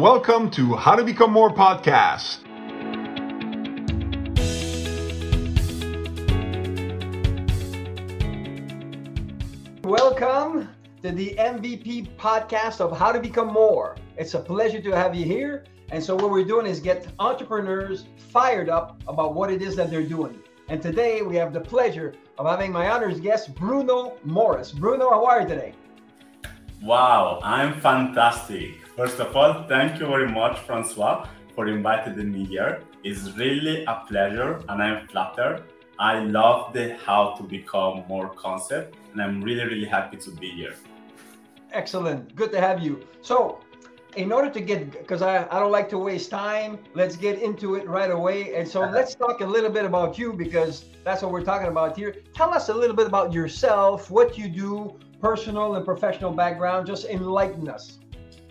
Welcome 0.00 0.50
to 0.52 0.76
How 0.76 0.94
to 0.94 1.04
Become 1.04 1.30
More 1.30 1.50
podcast. 1.50 2.38
Welcome 9.84 10.70
to 11.02 11.10
the 11.10 11.34
MVP 11.38 12.16
podcast 12.16 12.80
of 12.80 12.96
How 12.96 13.12
to 13.12 13.20
Become 13.20 13.48
More. 13.48 13.94
It's 14.16 14.32
a 14.32 14.38
pleasure 14.38 14.80
to 14.80 14.90
have 14.96 15.14
you 15.14 15.26
here. 15.26 15.64
And 15.90 16.02
so, 16.02 16.16
what 16.16 16.30
we're 16.30 16.44
doing 16.46 16.64
is 16.64 16.80
get 16.80 17.06
entrepreneurs 17.18 18.06
fired 18.16 18.70
up 18.70 19.02
about 19.06 19.34
what 19.34 19.50
it 19.52 19.60
is 19.60 19.76
that 19.76 19.90
they're 19.90 20.00
doing. 20.02 20.38
And 20.70 20.80
today, 20.80 21.20
we 21.20 21.36
have 21.36 21.52
the 21.52 21.60
pleasure 21.60 22.14
of 22.38 22.46
having 22.46 22.72
my 22.72 22.88
honors 22.88 23.20
guest, 23.20 23.54
Bruno 23.54 24.16
Morris. 24.24 24.72
Bruno, 24.72 25.10
how 25.10 25.26
are 25.26 25.42
you 25.42 25.48
today? 25.48 25.74
Wow, 26.82 27.40
I'm 27.42 27.78
fantastic. 27.82 28.80
First 29.00 29.18
of 29.18 29.34
all, 29.34 29.64
thank 29.66 29.98
you 29.98 30.06
very 30.06 30.28
much, 30.30 30.58
Francois, 30.58 31.26
for 31.54 31.66
inviting 31.68 32.30
me 32.30 32.44
here. 32.44 32.82
It's 33.02 33.30
really 33.34 33.82
a 33.86 34.04
pleasure 34.06 34.60
and 34.68 34.82
I'm 34.82 35.08
flattered. 35.08 35.62
I 35.98 36.18
love 36.18 36.74
the 36.74 36.98
how 37.06 37.32
to 37.38 37.42
become 37.42 38.04
more 38.08 38.28
concept 38.34 38.98
and 39.12 39.22
I'm 39.22 39.40
really, 39.40 39.64
really 39.64 39.86
happy 39.86 40.18
to 40.18 40.30
be 40.32 40.50
here. 40.50 40.74
Excellent. 41.72 42.36
Good 42.36 42.52
to 42.52 42.60
have 42.60 42.82
you. 42.82 43.00
So, 43.22 43.60
in 44.16 44.32
order 44.32 44.50
to 44.50 44.60
get, 44.60 44.92
because 44.92 45.22
I, 45.22 45.48
I 45.50 45.58
don't 45.60 45.72
like 45.72 45.88
to 45.96 45.98
waste 45.98 46.28
time, 46.28 46.78
let's 46.92 47.16
get 47.16 47.40
into 47.40 47.76
it 47.76 47.88
right 47.88 48.10
away. 48.10 48.54
And 48.54 48.68
so, 48.68 48.82
uh-huh. 48.82 48.92
let's 48.92 49.14
talk 49.14 49.40
a 49.40 49.46
little 49.46 49.70
bit 49.70 49.86
about 49.86 50.18
you 50.18 50.34
because 50.34 50.84
that's 51.04 51.22
what 51.22 51.32
we're 51.32 51.48
talking 51.52 51.68
about 51.68 51.96
here. 51.96 52.16
Tell 52.34 52.52
us 52.52 52.68
a 52.68 52.74
little 52.74 52.96
bit 52.96 53.06
about 53.06 53.32
yourself, 53.32 54.10
what 54.10 54.36
you 54.36 54.46
do, 54.46 55.00
personal 55.22 55.76
and 55.76 55.86
professional 55.86 56.32
background. 56.32 56.86
Just 56.86 57.06
enlighten 57.06 57.66
us. 57.66 57.99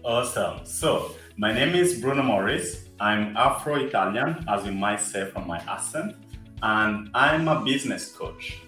Awesome. 0.05 0.65
So, 0.65 1.15
my 1.35 1.51
name 1.51 1.75
is 1.75 1.99
Bruno 1.99 2.23
Morris. 2.23 2.85
I'm 3.01 3.35
Afro 3.35 3.75
Italian, 3.75 4.45
as 4.47 4.65
you 4.65 4.71
might 4.71 5.01
say 5.01 5.29
from 5.29 5.45
my 5.45 5.57
accent, 5.67 6.15
and 6.63 7.09
I'm 7.13 7.49
a 7.49 7.61
business 7.65 8.11
coach. 8.11 8.61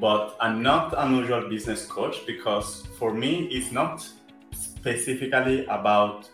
But 0.00 0.36
I'm 0.40 0.60
not 0.60 0.92
an 0.98 1.14
usual 1.14 1.48
business 1.48 1.86
coach 1.86 2.26
because 2.26 2.86
for 2.98 3.14
me, 3.14 3.46
it's 3.52 3.70
not 3.70 4.04
specifically 4.52 5.66
about 5.66 6.28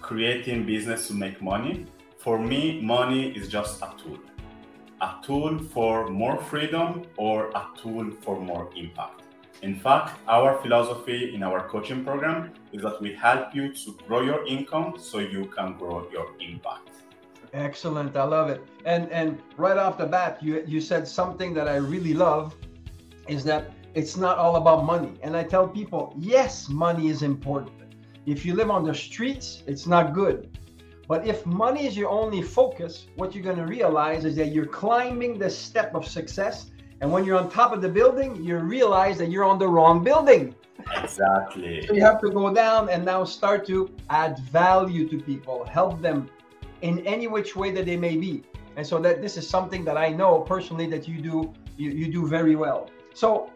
creating 0.00 0.66
business 0.66 1.08
to 1.08 1.14
make 1.14 1.40
money. 1.40 1.86
For 2.18 2.38
me, 2.38 2.82
money 2.82 3.30
is 3.30 3.48
just 3.48 3.80
a 3.80 3.92
tool 4.02 4.18
a 5.00 5.16
tool 5.22 5.58
for 5.58 6.08
more 6.08 6.38
freedom 6.38 7.02
or 7.18 7.50
a 7.50 7.66
tool 7.76 8.10
for 8.22 8.40
more 8.40 8.70
impact. 8.74 9.22
In 9.62 9.74
fact, 9.74 10.18
our 10.28 10.58
philosophy 10.62 11.34
in 11.34 11.42
our 11.42 11.68
coaching 11.68 12.04
program 12.04 12.52
is 12.74 12.82
that 12.82 13.00
we 13.00 13.14
help 13.14 13.54
you 13.54 13.72
to 13.72 13.96
grow 14.06 14.20
your 14.20 14.44
income 14.46 14.94
so 14.98 15.20
you 15.20 15.46
can 15.56 15.78
grow 15.78 16.06
your 16.10 16.28
impact. 16.40 16.90
Excellent. 17.52 18.16
I 18.16 18.24
love 18.24 18.50
it. 18.50 18.60
And 18.84 19.10
and 19.12 19.28
right 19.56 19.78
off 19.78 19.96
the 19.96 20.06
bat, 20.06 20.42
you 20.42 20.64
you 20.66 20.80
said 20.80 21.06
something 21.06 21.54
that 21.54 21.68
I 21.68 21.76
really 21.76 22.14
love 22.14 22.56
is 23.28 23.44
that 23.44 23.62
it's 23.94 24.16
not 24.16 24.38
all 24.38 24.56
about 24.56 24.84
money. 24.84 25.12
And 25.22 25.36
I 25.36 25.44
tell 25.44 25.66
people, 25.68 26.02
yes, 26.18 26.68
money 26.68 27.06
is 27.14 27.22
important. 27.22 27.80
If 28.26 28.44
you 28.44 28.52
live 28.60 28.70
on 28.70 28.84
the 28.84 28.94
streets, 29.06 29.62
it's 29.66 29.86
not 29.86 30.12
good. 30.12 30.38
But 31.06 31.20
if 31.32 31.46
money 31.46 31.86
is 31.86 31.96
your 31.96 32.10
only 32.10 32.42
focus, 32.42 33.06
what 33.16 33.34
you're 33.34 33.44
going 33.50 33.62
to 33.64 33.70
realize 33.78 34.24
is 34.24 34.34
that 34.36 34.48
you're 34.54 34.72
climbing 34.82 35.38
the 35.38 35.50
step 35.50 35.94
of 35.94 36.08
success 36.08 36.70
and 37.00 37.12
when 37.12 37.24
you're 37.24 37.38
on 37.38 37.50
top 37.50 37.72
of 37.72 37.82
the 37.82 37.88
building, 37.88 38.42
you 38.42 38.56
realize 38.58 39.18
that 39.18 39.30
you're 39.30 39.44
on 39.44 39.58
the 39.58 39.68
wrong 39.68 40.02
building. 40.02 40.54
Exactly. 40.96 41.86
So 41.86 41.94
you 41.94 42.02
have 42.02 42.20
to 42.20 42.30
go 42.30 42.52
down 42.52 42.88
and 42.88 43.04
now 43.04 43.24
start 43.24 43.66
to 43.66 43.90
add 44.10 44.38
value 44.38 45.08
to 45.08 45.18
people, 45.18 45.64
help 45.64 46.00
them 46.00 46.28
in 46.82 47.00
any 47.06 47.26
which 47.26 47.56
way 47.56 47.70
that 47.70 47.86
they 47.86 47.96
may 47.96 48.16
be. 48.16 48.42
And 48.76 48.86
so 48.86 48.98
that 49.00 49.22
this 49.22 49.36
is 49.36 49.48
something 49.48 49.84
that 49.84 49.96
I 49.96 50.08
know 50.10 50.40
personally 50.40 50.86
that 50.88 51.06
you 51.08 51.20
do 51.20 51.52
you, 51.76 51.90
you 51.90 52.12
do 52.12 52.26
very 52.26 52.56
well. 52.56 52.90
So 53.14 53.50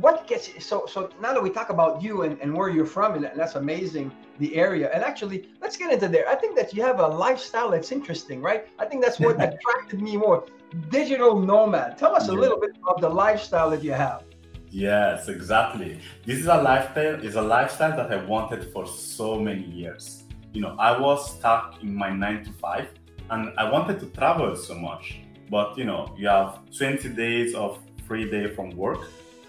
what 0.00 0.26
gets 0.26 0.64
so 0.64 0.86
so 0.86 1.10
now 1.20 1.32
that 1.32 1.42
we 1.42 1.50
talk 1.50 1.70
about 1.70 2.02
you 2.02 2.22
and, 2.22 2.38
and 2.40 2.54
where 2.56 2.68
you're 2.68 2.86
from 2.86 3.14
and 3.14 3.30
that's 3.36 3.54
amazing 3.54 4.12
the 4.38 4.54
area. 4.56 4.90
And 4.92 5.02
actually 5.02 5.48
let's 5.60 5.76
get 5.76 5.92
into 5.92 6.08
there. 6.08 6.28
I 6.28 6.34
think 6.34 6.56
that 6.56 6.74
you 6.74 6.82
have 6.82 7.00
a 7.00 7.06
lifestyle 7.06 7.70
that's 7.70 7.92
interesting 7.92 8.42
right? 8.42 8.68
I 8.78 8.84
think 8.84 9.02
that's 9.02 9.20
what 9.20 9.36
attracted 9.48 10.02
me 10.02 10.16
more. 10.16 10.44
Digital 10.90 11.38
nomad. 11.40 11.96
Tell 11.96 12.14
us 12.14 12.28
a 12.28 12.32
little 12.32 12.60
bit 12.60 12.72
about 12.82 13.00
the 13.00 13.08
lifestyle 13.08 13.70
that 13.70 13.82
you 13.82 13.92
have 13.92 14.27
yes 14.70 15.28
exactly 15.28 15.98
this 16.24 16.38
is 16.38 16.46
a 16.46 16.62
lifestyle 16.62 17.14
is 17.24 17.36
a 17.36 17.42
lifestyle 17.42 17.96
that 17.96 18.12
i 18.12 18.22
wanted 18.24 18.70
for 18.72 18.86
so 18.86 19.40
many 19.40 19.64
years 19.64 20.24
you 20.52 20.60
know 20.60 20.76
i 20.78 20.98
was 20.98 21.36
stuck 21.36 21.82
in 21.82 21.94
my 21.94 22.10
nine 22.10 22.44
to 22.44 22.52
five 22.52 22.88
and 23.30 23.52
i 23.58 23.68
wanted 23.68 23.98
to 23.98 24.06
travel 24.06 24.54
so 24.54 24.74
much 24.74 25.20
but 25.50 25.76
you 25.78 25.84
know 25.84 26.14
you 26.18 26.28
have 26.28 26.60
20 26.76 27.08
days 27.10 27.54
of 27.54 27.78
free 28.06 28.30
day 28.30 28.46
from 28.54 28.70
work 28.70 29.00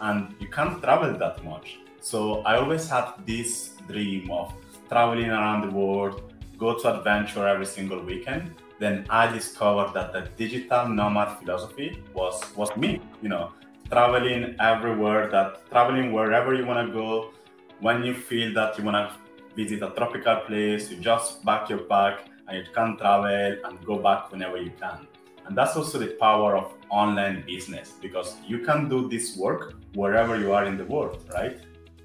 and 0.02 0.36
you 0.40 0.48
can't 0.48 0.82
travel 0.82 1.14
that 1.18 1.44
much. 1.44 1.80
So 2.02 2.42
I 2.42 2.58
always 2.58 2.90
had 2.90 3.14
this 3.26 3.74
dream 3.88 4.32
of 4.32 4.54
traveling 4.90 5.30
around 5.30 5.70
the 5.70 5.76
world, 5.76 6.34
go 6.58 6.78
to 6.78 6.98
adventure 6.98 7.48
every 7.48 7.66
single 7.66 8.02
weekend. 8.04 8.56
Then 8.80 9.06
I 9.10 9.32
discovered 9.32 9.94
that 9.94 10.14
the 10.14 10.22
digital 10.38 10.88
nomad 10.88 11.38
philosophy 11.40 12.02
was 12.14 12.42
was 12.56 12.76
me. 12.78 13.02
You 13.22 13.30
know, 13.30 13.52
traveling 13.90 14.56
everywhere, 14.60 15.30
that 15.32 15.70
traveling 15.70 16.12
wherever 16.12 16.54
you 16.54 16.66
want 16.66 16.88
to 16.88 16.94
go. 16.94 17.32
When 17.80 18.04
you 18.04 18.14
feel 18.14 18.54
that 18.54 18.78
you 18.78 18.84
want 18.84 18.98
to 18.98 19.16
visit 19.56 19.82
a 19.82 19.92
tropical 19.92 20.38
place, 20.48 20.92
you 20.92 20.98
just 20.98 21.44
pack 21.46 21.70
your 21.70 21.80
bag 21.80 22.20
and 22.48 22.58
you 22.58 22.66
can 22.74 22.98
travel 22.98 23.58
and 23.66 23.86
go 23.86 23.98
back 23.98 24.32
whenever 24.32 24.58
you 24.58 24.72
can. 24.80 25.08
And 25.46 25.58
that's 25.58 25.76
also 25.76 25.98
the 25.98 26.16
power 26.20 26.58
of 26.58 26.74
online 26.90 27.44
business 27.46 27.94
because 28.02 28.36
you 28.46 28.60
can 28.60 28.88
do 28.88 29.10
this 29.10 29.36
work 29.36 29.74
wherever 29.96 30.40
you 30.40 30.54
are 30.54 30.66
in 30.66 30.78
the 30.78 30.86
world, 30.86 31.26
right? 31.34 31.58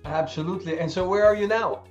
Absolutely. 0.05 0.79
And 0.79 0.91
so, 0.91 1.07
where 1.07 1.27
are 1.27 1.35
you 1.35 1.47
now? 1.47 1.85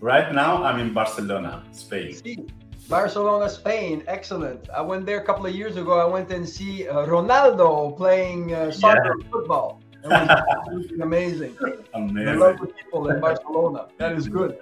Right 0.00 0.32
now, 0.32 0.62
I'm 0.62 0.78
in 0.78 0.92
Barcelona, 0.92 1.64
Spain. 1.72 2.48
Barcelona, 2.88 3.50
Spain. 3.50 4.02
Excellent. 4.06 4.70
I 4.70 4.80
went 4.80 5.04
there 5.04 5.18
a 5.18 5.24
couple 5.24 5.44
of 5.44 5.54
years 5.54 5.76
ago. 5.76 5.98
I 5.98 6.06
went 6.06 6.30
and 6.32 6.48
see 6.48 6.88
uh, 6.88 7.06
Ronaldo 7.06 7.96
playing 7.96 8.54
uh, 8.54 8.70
soccer 8.70 9.14
yeah. 9.20 9.30
football. 9.30 9.82
It 10.04 10.08
was 10.08 10.90
amazing. 11.02 11.56
Amazing. 11.92 12.28
I 12.28 12.32
love 12.32 12.58
the 12.58 12.68
people 12.68 13.10
in 13.10 13.20
Barcelona. 13.20 13.88
That 13.98 14.12
is 14.12 14.26
good. 14.26 14.60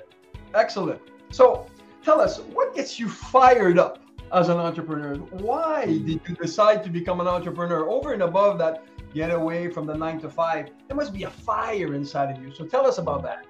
Excellent. 0.54 1.00
So, 1.30 1.66
tell 2.02 2.20
us 2.20 2.40
what 2.40 2.74
gets 2.74 2.98
you 2.98 3.08
fired 3.08 3.78
up 3.78 4.00
as 4.32 4.48
an 4.48 4.56
entrepreneur. 4.56 5.14
Why 5.16 5.86
did 5.86 6.20
you 6.26 6.34
decide 6.34 6.82
to 6.82 6.90
become 6.90 7.20
an 7.20 7.28
entrepreneur 7.28 7.88
over 7.88 8.12
and 8.12 8.22
above 8.22 8.58
that? 8.58 8.84
Get 9.14 9.30
away 9.30 9.70
from 9.70 9.86
the 9.86 9.94
nine 9.94 10.20
to 10.20 10.28
five. 10.28 10.70
There 10.88 10.96
must 10.96 11.12
be 11.12 11.22
a 11.22 11.30
fire 11.30 11.94
inside 11.94 12.36
of 12.36 12.42
you. 12.42 12.52
So 12.52 12.66
tell 12.66 12.86
us 12.86 12.98
about 12.98 13.22
that. 13.22 13.46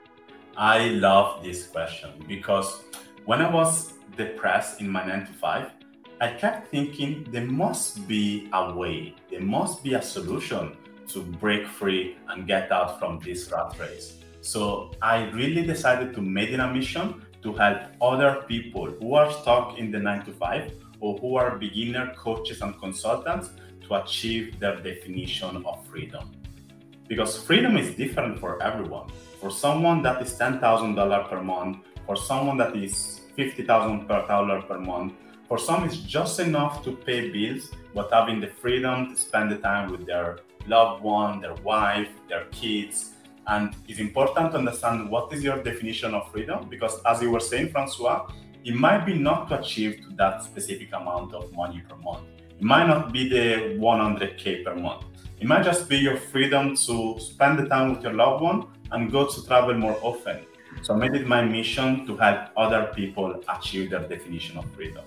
I 0.57 0.89
love 0.89 1.43
this 1.43 1.67
question 1.67 2.11
because 2.29 2.83
when 3.25 3.43
I 3.43 3.51
was 3.53 3.96
depressed 4.17 4.81
in 4.81 4.89
my 4.89 5.07
nine 5.07 5.27
to 5.27 5.33
five, 5.33 5.71
I 6.21 6.33
kept 6.33 6.69
thinking 6.69 7.27
there 7.31 7.45
must 7.45 8.09
be 8.09 8.49
a 8.53 8.73
way, 8.73 9.15
there 9.31 9.43
must 9.43 9.85
be 9.85 9.95
a 9.95 10.03
solution 10.03 10.77
to 11.09 11.21
break 11.23 11.67
free 11.67 12.17
and 12.29 12.47
get 12.47 12.73
out 12.73 12.99
from 12.99 13.21
this 13.21 13.51
rat 13.53 13.79
race. 13.79 14.19
So 14.41 14.93
I 15.03 15.29
really 15.31 15.67
decided 15.67 16.15
to 16.15 16.23
make 16.23 16.51
it 16.51 16.61
a 16.61 16.73
mission 16.73 17.27
to 17.43 17.53
help 17.53 17.83
other 18.01 18.45
people 18.49 18.87
who 18.87 19.15
are 19.15 19.31
stuck 19.31 19.79
in 19.79 19.91
the 19.91 19.99
nine 19.99 20.25
to 20.25 20.33
five 20.33 20.73
or 21.01 21.19
who 21.19 21.37
are 21.37 21.59
beginner 21.59 22.15
coaches 22.17 22.63
and 22.63 22.79
consultants 22.81 23.51
to 23.87 23.95
achieve 24.03 24.59
their 24.59 24.77
definition 24.81 25.65
of 25.65 25.87
freedom. 25.87 26.33
Because 27.09 27.41
freedom 27.41 27.77
is 27.77 27.95
different 27.95 28.39
for 28.39 28.61
everyone. 28.63 29.09
For 29.41 29.51
someone 29.51 30.03
that 30.03 30.21
is 30.23 30.33
$10,000 30.39 31.29
per 31.29 31.43
month, 31.43 31.79
for 32.07 32.17
someone 32.17 32.57
that 32.57 32.75
is 32.75 33.21
$50,000 33.37 34.69
per 34.69 34.79
month, 34.79 35.15
for 35.49 35.59
some 35.59 35.85
it's 35.85 35.99
just 35.99 36.41
enough 36.41 36.83
to 36.85 36.93
pay 36.93 37.31
bills, 37.31 37.71
but 37.95 38.13
having 38.13 38.41
the 38.41 38.49
freedom 38.49 39.15
to 39.15 39.21
spend 39.21 39.51
the 39.51 39.59
time 39.59 39.91
with 39.91 40.07
their 40.07 40.39
loved 40.67 41.03
one, 41.03 41.41
their 41.41 41.55
wife, 41.57 42.09
their 42.29 42.47
kids, 42.47 43.13
and 43.49 43.75
it's 43.87 44.01
important 44.01 44.51
to 44.53 44.59
understand 44.59 45.09
what 45.09 45.33
is 45.33 45.45
your 45.45 45.63
definition 45.63 46.15
of 46.15 46.31
freedom 46.33 46.69
because, 46.69 47.01
as 47.05 47.23
you 47.23 47.31
were 47.31 47.41
saying, 47.41 47.71
Francois, 47.71 48.29
it 48.65 48.75
might 48.75 49.07
be 49.07 49.15
not 49.15 49.49
to 49.49 49.61
achieve 49.61 50.01
to 50.03 50.17
that 50.17 50.43
specific 50.43 50.93
amount 50.93 51.33
of 51.33 51.53
money 51.53 51.83
per 51.89 51.95
month. 51.97 52.25
It 52.59 52.63
might 52.63 52.89
not 52.89 53.13
be 53.13 53.29
the 53.29 53.77
100k 53.79 54.65
per 54.65 54.75
month. 54.75 55.05
It 55.39 55.47
might 55.47 55.63
just 55.63 55.89
be 55.89 55.99
your 55.99 56.17
freedom 56.17 56.75
to 56.75 57.17
spend 57.21 57.59
the 57.61 57.69
time 57.69 57.95
with 57.95 58.03
your 58.03 58.15
loved 58.15 58.43
one 58.43 58.67
and 58.91 59.13
go 59.13 59.27
to 59.27 59.47
travel 59.47 59.75
more 59.75 59.97
often. 60.03 60.41
So 60.83 60.95
I 60.95 60.97
made 60.97 61.15
it 61.15 61.27
my 61.27 61.43
mission 61.43 62.07
to 62.07 62.17
help 62.17 62.51
other 62.57 62.93
people 62.95 63.43
achieve 63.49 63.91
their 63.91 64.07
definition 64.07 64.59
of 64.59 64.71
freedom. 64.73 65.05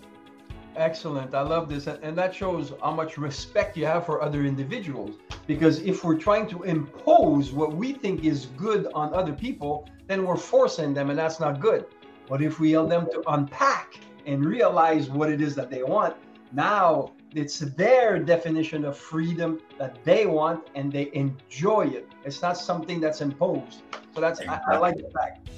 Excellent. 0.75 1.33
I 1.33 1.41
love 1.41 1.67
this. 1.67 1.87
And 1.87 2.17
that 2.17 2.33
shows 2.33 2.73
how 2.81 2.91
much 2.91 3.17
respect 3.17 3.75
you 3.75 3.85
have 3.85 4.05
for 4.05 4.21
other 4.21 4.43
individuals. 4.45 5.15
Because 5.47 5.79
if 5.81 6.03
we're 6.03 6.17
trying 6.17 6.47
to 6.47 6.63
impose 6.63 7.51
what 7.51 7.73
we 7.73 7.93
think 7.93 8.23
is 8.23 8.45
good 8.57 8.87
on 8.93 9.13
other 9.13 9.33
people, 9.33 9.89
then 10.07 10.25
we're 10.25 10.37
forcing 10.37 10.93
them, 10.93 11.09
and 11.09 11.19
that's 11.19 11.39
not 11.39 11.59
good. 11.59 11.85
But 12.27 12.41
if 12.41 12.59
we 12.59 12.71
help 12.71 12.89
them 12.89 13.07
to 13.11 13.23
unpack 13.27 13.99
and 14.25 14.45
realize 14.45 15.09
what 15.09 15.29
it 15.29 15.41
is 15.41 15.55
that 15.55 15.69
they 15.69 15.83
want, 15.83 16.15
now 16.51 17.11
it's 17.35 17.59
their 17.59 18.19
definition 18.19 18.85
of 18.85 18.97
freedom 18.97 19.61
that 19.77 20.03
they 20.03 20.25
want 20.25 20.67
and 20.75 20.91
they 20.91 21.11
enjoy 21.13 21.87
it. 21.87 22.07
It's 22.25 22.41
not 22.41 22.57
something 22.57 22.99
that's 22.99 23.21
imposed. 23.21 23.83
So 24.15 24.21
that's 24.21 24.39
exactly. 24.39 24.73
I, 24.73 24.77
I 24.77 24.79
like 24.79 24.97
the 24.97 25.09
fact. 25.09 25.49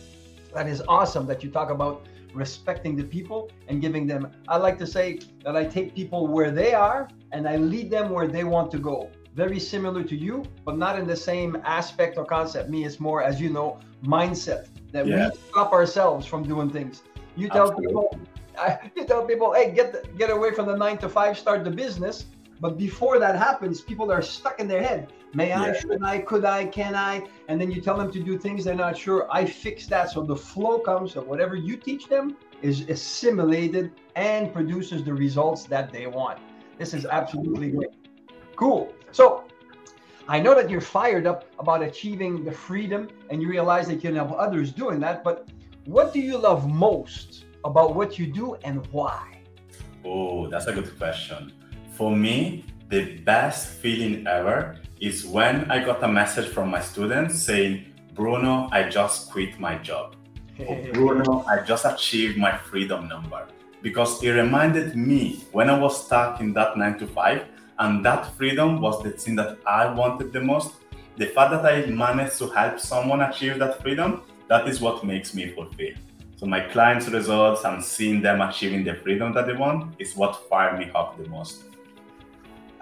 That 0.54 0.68
is 0.68 0.84
awesome 0.88 1.26
that 1.28 1.44
you 1.44 1.50
talk 1.50 1.70
about 1.70 2.08
respecting 2.34 2.96
the 2.96 3.04
people 3.04 3.50
and 3.68 3.82
giving 3.82 4.06
them. 4.06 4.32
I 4.48 4.58
like 4.58 4.78
to 4.80 4.88
say 4.88 5.20
that 5.44 5.56
I 5.56 5.66
take 5.66 5.96
people 5.96 6.28
where 6.28 6.52
they 6.52 6.74
are 6.74 7.08
and 7.32 7.48
I 7.48 7.56
lead 7.58 7.90
them 7.90 8.10
where 8.10 8.28
they 8.28 8.44
want 8.44 8.72
to 8.72 8.78
go. 8.80 9.10
Very 9.34 9.60
similar 9.60 10.04
to 10.04 10.16
you, 10.16 10.44
but 10.66 10.78
not 10.78 11.00
in 11.00 11.08
the 11.08 11.16
same 11.16 11.58
aspect 11.64 12.18
or 12.18 12.26
concept. 12.26 12.70
Me, 12.70 12.84
it's 12.84 13.00
more, 13.00 13.24
as 13.24 13.40
you 13.40 13.50
know, 13.50 13.80
mindset 14.04 14.68
that 14.92 15.08
yeah. 15.08 15.30
we 15.30 15.36
stop 15.50 15.72
ourselves 15.72 16.26
from 16.26 16.44
doing 16.44 16.70
things. 16.70 17.04
You 17.38 17.48
tell 17.48 17.72
Absolutely. 17.72 17.88
people, 17.88 18.20
you 18.96 19.06
tell 19.06 19.26
people, 19.26 19.54
hey, 19.54 19.72
get 19.72 19.92
the, 19.92 20.08
get 20.18 20.30
away 20.30 20.54
from 20.54 20.68
the 20.68 20.76
nine 20.76 20.98
to 21.00 21.10
five, 21.10 21.38
start 21.38 21.64
the 21.64 21.72
business. 21.72 22.26
But 22.60 22.78
before 22.78 23.18
that 23.18 23.36
happens, 23.36 23.82
people 23.82 24.12
are 24.12 24.22
stuck 24.22 24.60
in 24.60 24.68
their 24.68 24.84
head. 24.84 25.12
May 25.34 25.50
yeah. 25.50 25.62
I? 25.62 25.80
Should 25.80 26.04
I? 26.04 26.20
Could 26.20 26.46
I? 26.46 26.66
Can 26.66 26.94
I? 26.94 27.28
And 27.48 27.60
then 27.60 27.72
you 27.72 27.82
tell 27.82 27.98
them 27.98 28.12
to 28.12 28.22
do 28.22 28.38
things 28.38 28.64
they're 28.66 28.76
not 28.76 28.98
sure. 28.98 29.28
I 29.32 29.46
fix 29.46 29.88
that. 29.88 30.12
So 30.12 30.22
the 30.22 30.36
flow 30.36 30.80
comes 30.80 31.16
of 31.16 31.28
whatever 31.28 31.56
you 31.56 31.76
teach 31.76 32.08
them 32.08 32.38
is 32.62 32.82
assimilated 32.82 33.92
and 34.16 34.54
produces 34.54 35.04
the 35.04 35.14
results 35.14 35.64
that 35.66 35.92
they 35.92 36.06
want. 36.06 36.40
This 36.78 36.94
is 36.94 37.06
absolutely 37.06 37.72
great. 37.72 37.90
Cool. 38.56 38.94
So 39.12 39.46
I 40.28 40.40
know 40.40 40.54
that 40.54 40.70
you're 40.70 40.82
fired 40.82 41.26
up 41.26 41.46
about 41.58 41.82
achieving 41.82 42.44
the 42.44 42.52
freedom 42.52 43.10
and 43.30 43.42
you 43.42 43.50
realize 43.50 43.88
that 43.88 43.96
you 43.96 44.02
can 44.02 44.16
help 44.16 44.34
others 44.34 44.72
doing 44.72 45.00
that, 45.00 45.24
but 45.24 45.50
what 45.86 46.14
do 46.14 46.20
you 46.20 46.38
love 46.38 46.70
most 46.70 47.46
about 47.64 47.96
what 47.96 48.18
you 48.18 48.28
do 48.28 48.56
and 48.64 48.86
why? 48.88 49.42
Oh, 50.04 50.48
that's 50.48 50.68
a 50.68 50.74
good 50.74 50.98
question. 50.98 51.54
For 51.94 52.16
me, 52.16 52.66
the 52.90 53.18
best 53.20 53.68
feeling 53.80 54.26
ever 54.28 54.78
is 55.00 55.26
when 55.26 55.70
I 55.72 55.84
got 55.84 56.04
a 56.04 56.08
message 56.08 56.48
from 56.50 56.70
my 56.70 56.82
students 56.82 57.42
saying, 57.42 57.86
Bruno, 58.14 58.68
I 58.72 58.90
just 58.90 59.32
quit 59.32 59.60
my 59.60 59.76
job. 59.78 60.16
Bruno, 60.94 61.44
I 61.48 61.62
just 61.62 61.86
achieved 61.86 62.38
my 62.38 62.58
freedom 62.58 63.08
number. 63.08 63.48
Because 63.82 64.22
it 64.24 64.30
reminded 64.32 64.96
me 64.96 65.44
when 65.52 65.70
I 65.70 65.78
was 65.78 66.06
stuck 66.06 66.40
in 66.40 66.54
that 66.54 66.78
nine 66.78 67.00
to 67.00 67.08
five, 67.08 67.46
and 67.80 68.06
that 68.06 68.36
freedom 68.38 68.80
was 68.80 69.02
the 69.02 69.10
thing 69.10 69.36
that 69.38 69.58
I 69.66 69.92
wanted 69.92 70.32
the 70.32 70.42
most. 70.42 70.74
The 71.18 71.26
fact 71.26 71.52
that 71.52 71.66
I 71.66 71.86
managed 71.88 72.38
to 72.38 72.48
help 72.48 72.80
someone 72.80 73.22
achieve 73.22 73.58
that 73.58 73.82
freedom, 73.82 74.22
that 74.50 74.68
is 74.68 74.82
what 74.82 75.04
makes 75.04 75.34
me 75.34 75.48
fulfilled. 75.50 75.98
So 76.42 76.48
my 76.48 76.60
clients' 76.60 77.08
results 77.08 77.64
and 77.66 77.84
seeing 77.84 78.20
them 78.20 78.42
achieving 78.42 78.84
the 78.84 78.96
freedom 78.96 79.32
that 79.36 79.46
they 79.46 79.54
want 79.54 79.94
is 80.00 80.16
what 80.16 80.50
fired 80.50 80.80
me 80.80 80.90
up 80.96 81.16
the 81.16 81.30
most. 81.30 81.66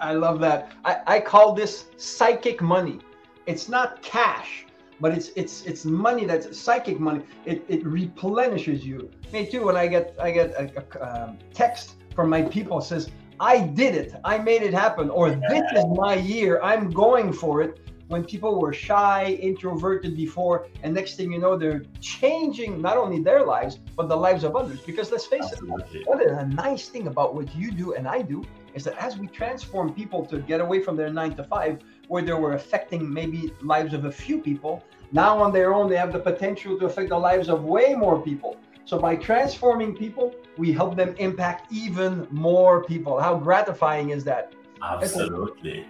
I 0.00 0.14
love 0.14 0.40
that. 0.40 0.72
I, 0.82 1.00
I 1.06 1.20
call 1.20 1.52
this 1.52 1.84
psychic 1.98 2.62
money. 2.62 3.00
It's 3.44 3.68
not 3.68 4.00
cash, 4.00 4.64
but 4.98 5.12
it's 5.12 5.28
it's 5.36 5.66
it's 5.66 5.84
money 5.84 6.24
that's 6.24 6.58
psychic 6.58 6.98
money. 6.98 7.22
It, 7.44 7.62
it 7.68 7.84
replenishes 7.84 8.82
you. 8.82 9.10
Me 9.30 9.44
too. 9.44 9.66
When 9.66 9.76
I 9.76 9.88
get 9.88 10.16
I 10.18 10.30
get 10.30 10.52
a, 10.52 10.64
a 10.80 11.24
um, 11.24 11.38
text 11.52 11.96
from 12.14 12.30
my 12.30 12.40
people 12.40 12.80
says, 12.80 13.10
"I 13.40 13.60
did 13.60 13.94
it. 13.94 14.14
I 14.24 14.38
made 14.38 14.62
it 14.62 14.72
happen," 14.72 15.10
or 15.10 15.32
"This 15.32 15.66
is 15.76 15.84
my 15.98 16.14
year. 16.14 16.62
I'm 16.62 16.88
going 16.88 17.30
for 17.30 17.60
it." 17.60 17.89
When 18.10 18.24
people 18.24 18.60
were 18.60 18.72
shy, 18.72 19.38
introverted 19.40 20.16
before, 20.16 20.66
and 20.82 20.92
next 20.92 21.14
thing 21.14 21.32
you 21.32 21.38
know, 21.38 21.56
they're 21.56 21.84
changing 22.00 22.82
not 22.82 22.96
only 22.96 23.22
their 23.22 23.46
lives, 23.46 23.78
but 23.96 24.08
the 24.08 24.16
lives 24.16 24.42
of 24.42 24.56
others. 24.56 24.80
Because 24.80 25.12
let's 25.12 25.26
face 25.26 25.44
Absolutely. 25.52 26.00
it, 26.00 26.08
what 26.08 26.20
a 26.20 26.44
nice 26.48 26.88
thing 26.88 27.06
about 27.06 27.36
what 27.36 27.54
you 27.54 27.70
do 27.70 27.94
and 27.94 28.08
I 28.08 28.22
do 28.22 28.42
is 28.74 28.82
that 28.82 28.98
as 28.98 29.16
we 29.16 29.28
transform 29.28 29.94
people 29.94 30.26
to 30.26 30.38
get 30.38 30.60
away 30.60 30.82
from 30.82 30.96
their 30.96 31.12
nine 31.12 31.36
to 31.36 31.44
five, 31.44 31.78
where 32.08 32.20
they 32.20 32.32
were 32.32 32.54
affecting 32.54 33.12
maybe 33.12 33.52
lives 33.62 33.94
of 33.94 34.04
a 34.04 34.10
few 34.10 34.40
people, 34.40 34.82
now 35.12 35.40
on 35.40 35.52
their 35.52 35.72
own, 35.72 35.88
they 35.88 35.96
have 35.96 36.12
the 36.12 36.18
potential 36.18 36.76
to 36.80 36.86
affect 36.86 37.10
the 37.10 37.18
lives 37.18 37.48
of 37.48 37.62
way 37.62 37.94
more 37.94 38.20
people. 38.20 38.56
So 38.86 38.98
by 38.98 39.14
transforming 39.14 39.94
people, 39.94 40.34
we 40.58 40.72
help 40.72 40.96
them 40.96 41.14
impact 41.18 41.72
even 41.72 42.26
more 42.32 42.82
people. 42.82 43.20
How 43.20 43.36
gratifying 43.36 44.10
is 44.10 44.24
that? 44.24 44.52
Absolutely. 44.82 45.86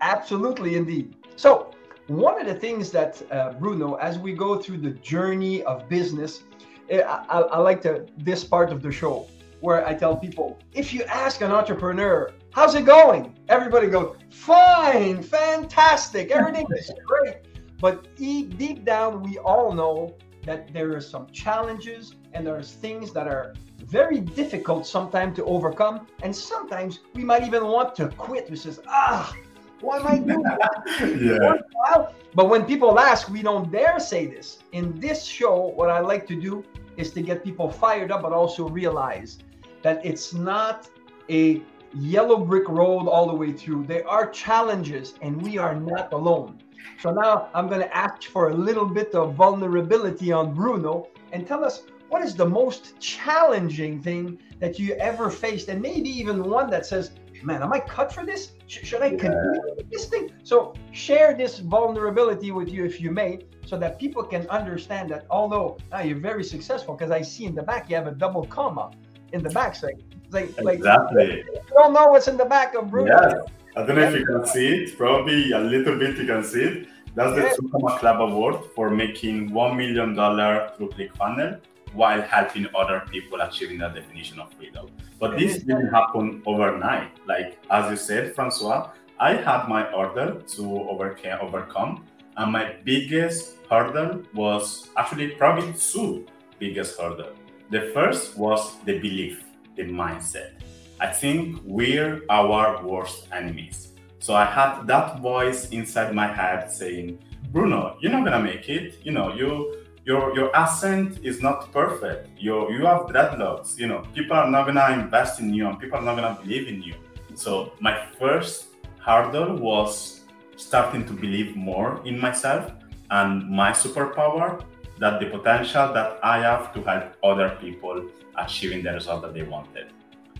Absolutely, 0.00 0.74
indeed. 0.74 1.14
So, 1.40 1.70
one 2.08 2.38
of 2.38 2.46
the 2.46 2.54
things 2.54 2.90
that 2.90 3.22
uh, 3.32 3.54
Bruno, 3.54 3.94
as 3.94 4.18
we 4.18 4.34
go 4.34 4.58
through 4.58 4.76
the 4.76 4.90
journey 4.90 5.62
of 5.62 5.88
business, 5.88 6.44
eh, 6.90 7.00
I, 7.00 7.40
I, 7.40 7.58
like 7.60 7.80
to 7.84 8.04
this 8.18 8.44
part 8.44 8.70
of 8.70 8.82
the 8.82 8.92
show 8.92 9.26
where 9.62 9.86
I 9.86 9.94
tell 9.94 10.14
people, 10.14 10.58
if 10.74 10.92
you 10.92 11.02
ask 11.04 11.40
an 11.40 11.50
entrepreneur, 11.50 12.30
how's 12.50 12.74
it 12.74 12.84
going? 12.84 13.38
Everybody 13.48 13.86
goes, 13.86 14.18
fine, 14.28 15.22
fantastic, 15.22 16.30
everything 16.30 16.66
is 16.76 16.92
great. 17.06 17.36
But 17.80 18.14
deep 18.16 18.84
down, 18.84 19.22
we 19.22 19.38
all 19.38 19.72
know 19.72 20.14
that 20.44 20.74
there 20.74 20.94
are 20.94 21.00
some 21.00 21.26
challenges 21.30 22.16
and 22.34 22.46
there's 22.46 22.72
things 22.72 23.14
that 23.14 23.26
are 23.26 23.54
very 23.78 24.20
difficult 24.20 24.86
sometimes 24.86 25.36
to 25.36 25.44
overcome. 25.46 26.06
And 26.22 26.36
sometimes 26.36 27.00
we 27.14 27.24
might 27.24 27.44
even 27.44 27.64
want 27.64 27.94
to 27.94 28.08
quit. 28.08 28.50
We 28.50 28.56
says, 28.56 28.80
ah, 28.86 29.34
why 29.80 29.98
am 29.98 30.06
I 30.06 30.18
doing 30.18 30.42
that? 30.42 30.82
yeah. 31.20 32.06
But 32.34 32.48
when 32.48 32.64
people 32.64 32.98
ask, 32.98 33.28
we 33.28 33.42
don't 33.42 33.70
dare 33.72 33.98
say 33.98 34.26
this. 34.26 34.58
In 34.72 34.98
this 35.00 35.24
show, 35.24 35.72
what 35.74 35.90
I 35.90 36.00
like 36.00 36.26
to 36.28 36.40
do 36.40 36.64
is 36.96 37.10
to 37.12 37.22
get 37.22 37.42
people 37.42 37.70
fired 37.70 38.12
up, 38.12 38.22
but 38.22 38.32
also 38.32 38.68
realize 38.68 39.38
that 39.82 40.04
it's 40.04 40.32
not 40.32 40.88
a 41.28 41.62
yellow 41.94 42.38
brick 42.44 42.68
road 42.68 43.08
all 43.08 43.26
the 43.26 43.34
way 43.34 43.52
through. 43.52 43.84
There 43.84 44.06
are 44.08 44.30
challenges, 44.30 45.14
and 45.22 45.40
we 45.42 45.58
are 45.58 45.74
not 45.74 46.12
alone. 46.12 46.58
So 47.00 47.10
now 47.12 47.48
I'm 47.54 47.68
going 47.68 47.80
to 47.80 47.96
ask 47.96 48.24
for 48.24 48.50
a 48.50 48.54
little 48.54 48.86
bit 48.86 49.14
of 49.14 49.34
vulnerability 49.34 50.32
on 50.32 50.54
Bruno 50.54 51.08
and 51.32 51.46
tell 51.46 51.64
us 51.64 51.84
what 52.08 52.22
is 52.22 52.34
the 52.34 52.46
most 52.46 52.98
challenging 53.00 54.02
thing 54.02 54.38
that 54.58 54.78
you 54.78 54.94
ever 54.94 55.30
faced, 55.30 55.68
and 55.68 55.80
maybe 55.80 56.10
even 56.10 56.42
one 56.42 56.68
that 56.70 56.84
says, 56.84 57.12
man, 57.42 57.62
am 57.62 57.72
I 57.72 57.80
cut 57.80 58.12
for 58.12 58.24
this? 58.24 58.52
should 58.66 59.02
I 59.02 59.06
yeah. 59.06 59.18
continue 59.18 59.60
with 59.76 59.90
this 59.90 60.06
thing? 60.06 60.30
So 60.44 60.74
share 60.92 61.34
this 61.34 61.58
vulnerability 61.58 62.52
with 62.52 62.68
you 62.68 62.84
if 62.84 63.00
you 63.00 63.10
may, 63.10 63.40
so 63.66 63.76
that 63.78 63.98
people 63.98 64.22
can 64.22 64.48
understand 64.48 65.10
that 65.10 65.26
although 65.30 65.76
now 65.90 66.00
you're 66.00 66.18
very 66.18 66.44
successful, 66.44 66.94
because 66.94 67.10
I 67.10 67.22
see 67.22 67.46
in 67.46 67.54
the 67.54 67.62
back 67.62 67.90
you 67.90 67.96
have 67.96 68.06
a 68.06 68.12
double 68.12 68.46
comma 68.46 68.92
in 69.32 69.42
the 69.42 69.50
back 69.50 69.74
saying 69.74 70.02
like, 70.32 70.76
exactly. 70.76 71.26
Like, 71.26 71.46
you 71.46 71.74
don't 71.74 71.92
know 71.92 72.06
what's 72.06 72.28
in 72.28 72.36
the 72.36 72.44
back 72.44 72.74
of 72.74 72.90
Bruno. 72.90 73.10
Yeah. 73.10 73.40
I 73.76 73.86
don't 73.86 73.96
know 73.96 74.02
if 74.02 74.18
you 74.18 74.26
can 74.26 74.46
see 74.46 74.68
it. 74.68 74.96
Probably 74.96 75.52
a 75.52 75.58
little 75.58 75.98
bit 75.98 76.16
you 76.18 76.26
can 76.26 76.44
see 76.44 76.62
it. 76.62 76.88
That's 77.14 77.34
the 77.34 77.42
yeah. 77.42 77.70
Comma 77.70 77.98
Club 77.98 78.20
Award 78.20 78.64
for 78.74 78.90
making 78.90 79.50
$1 79.50 79.76
million 79.76 80.14
through 80.14 80.90
ClickFunnels 80.90 81.60
while 81.92 82.22
helping 82.22 82.66
other 82.74 83.02
people 83.10 83.40
achieving 83.40 83.78
that 83.78 83.94
definition 83.94 84.38
of 84.38 84.52
freedom. 84.54 84.88
But 85.18 85.38
this 85.38 85.58
didn't 85.58 85.88
happen 85.88 86.42
overnight. 86.46 87.10
Like 87.26 87.58
as 87.70 87.90
you 87.90 87.96
said, 87.96 88.34
Francois, 88.34 88.90
I 89.18 89.34
had 89.34 89.68
my 89.68 89.90
order 89.92 90.40
to 90.40 90.64
overcome, 90.88 91.38
overcome, 91.42 92.04
and 92.36 92.52
my 92.52 92.76
biggest 92.84 93.56
hurdle 93.68 94.22
was 94.34 94.88
actually 94.96 95.28
probably 95.32 95.72
two 95.74 96.26
biggest 96.58 96.98
hurdle. 96.98 97.32
The 97.70 97.90
first 97.94 98.36
was 98.36 98.78
the 98.84 98.98
belief, 98.98 99.44
the 99.76 99.84
mindset. 99.84 100.52
I 101.00 101.06
think 101.06 101.60
we're 101.64 102.22
our 102.28 102.82
worst 102.86 103.26
enemies. 103.32 103.92
So 104.18 104.34
I 104.34 104.44
had 104.44 104.86
that 104.86 105.20
voice 105.20 105.70
inside 105.70 106.14
my 106.14 106.26
head 106.26 106.70
saying, 106.70 107.18
Bruno, 107.52 107.96
you're 108.00 108.12
not 108.12 108.24
gonna 108.24 108.42
make 108.42 108.68
it. 108.68 109.00
You 109.02 109.12
know, 109.12 109.34
you 109.34 109.76
your 110.04 110.34
your 110.34 110.54
accent 110.56 111.18
is 111.22 111.42
not 111.42 111.72
perfect. 111.72 112.28
You 112.38 112.70
you 112.70 112.86
have 112.86 113.06
dreadlocks. 113.06 113.78
You 113.78 113.88
know, 113.88 114.02
people 114.14 114.36
are 114.36 114.50
not 114.50 114.66
gonna 114.66 115.02
invest 115.02 115.40
in 115.40 115.52
you, 115.52 115.68
and 115.68 115.78
people 115.78 115.98
are 115.98 116.02
not 116.02 116.16
gonna 116.16 116.38
believe 116.42 116.68
in 116.68 116.82
you. 116.82 116.94
So 117.34 117.72
my 117.80 118.06
first 118.18 118.68
hurdle 118.98 119.56
was 119.56 120.20
starting 120.56 121.06
to 121.06 121.12
believe 121.12 121.56
more 121.56 122.00
in 122.04 122.20
myself 122.20 122.72
and 123.10 123.48
my 123.48 123.72
superpower, 123.72 124.62
that 124.98 125.18
the 125.20 125.26
potential 125.26 125.92
that 125.92 126.18
I 126.22 126.38
have 126.38 126.72
to 126.74 126.82
help 126.82 127.16
other 127.22 127.56
people 127.60 128.08
achieving 128.36 128.82
the 128.84 128.92
result 128.92 129.22
that 129.22 129.34
they 129.34 129.42
wanted. 129.42 129.92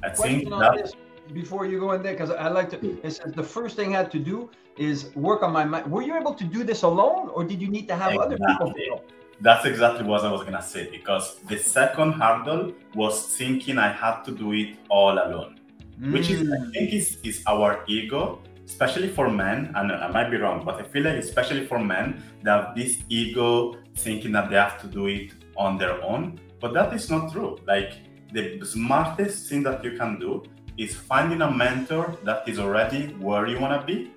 I 0.02 0.10
think 0.10 0.48
that 0.50 0.92
before 1.32 1.66
you 1.66 1.78
go 1.80 1.92
in 1.92 2.02
there, 2.02 2.12
because 2.12 2.30
I 2.30 2.48
like 2.48 2.70
to, 2.70 2.76
hmm. 2.76 3.06
it 3.06 3.10
says 3.12 3.32
the 3.32 3.42
first 3.42 3.76
thing 3.76 3.94
I 3.94 3.98
had 3.98 4.10
to 4.12 4.18
do 4.18 4.50
is 4.76 5.14
work 5.14 5.42
on 5.42 5.52
my 5.52 5.64
mind. 5.64 5.90
Were 5.90 6.02
you 6.02 6.16
able 6.16 6.34
to 6.34 6.44
do 6.44 6.64
this 6.64 6.82
alone, 6.82 7.30
or 7.34 7.44
did 7.44 7.60
you 7.60 7.68
need 7.68 7.88
to 7.88 7.96
have 7.96 8.12
exactly. 8.12 8.36
other 8.36 8.74
people? 8.74 9.04
That's 9.40 9.64
exactly 9.64 10.04
what 10.04 10.22
I 10.22 10.30
was 10.30 10.44
gonna 10.44 10.62
say 10.62 10.90
because 10.90 11.36
the 11.48 11.56
second 11.56 12.12
hurdle 12.12 12.74
was 12.94 13.26
thinking 13.36 13.78
I 13.78 13.90
had 13.90 14.22
to 14.24 14.32
do 14.32 14.52
it 14.52 14.76
all 14.90 15.14
alone, 15.14 15.58
mm. 15.98 16.12
which 16.12 16.28
is 16.30 16.40
I 16.42 16.56
mm. 16.56 16.72
think 16.72 16.92
is, 16.92 17.16
is 17.24 17.42
our 17.46 17.82
ego, 17.88 18.42
especially 18.66 19.08
for 19.08 19.30
men. 19.30 19.72
And 19.74 19.92
I 19.92 20.08
might 20.08 20.30
be 20.30 20.36
wrong, 20.36 20.62
but 20.64 20.74
I 20.74 20.82
feel 20.82 21.04
like 21.04 21.16
especially 21.16 21.66
for 21.66 21.78
men, 21.78 22.22
they 22.42 22.50
have 22.50 22.74
this 22.76 22.98
ego 23.08 23.76
thinking 23.96 24.32
that 24.32 24.50
they 24.50 24.56
have 24.56 24.80
to 24.82 24.86
do 24.86 25.06
it 25.06 25.32
on 25.56 25.78
their 25.78 26.02
own. 26.02 26.38
But 26.60 26.74
that 26.74 26.92
is 26.92 27.08
not 27.08 27.32
true. 27.32 27.58
Like 27.66 27.94
the 28.32 28.60
smartest 28.64 29.48
thing 29.48 29.62
that 29.62 29.82
you 29.82 29.96
can 29.96 30.20
do 30.20 30.42
is 30.76 30.94
finding 30.94 31.40
a 31.42 31.50
mentor 31.50 32.16
that 32.24 32.46
is 32.46 32.58
already 32.58 33.08
where 33.14 33.46
you 33.46 33.58
want 33.58 33.80
to 33.80 33.86
be, 33.86 34.12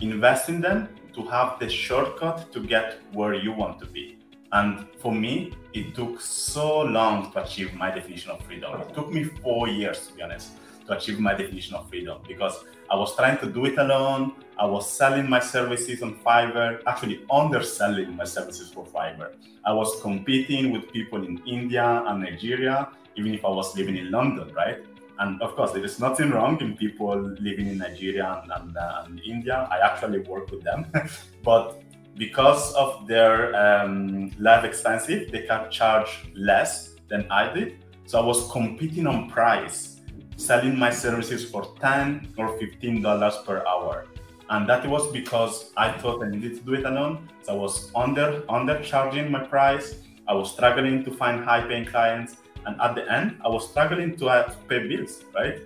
invest 0.00 0.48
in 0.48 0.60
them 0.60 0.88
to 1.14 1.22
have 1.26 1.58
the 1.58 1.68
shortcut 1.68 2.50
to 2.52 2.60
get 2.60 3.00
where 3.12 3.34
you 3.34 3.52
want 3.52 3.78
to 3.80 3.86
be. 3.86 4.18
And 4.54 4.86
for 5.00 5.12
me, 5.12 5.52
it 5.72 5.96
took 5.96 6.20
so 6.20 6.82
long 6.82 7.32
to 7.32 7.42
achieve 7.42 7.74
my 7.74 7.90
definition 7.90 8.30
of 8.30 8.40
freedom. 8.46 8.80
It 8.82 8.94
took 8.94 9.12
me 9.12 9.24
four 9.24 9.66
years, 9.66 10.06
to 10.06 10.14
be 10.14 10.22
honest, 10.22 10.52
to 10.86 10.96
achieve 10.96 11.18
my 11.18 11.34
definition 11.34 11.74
of 11.74 11.88
freedom 11.88 12.18
because 12.28 12.64
I 12.88 12.94
was 12.94 13.16
trying 13.16 13.38
to 13.38 13.46
do 13.46 13.64
it 13.64 13.78
alone. 13.78 14.34
I 14.56 14.66
was 14.66 14.88
selling 14.88 15.28
my 15.28 15.40
services 15.40 16.02
on 16.04 16.14
Fiverr, 16.24 16.80
actually 16.86 17.26
underselling 17.32 18.14
my 18.14 18.22
services 18.22 18.70
for 18.70 18.86
Fiverr. 18.86 19.32
I 19.66 19.72
was 19.72 20.00
competing 20.02 20.70
with 20.70 20.92
people 20.92 21.24
in 21.24 21.42
India 21.46 22.04
and 22.06 22.22
Nigeria, 22.22 22.90
even 23.16 23.34
if 23.34 23.44
I 23.44 23.48
was 23.48 23.76
living 23.76 23.96
in 23.96 24.12
London, 24.12 24.54
right? 24.54 24.78
And 25.18 25.42
of 25.42 25.56
course, 25.56 25.72
there 25.72 25.84
is 25.84 25.98
nothing 25.98 26.30
wrong 26.30 26.60
in 26.60 26.76
people 26.76 27.18
living 27.40 27.66
in 27.66 27.78
Nigeria 27.78 28.40
and, 28.42 28.52
and, 28.52 28.76
uh, 28.76 29.02
and 29.06 29.20
India. 29.20 29.66
I 29.68 29.78
actually 29.78 30.20
work 30.20 30.50
with 30.52 30.62
them. 30.62 30.86
but 31.42 31.83
because 32.16 32.72
of 32.74 33.06
their 33.06 33.54
um, 33.56 34.30
life 34.38 34.64
expensive, 34.64 35.30
they 35.32 35.42
can 35.42 35.70
charge 35.70 36.30
less 36.34 36.94
than 37.08 37.26
I 37.30 37.52
did. 37.52 37.84
So 38.06 38.20
I 38.20 38.24
was 38.24 38.50
competing 38.52 39.06
on 39.06 39.28
price, 39.30 40.00
selling 40.36 40.78
my 40.78 40.90
services 40.90 41.50
for 41.50 41.74
10 41.80 42.34
or 42.38 42.58
$15 42.58 43.44
per 43.44 43.66
hour. 43.66 44.06
And 44.50 44.68
that 44.68 44.86
was 44.86 45.10
because 45.10 45.72
I 45.76 45.90
thought 45.90 46.22
I 46.22 46.28
needed 46.28 46.56
to 46.58 46.60
do 46.60 46.74
it 46.74 46.84
alone. 46.84 47.28
So 47.42 47.54
I 47.54 47.56
was 47.56 47.90
under 47.96 48.42
undercharging 48.48 49.30
my 49.30 49.42
price. 49.44 49.96
I 50.28 50.34
was 50.34 50.52
struggling 50.52 51.02
to 51.04 51.10
find 51.10 51.42
high 51.44 51.62
paying 51.62 51.86
clients. 51.86 52.36
And 52.66 52.80
at 52.80 52.94
the 52.94 53.10
end, 53.10 53.38
I 53.44 53.48
was 53.48 53.68
struggling 53.68 54.16
to, 54.16 54.28
uh, 54.28 54.42
to 54.44 54.56
pay 54.68 54.86
bills, 54.86 55.24
right? 55.34 55.60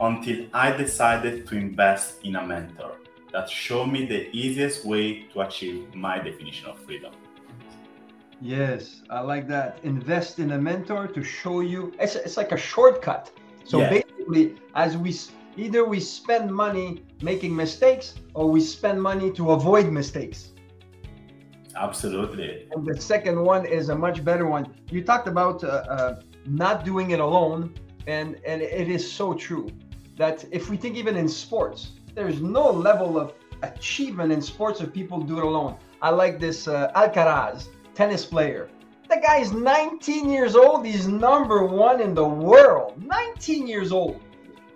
Until 0.00 0.46
I 0.52 0.72
decided 0.72 1.46
to 1.48 1.56
invest 1.56 2.22
in 2.22 2.36
a 2.36 2.46
mentor 2.46 2.96
that 3.36 3.50
showed 3.50 3.88
me 3.96 4.06
the 4.06 4.22
easiest 4.42 4.86
way 4.86 5.04
to 5.30 5.42
achieve 5.42 5.94
my 5.94 6.16
definition 6.18 6.66
of 6.70 6.78
freedom. 6.86 7.12
Yes, 8.40 9.02
I 9.10 9.20
like 9.20 9.46
that. 9.48 9.78
Invest 9.82 10.38
in 10.38 10.52
a 10.52 10.58
mentor 10.58 11.06
to 11.08 11.22
show 11.22 11.60
you. 11.60 11.92
It's, 12.00 12.14
it's 12.14 12.38
like 12.38 12.52
a 12.52 12.56
shortcut. 12.56 13.30
So 13.64 13.80
yeah. 13.80 13.90
basically, 13.90 14.54
as 14.74 14.96
we 14.96 15.10
either 15.58 15.84
we 15.84 16.00
spend 16.00 16.44
money 16.50 17.04
making 17.20 17.54
mistakes 17.54 18.14
or 18.32 18.44
we 18.50 18.60
spend 18.62 19.02
money 19.02 19.30
to 19.32 19.50
avoid 19.50 19.86
mistakes. 19.92 20.52
Absolutely. 21.76 22.68
And 22.72 22.86
the 22.86 22.98
second 22.98 23.38
one 23.54 23.66
is 23.66 23.90
a 23.90 23.96
much 24.06 24.24
better 24.24 24.46
one. 24.46 24.64
You 24.90 25.02
talked 25.04 25.28
about 25.28 25.62
uh, 25.62 25.66
uh, 25.66 26.20
not 26.46 26.86
doing 26.86 27.10
it 27.10 27.20
alone, 27.20 27.74
and 28.06 28.28
and 28.50 28.62
it 28.62 28.88
is 28.88 29.02
so 29.20 29.34
true 29.34 29.68
that 30.16 30.36
if 30.58 30.70
we 30.70 30.78
think 30.78 30.96
even 30.96 31.14
in 31.18 31.28
sports, 31.28 31.80
there's 32.16 32.40
no 32.40 32.70
level 32.70 33.20
of 33.20 33.34
achievement 33.62 34.32
in 34.32 34.40
sports 34.40 34.80
if 34.80 34.92
people 34.92 35.20
do 35.20 35.38
it 35.38 35.44
alone. 35.44 35.76
I 36.02 36.10
like 36.10 36.40
this 36.40 36.66
uh, 36.66 36.90
Alcaraz, 36.96 37.68
tennis 37.94 38.24
player. 38.24 38.68
The 39.08 39.20
guy 39.22 39.38
is 39.38 39.52
19 39.52 40.30
years 40.30 40.56
old. 40.56 40.84
He's 40.84 41.06
number 41.06 41.64
one 41.64 42.00
in 42.00 42.14
the 42.14 42.26
world. 42.26 43.00
19 43.04 43.68
years 43.68 43.92
old. 43.92 44.20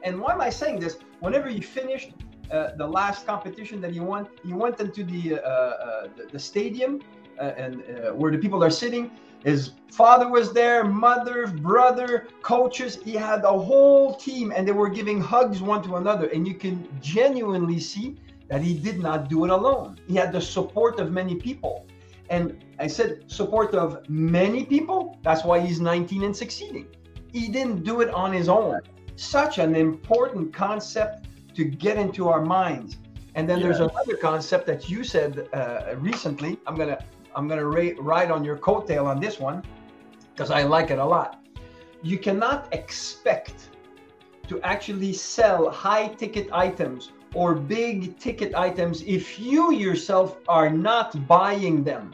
And 0.05 0.21
why 0.21 0.35
am 0.35 0.41
I 0.41 0.51
saying 0.51 0.81
this? 0.81 0.99
Whenever 1.21 1.49
he 1.49 1.61
finished 1.61 2.13
uh, 2.53 2.77
the 2.77 2.87
last 2.87 3.27
competition 3.27 3.81
that 3.81 3.93
he 3.93 4.01
won, 4.01 4.29
he 4.45 4.53
went 4.53 4.79
into 4.81 5.03
the 5.03 5.35
uh, 5.35 5.39
uh, 5.39 6.09
the, 6.17 6.27
the, 6.33 6.39
stadium 6.39 7.01
uh, 7.39 7.53
and 7.57 7.83
uh, 7.83 8.11
where 8.13 8.31
the 8.31 8.39
people 8.39 8.63
are 8.63 8.71
sitting. 8.71 9.11
His 9.45 9.73
father 9.91 10.29
was 10.29 10.53
there, 10.53 10.85
mother, 10.85 11.47
brother, 11.47 12.29
coaches. 12.43 12.99
He 13.03 13.13
had 13.13 13.43
a 13.45 13.59
whole 13.59 14.15
team, 14.15 14.53
and 14.55 14.67
they 14.67 14.73
were 14.73 14.91
giving 14.91 15.21
hugs 15.21 15.63
one 15.63 15.83
to 15.85 15.97
another. 15.97 16.29
And 16.29 16.47
you 16.47 16.55
can 16.55 16.87
genuinely 17.01 17.81
see 17.81 18.17
that 18.49 18.61
he 18.61 18.75
did 18.75 19.01
not 19.01 19.29
do 19.29 19.45
it 19.45 19.51
alone. 19.51 19.99
He 20.07 20.15
had 20.15 20.33
the 20.33 20.41
support 20.41 21.01
of 21.01 21.11
many 21.11 21.37
people. 21.37 21.87
And 22.29 22.65
I 22.79 22.87
said 22.87 23.25
support 23.27 23.75
of 23.75 24.09
many 24.09 24.65
people. 24.65 25.19
That's 25.23 25.45
why 25.45 25.61
he's 25.61 25.81
19 25.81 26.23
and 26.25 26.37
succeeding. 26.37 26.87
He 27.33 27.49
didn't 27.49 27.83
do 27.83 28.01
it 28.01 28.11
on 28.11 28.33
his 28.33 28.49
own. 28.49 28.81
Such 29.17 29.59
an 29.59 29.75
important 29.75 30.53
concept 30.53 31.27
to 31.55 31.65
get 31.65 31.97
into 31.97 32.29
our 32.29 32.45
minds. 32.45 32.99
And 33.35 33.49
then 33.49 33.59
yeah. 33.59 33.67
there's 33.67 33.81
another 33.81 34.17
concept 34.17 34.67
that 34.67 34.89
you 34.91 35.05
said 35.05 35.49
uh, 35.53 35.95
recently. 35.97 36.59
I'm 36.67 36.77
gonna 36.77 36.99
I'm 37.35 37.49
gonna 37.49 37.67
ra- 37.67 37.97
ride 37.99 38.31
on 38.31 38.45
your 38.45 38.57
coattail 38.57 39.05
on 39.05 39.21
this 39.21 39.39
one 39.39 39.63
because 40.35 40.51
I 40.51 40.63
like 40.63 40.91
it 40.91 40.99
a 40.99 41.05
lot. 41.05 41.45
You 42.03 42.19
cannot 42.19 42.69
expect 42.73 43.71
to 44.49 44.61
actually 44.63 45.13
sell 45.13 45.71
high 45.71 46.09
ticket 46.09 46.49
items 46.53 47.13
or 47.35 47.55
big 47.55 48.19
ticket 48.19 48.55
items 48.55 49.03
if 49.03 49.39
you 49.39 49.73
yourself 49.73 50.39
are 50.49 50.71
not 50.71 51.27
buying 51.29 51.85
them. 51.85 52.13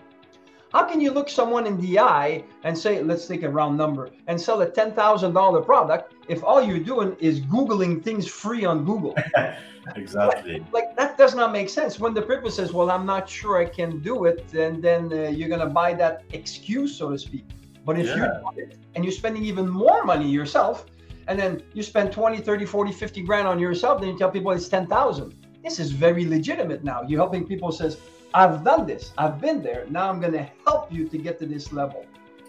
How 0.73 0.85
can 0.85 1.01
you 1.01 1.11
look 1.11 1.31
someone 1.31 1.67
in 1.67 1.81
the 1.81 1.99
eye 1.99 2.45
and 2.65 2.77
say, 2.77 3.03
let's 3.03 3.27
take 3.27 3.45
a 3.45 3.49
round 3.49 3.79
number, 3.79 4.11
and 4.27 4.39
sell 4.39 4.61
a 4.61 4.71
$10,000 4.71 5.65
product 5.65 6.15
if 6.29 6.45
all 6.45 6.61
you're 6.61 6.79
doing 6.79 7.17
is 7.19 7.41
Googling 7.41 8.03
things 8.03 8.27
free 8.27 8.65
on 8.65 8.85
Google? 8.85 9.17
exactly. 9.95 10.59
Like, 10.59 10.73
like, 10.73 10.97
that 10.97 11.17
does 11.17 11.35
not 11.35 11.53
make 11.53 11.69
sense. 11.69 11.99
When 12.01 12.15
the 12.15 12.23
purpose 12.23 12.57
says, 12.57 12.73
well, 12.73 12.91
I'm 12.91 13.07
not 13.07 13.29
sure 13.29 13.59
I 13.59 13.67
can 13.67 14.01
do 14.01 14.25
it, 14.25 14.53
and 14.55 14.83
then 14.83 15.13
uh, 15.13 15.29
you're 15.29 15.49
going 15.49 15.61
to 15.61 15.73
buy 15.83 15.95
that 15.95 16.25
excuse, 16.33 16.97
so 16.97 17.11
to 17.11 17.19
speak. 17.19 17.45
But 17.85 17.99
if 17.99 18.07
yeah. 18.07 18.17
you're 18.17 18.65
it 18.65 18.79
and 18.95 19.05
you're 19.05 19.13
spending 19.13 19.45
even 19.45 19.69
more 19.69 20.05
money 20.05 20.29
yourself, 20.29 20.87
and 21.29 21.39
then 21.39 21.63
you 21.75 21.83
spend 21.83 22.13
20, 22.13 22.39
30, 22.39 22.67
40, 22.67 22.93
50 22.93 23.23
grand 23.23 23.47
on 23.47 23.59
yourself, 23.59 24.01
then 24.01 24.11
you 24.11 24.19
tell 24.19 24.31
people 24.31 24.51
it's 24.53 24.69
10,000. 24.69 25.35
This 25.63 25.79
is 25.79 25.91
very 25.91 26.27
legitimate 26.27 26.85
now. 26.85 27.03
You're 27.03 27.21
helping 27.21 27.47
people 27.47 27.73
says, 27.73 27.99
I've 28.35 28.65
done 28.65 28.87
this. 28.87 29.13
I've 29.19 29.41
been 29.41 29.63
there. 29.63 29.87
Now 29.89 30.09
I'm 30.09 30.21
going 30.21 30.33
to 30.33 30.49
help 30.67 30.93
you 30.93 31.09
to 31.09 31.19
get 31.19 31.39
to 31.41 31.47
this 31.47 31.73
level. 31.73 32.05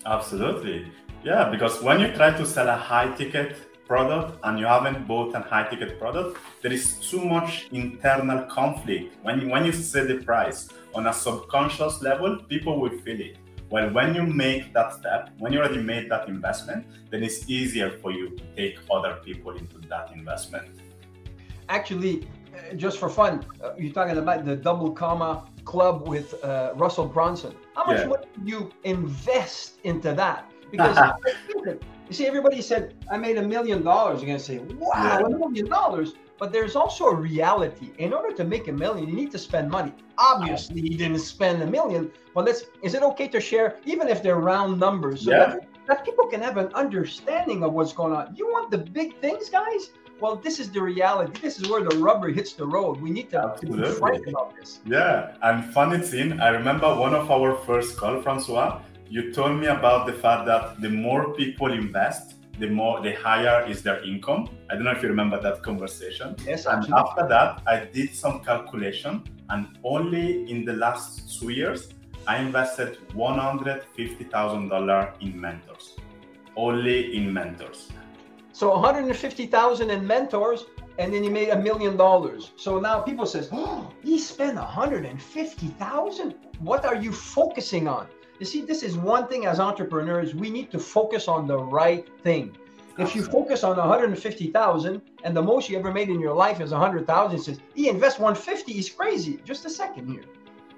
Absolutely. 0.06 0.92
Yeah, 1.24 1.50
because 1.50 1.82
when 1.82 2.00
you 2.00 2.14
try 2.14 2.32
to 2.32 2.46
sell 2.46 2.70
a 2.70 2.76
high 2.76 3.16
ticket 3.16 3.58
product 3.88 4.40
and 4.44 4.60
you 4.60 4.66
haven't 4.66 5.08
bought 5.08 5.34
a 5.34 5.40
high 5.40 5.68
ticket 5.70 6.00
product, 6.00 6.38
there 6.62 6.74
is 6.74 6.96
too 7.00 7.24
much 7.24 7.68
internal 7.72 8.44
conflict. 8.44 9.16
When 9.24 9.42
you, 9.42 9.50
when 9.50 9.66
you 9.66 9.72
set 9.72 10.08
the 10.08 10.18
price 10.18 10.70
on 10.94 11.08
a 11.08 11.14
subconscious 11.14 12.02
level, 12.02 12.38
people 12.50 12.80
will 12.80 12.98
feel 13.00 13.20
it. 13.20 13.38
Well, 13.70 13.92
when 13.92 14.16
you 14.16 14.24
make 14.24 14.74
that 14.74 14.94
step, 14.94 15.30
when 15.40 15.52
you 15.52 15.60
already 15.60 15.82
made 15.82 16.10
that 16.10 16.30
investment, 16.30 16.86
then 17.10 17.24
it's 17.24 17.50
easier 17.50 17.92
for 18.02 18.12
you 18.12 18.30
to 18.30 18.44
take 18.56 18.78
other 18.90 19.20
people 19.26 19.52
into 19.58 19.78
that 19.90 20.12
investment. 20.14 20.70
Actually, 21.68 22.28
uh, 22.56 22.76
just 22.76 22.98
for 22.98 23.10
fun, 23.10 23.46
uh, 23.62 23.72
you're 23.78 23.94
talking 23.94 24.18
about 24.18 24.46
the 24.46 24.56
double 24.56 24.92
comma 24.92 25.46
club 25.66 26.08
with 26.08 26.42
uh, 26.46 26.72
Russell 26.76 27.08
Brunson. 27.08 27.56
How 27.76 27.86
much 27.86 28.00
yeah. 28.00 28.08
money 28.08 28.28
do 28.44 28.50
you 28.50 28.72
invest 28.86 29.80
into 29.84 30.14
that? 30.14 30.50
Because 30.72 30.98
you 32.08 32.14
see, 32.14 32.26
everybody 32.26 32.62
said, 32.62 32.94
I 33.12 33.18
made 33.18 33.38
a 33.38 33.42
million 33.42 33.84
dollars. 33.84 34.22
You're 34.22 34.28
going 34.28 34.40
to 34.40 34.44
say, 34.44 34.60
wow, 34.60 35.20
a 35.26 35.30
million 35.30 35.68
dollars. 35.68 36.14
But 36.40 36.52
there's 36.52 36.76
also 36.76 37.06
a 37.06 37.16
reality. 37.16 37.92
In 37.98 38.14
order 38.14 38.34
to 38.36 38.44
make 38.44 38.68
a 38.68 38.72
million, 38.72 39.10
you 39.10 39.16
need 39.16 39.32
to 39.32 39.40
spend 39.40 39.70
money. 39.70 39.92
Obviously, 40.18 40.82
you 40.82 40.98
didn't 40.98 41.20
spend 41.20 41.64
a 41.64 41.68
million, 41.68 42.12
but 42.34 42.46
let's, 42.46 42.66
is 42.84 42.94
it 42.94 43.02
okay 43.02 43.28
to 43.30 43.42
share, 43.42 43.78
even 43.86 44.08
if 44.08 44.22
they're 44.22 44.40
round 44.40 44.80
numbers, 44.80 45.26
so 45.26 45.32
yeah. 45.32 45.38
that, 45.38 45.68
that 45.88 46.06
people 46.06 46.28
can 46.28 46.42
have 46.42 46.58
an 46.58 46.68
understanding 46.76 47.64
of 47.64 47.74
what's 47.74 47.92
going 47.92 48.14
on? 48.14 48.36
You 48.36 48.48
want 48.48 48.70
the 48.70 48.78
big 48.78 49.20
things, 49.20 49.50
guys? 49.50 49.90
well, 50.20 50.36
this 50.36 50.60
is 50.60 50.72
the 50.72 50.82
reality. 50.82 51.40
This 51.42 51.60
is 51.60 51.70
where 51.70 51.84
the 51.84 51.96
rubber 51.98 52.30
hits 52.30 52.54
the 52.54 52.66
road. 52.66 53.00
We 53.00 53.12
need 53.12 53.30
to, 53.32 53.56
to 53.60 53.66
be 53.66 53.84
frank 53.92 54.28
about 54.28 54.56
this. 54.56 54.80
Yeah, 54.86 55.36
and 55.44 55.72
funny 55.74 56.00
thing, 56.00 56.40
I 56.40 56.50
remember 56.50 56.88
one 56.96 57.14
of 57.14 57.30
our 57.30 57.56
first 57.66 57.98
call, 57.98 58.22
Francois. 58.22 58.82
You 59.10 59.32
told 59.32 59.60
me 59.60 59.68
about 59.68 60.06
the 60.06 60.14
fact 60.14 60.46
that 60.48 60.82
the 60.82 60.90
more 60.90 61.34
people 61.34 61.72
invest, 61.72 62.36
the 62.60 62.68
more 62.70 63.02
the 63.02 63.14
higher 63.14 63.66
is 63.66 63.82
their 63.82 64.04
income. 64.04 64.50
I 64.70 64.76
don't 64.76 64.84
know 64.84 64.92
if 64.92 65.02
you 65.02 65.08
remember 65.08 65.42
that 65.42 65.64
conversation. 65.64 66.36
Yes, 66.46 66.66
and 66.66 66.86
after 66.94 67.26
that, 67.28 67.62
I 67.66 67.86
did 67.86 68.14
some 68.14 68.44
calculation, 68.44 69.24
and 69.50 69.68
only 69.84 70.50
in 70.52 70.66
the 70.66 70.74
last 70.74 71.40
two 71.40 71.50
years, 71.50 71.94
I 72.28 72.40
invested 72.40 72.98
one 73.14 73.40
hundred 73.40 73.84
fifty 73.96 74.26
thousand 74.26 74.70
dollar 74.70 75.14
in 75.22 75.40
mentors. 75.40 75.96
Only 76.58 77.16
in 77.16 77.32
mentors. 77.32 77.90
So 78.52 78.72
150,000 78.72 79.92
in 79.92 80.08
mentors, 80.08 80.66
and 80.98 81.14
then 81.14 81.22
he 81.22 81.30
made 81.30 81.50
a 81.50 81.60
million 81.60 81.96
dollars. 81.96 82.54
So 82.56 82.80
now 82.80 83.02
people 83.02 83.28
says, 83.28 83.50
oh, 83.52 83.94
he 84.04 84.18
spent 84.18 84.56
150,000. 84.56 86.36
What 86.58 86.84
are 86.84 86.96
you 86.96 87.12
focusing 87.12 87.88
on? 87.88 88.08
You 88.40 88.46
see, 88.46 88.62
this 88.62 88.84
is 88.84 88.98
one 88.98 89.28
thing 89.28 89.46
as 89.46 89.60
entrepreneurs, 89.60 90.36
we 90.36 90.50
need 90.50 90.72
to 90.72 90.80
focus 90.80 91.28
on 91.28 91.48
the 91.48 91.58
right 91.58 92.08
thing. 92.22 92.56
If 93.00 93.16
you 93.16 93.24
focus 93.24 93.64
on 93.64 93.78
150,000 93.78 95.02
and 95.24 95.38
the 95.38 95.42
most 95.42 95.70
you 95.70 95.78
ever 95.78 95.94
made 95.94 96.10
in 96.10 96.20
your 96.20 96.34
life 96.34 96.62
is 96.62 96.72
100,000, 96.72 97.40
says 97.40 97.60
he 97.76 97.90
invests 97.90 98.20
150, 98.20 98.74
he's 98.74 98.90
crazy. 98.90 99.40
Just 99.46 99.66
a 99.66 99.70
second 99.70 100.10
here. 100.10 100.24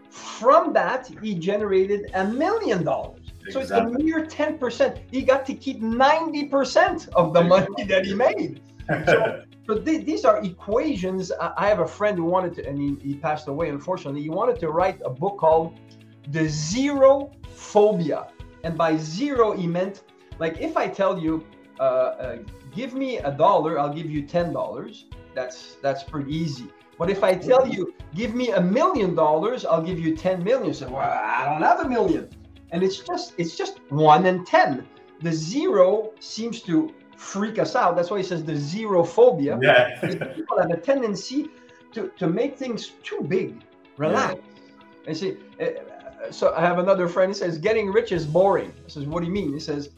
From 0.10 0.74
that, 0.74 1.10
he 1.22 1.34
generated 1.36 2.12
a 2.16 2.26
million 2.26 2.84
dollars. 2.84 3.22
So 3.52 3.62
it's 3.62 3.72
a 3.72 3.86
mere 3.86 4.26
10%. 4.26 5.02
He 5.12 5.22
got 5.22 5.46
to 5.46 5.54
keep 5.54 5.82
90% 5.82 7.10
of 7.10 7.34
the 7.34 7.44
money 7.44 7.84
that 7.86 8.06
he 8.06 8.14
made. 8.14 8.62
So, 9.08 9.44
so 9.68 9.80
th- 9.80 10.06
these 10.06 10.26
are 10.26 10.44
equations. 10.44 11.32
I, 11.32 11.54
I 11.58 11.68
have 11.68 11.80
a 11.80 11.88
friend 11.88 12.18
who 12.18 12.26
wanted 12.26 12.54
to, 12.56 12.68
and 12.68 12.78
he, 12.78 12.98
he 13.02 13.16
passed 13.16 13.48
away, 13.48 13.70
unfortunately. 13.70 14.22
He 14.22 14.30
wanted 14.30 14.60
to 14.60 14.70
write 14.70 15.00
a 15.06 15.10
book 15.10 15.38
called 15.38 15.80
The 16.30 16.50
Zero 16.50 17.32
Phobia. 17.60 18.28
And 18.64 18.78
by 18.78 18.98
zero, 18.98 19.52
he 19.52 19.68
meant 19.68 20.04
like 20.40 20.60
if 20.60 20.78
I 20.78 20.88
tell 20.88 21.20
you, 21.20 21.46
uh, 21.80 21.84
uh, 21.84 22.38
give 22.74 22.94
me 22.94 23.18
a 23.18 23.32
dollar, 23.32 23.78
I'll 23.80 23.94
give 23.94 24.10
you 24.10 24.22
ten 24.24 24.54
dollars. 24.54 25.06
That's 25.36 25.76
that's 25.82 26.04
pretty 26.04 26.34
easy. 26.36 26.68
But 26.98 27.10
if 27.10 27.24
I 27.24 27.34
tell 27.36 27.66
you, 27.68 27.94
give 28.16 28.36
me 28.36 28.52
a 28.52 28.62
million 28.62 29.16
dollars, 29.16 29.66
I'll 29.66 29.82
give 29.82 30.00
you 30.00 30.16
ten 30.16 30.44
million. 30.44 30.74
So 30.74 30.90
well, 30.90 31.00
I 31.00 31.46
don't 31.46 31.62
have 31.62 31.82
a 31.82 31.90
million, 31.90 32.30
and 32.72 32.84
it's 32.84 33.00
just 33.00 33.34
it's 33.38 33.56
just 33.56 33.80
one 33.90 34.26
and 34.26 34.46
ten. 34.46 34.88
The 35.22 35.32
zero 35.32 36.12
seems 36.20 36.62
to 36.64 36.94
freak 37.16 37.60
us 37.60 37.76
out. 37.76 37.96
That's 37.96 38.10
why 38.10 38.18
he 38.18 38.24
says 38.24 38.44
the 38.44 38.56
zero 38.56 39.04
phobia. 39.04 39.60
Yeah. 39.62 40.00
people 40.36 40.60
have 40.60 40.72
a 40.72 40.78
tendency 40.78 41.50
to 41.94 42.12
to 42.18 42.28
make 42.28 42.58
things 42.58 42.94
too 43.04 43.22
big. 43.22 43.64
Relax. 43.98 44.36
Yeah. 44.36 44.42
And 45.08 45.18
see, 45.18 45.38
uh, 45.62 45.66
so 46.32 46.54
I 46.54 46.62
have 46.62 46.80
another 46.80 47.08
friend. 47.08 47.30
He 47.30 47.38
says, 47.38 47.58
"Getting 47.58 47.92
rich 47.92 48.12
is 48.12 48.26
boring." 48.26 48.74
I 48.86 48.90
says, 48.90 49.06
"What 49.06 49.22
do 49.22 49.28
you 49.28 49.34
mean?" 49.34 49.54
He 49.54 49.60
says, 49.60 49.90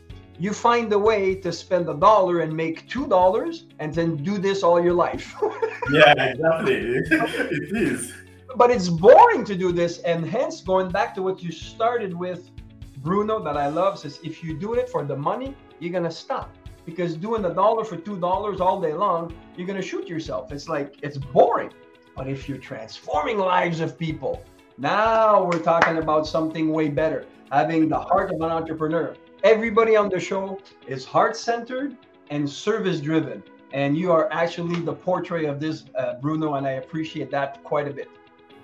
you 0.42 0.54
find 0.54 0.92
a 0.92 0.98
way 0.98 1.36
to 1.36 1.52
spend 1.52 1.88
a 1.88 1.94
dollar 1.94 2.40
and 2.40 2.52
make 2.52 2.90
two 2.90 3.06
dollars 3.08 3.66
and 3.78 3.94
then 3.94 4.16
do 4.24 4.40
this 4.40 4.64
all 4.64 4.84
your 4.84 4.94
life 4.94 5.36
yeah 5.92 6.14
exactly 6.24 6.74
it 6.76 7.78
is 7.78 8.14
but 8.56 8.72
it's 8.72 8.90
boring 8.90 9.46
to 9.46 9.56
do 9.56 9.72
this 9.72 10.00
and 10.00 10.26
hence 10.26 10.62
going 10.62 10.90
back 10.90 11.14
to 11.14 11.22
what 11.22 11.44
you 11.44 11.52
started 11.52 12.12
with 12.14 12.50
bruno 12.98 13.40
that 13.44 13.56
i 13.56 13.68
love 13.68 14.00
says 14.00 14.20
if 14.24 14.44
you 14.44 14.58
do 14.58 14.74
it 14.74 14.90
for 14.90 15.06
the 15.06 15.16
money 15.16 15.56
you're 15.80 15.94
gonna 15.94 16.10
stop 16.10 16.50
because 16.86 17.16
doing 17.16 17.46
a 17.46 17.54
dollar 17.54 17.84
for 17.84 17.98
two 17.98 18.20
dollars 18.20 18.60
all 18.60 18.82
day 18.82 18.94
long 18.94 19.32
you're 19.56 19.68
gonna 19.68 19.82
shoot 19.82 20.08
yourself 20.08 20.52
it's 20.52 20.68
like 20.68 20.96
it's 21.04 21.18
boring 21.18 21.72
but 22.16 22.28
if 22.28 22.50
you're 22.50 22.58
transforming 22.58 23.38
lives 23.38 23.80
of 23.80 23.98
people 23.98 24.44
now 24.82 25.44
we're 25.44 25.66
talking 25.74 25.98
about 25.98 26.28
something 26.28 26.72
way 26.72 26.90
better 26.90 27.26
having 27.52 27.88
the 27.88 28.00
heart 28.00 28.32
of 28.34 28.42
an 28.42 28.52
entrepreneur 28.60 29.16
everybody 29.44 29.96
on 29.96 30.08
the 30.10 30.20
show 30.20 30.60
is 30.88 31.04
heart 31.04 31.36
centered 31.36 31.98
and 32.30 32.50
service 32.50 33.00
driven. 33.00 33.44
And 33.74 33.98
you 33.98 34.12
are 34.12 34.32
actually 34.32 34.80
the 34.82 34.94
portrait 34.94 35.46
of 35.46 35.60
this, 35.60 35.86
uh, 35.98 36.16
Bruno, 36.16 36.56
and 36.56 36.68
I 36.68 36.72
appreciate 36.72 37.32
that 37.32 37.64
quite 37.64 37.88
a 37.88 37.94
bit. 37.94 38.10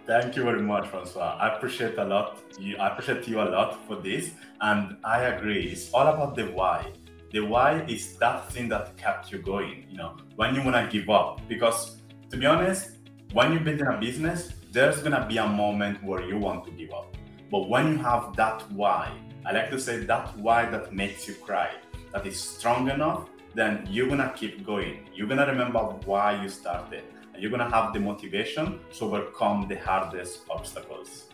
Thank 0.06 0.36
you 0.36 0.44
very 0.44 0.62
much, 0.62 0.88
Francois. 0.88 1.38
I 1.40 1.56
appreciate 1.56 1.98
a 1.98 2.06
lot. 2.06 2.42
You, 2.60 2.78
I 2.78 2.90
appreciate 2.90 3.28
you 3.28 3.42
a 3.42 3.48
lot 3.50 3.86
for 3.88 3.96
this, 3.96 4.32
and 4.62 4.98
I 5.04 5.24
agree. 5.24 5.66
It's 5.72 5.92
all 5.94 6.08
about 6.08 6.36
the 6.36 6.46
why. 6.46 6.92
The 7.32 7.42
why 7.42 7.84
is 7.84 8.16
that 8.18 8.50
thing 8.52 8.70
that 8.70 8.96
kept 8.98 9.32
you 9.32 9.40
going. 9.40 9.86
You 9.90 9.98
know, 9.98 10.16
when 10.36 10.56
you 10.56 10.62
wanna 10.62 10.88
give 10.90 11.10
up, 11.10 11.42
because 11.50 11.98
to 12.30 12.38
be 12.38 12.46
honest, 12.46 12.98
when 13.34 13.52
you're 13.52 13.62
building 13.62 13.88
a 13.88 13.98
business, 13.98 14.54
there's 14.78 15.00
gonna 15.02 15.26
be 15.28 15.38
a 15.38 15.48
moment 15.48 16.04
where 16.04 16.22
you 16.22 16.38
want 16.38 16.64
to 16.64 16.70
give 16.70 16.92
up. 16.94 17.18
But 17.50 17.68
when 17.68 17.94
you 17.94 17.98
have 17.98 18.36
that 18.36 18.62
why, 18.72 19.12
I 19.44 19.52
like 19.52 19.72
to 19.72 19.80
say 19.80 20.06
that 20.06 20.38
why 20.38 20.70
that 20.70 20.94
makes 20.94 21.28
you 21.28 21.34
cry, 21.34 21.72
that 22.14 22.28
is 22.28 22.40
strong 22.40 22.88
enough, 22.92 23.28
then 23.56 23.88
you're 23.90 24.08
gonna 24.08 24.32
keep 24.36 24.64
going. 24.64 25.10
You're 25.16 25.26
gonna 25.26 25.48
remember 25.48 25.80
why 26.06 26.40
you 26.44 26.48
started, 26.48 27.06
and 27.34 27.42
you're 27.42 27.50
gonna 27.50 27.72
have 27.72 27.92
the 27.92 28.00
motivation 28.00 28.80
to 28.98 29.06
overcome 29.06 29.68
the 29.68 29.78
hardest 29.78 30.42
obstacles. 30.48 31.26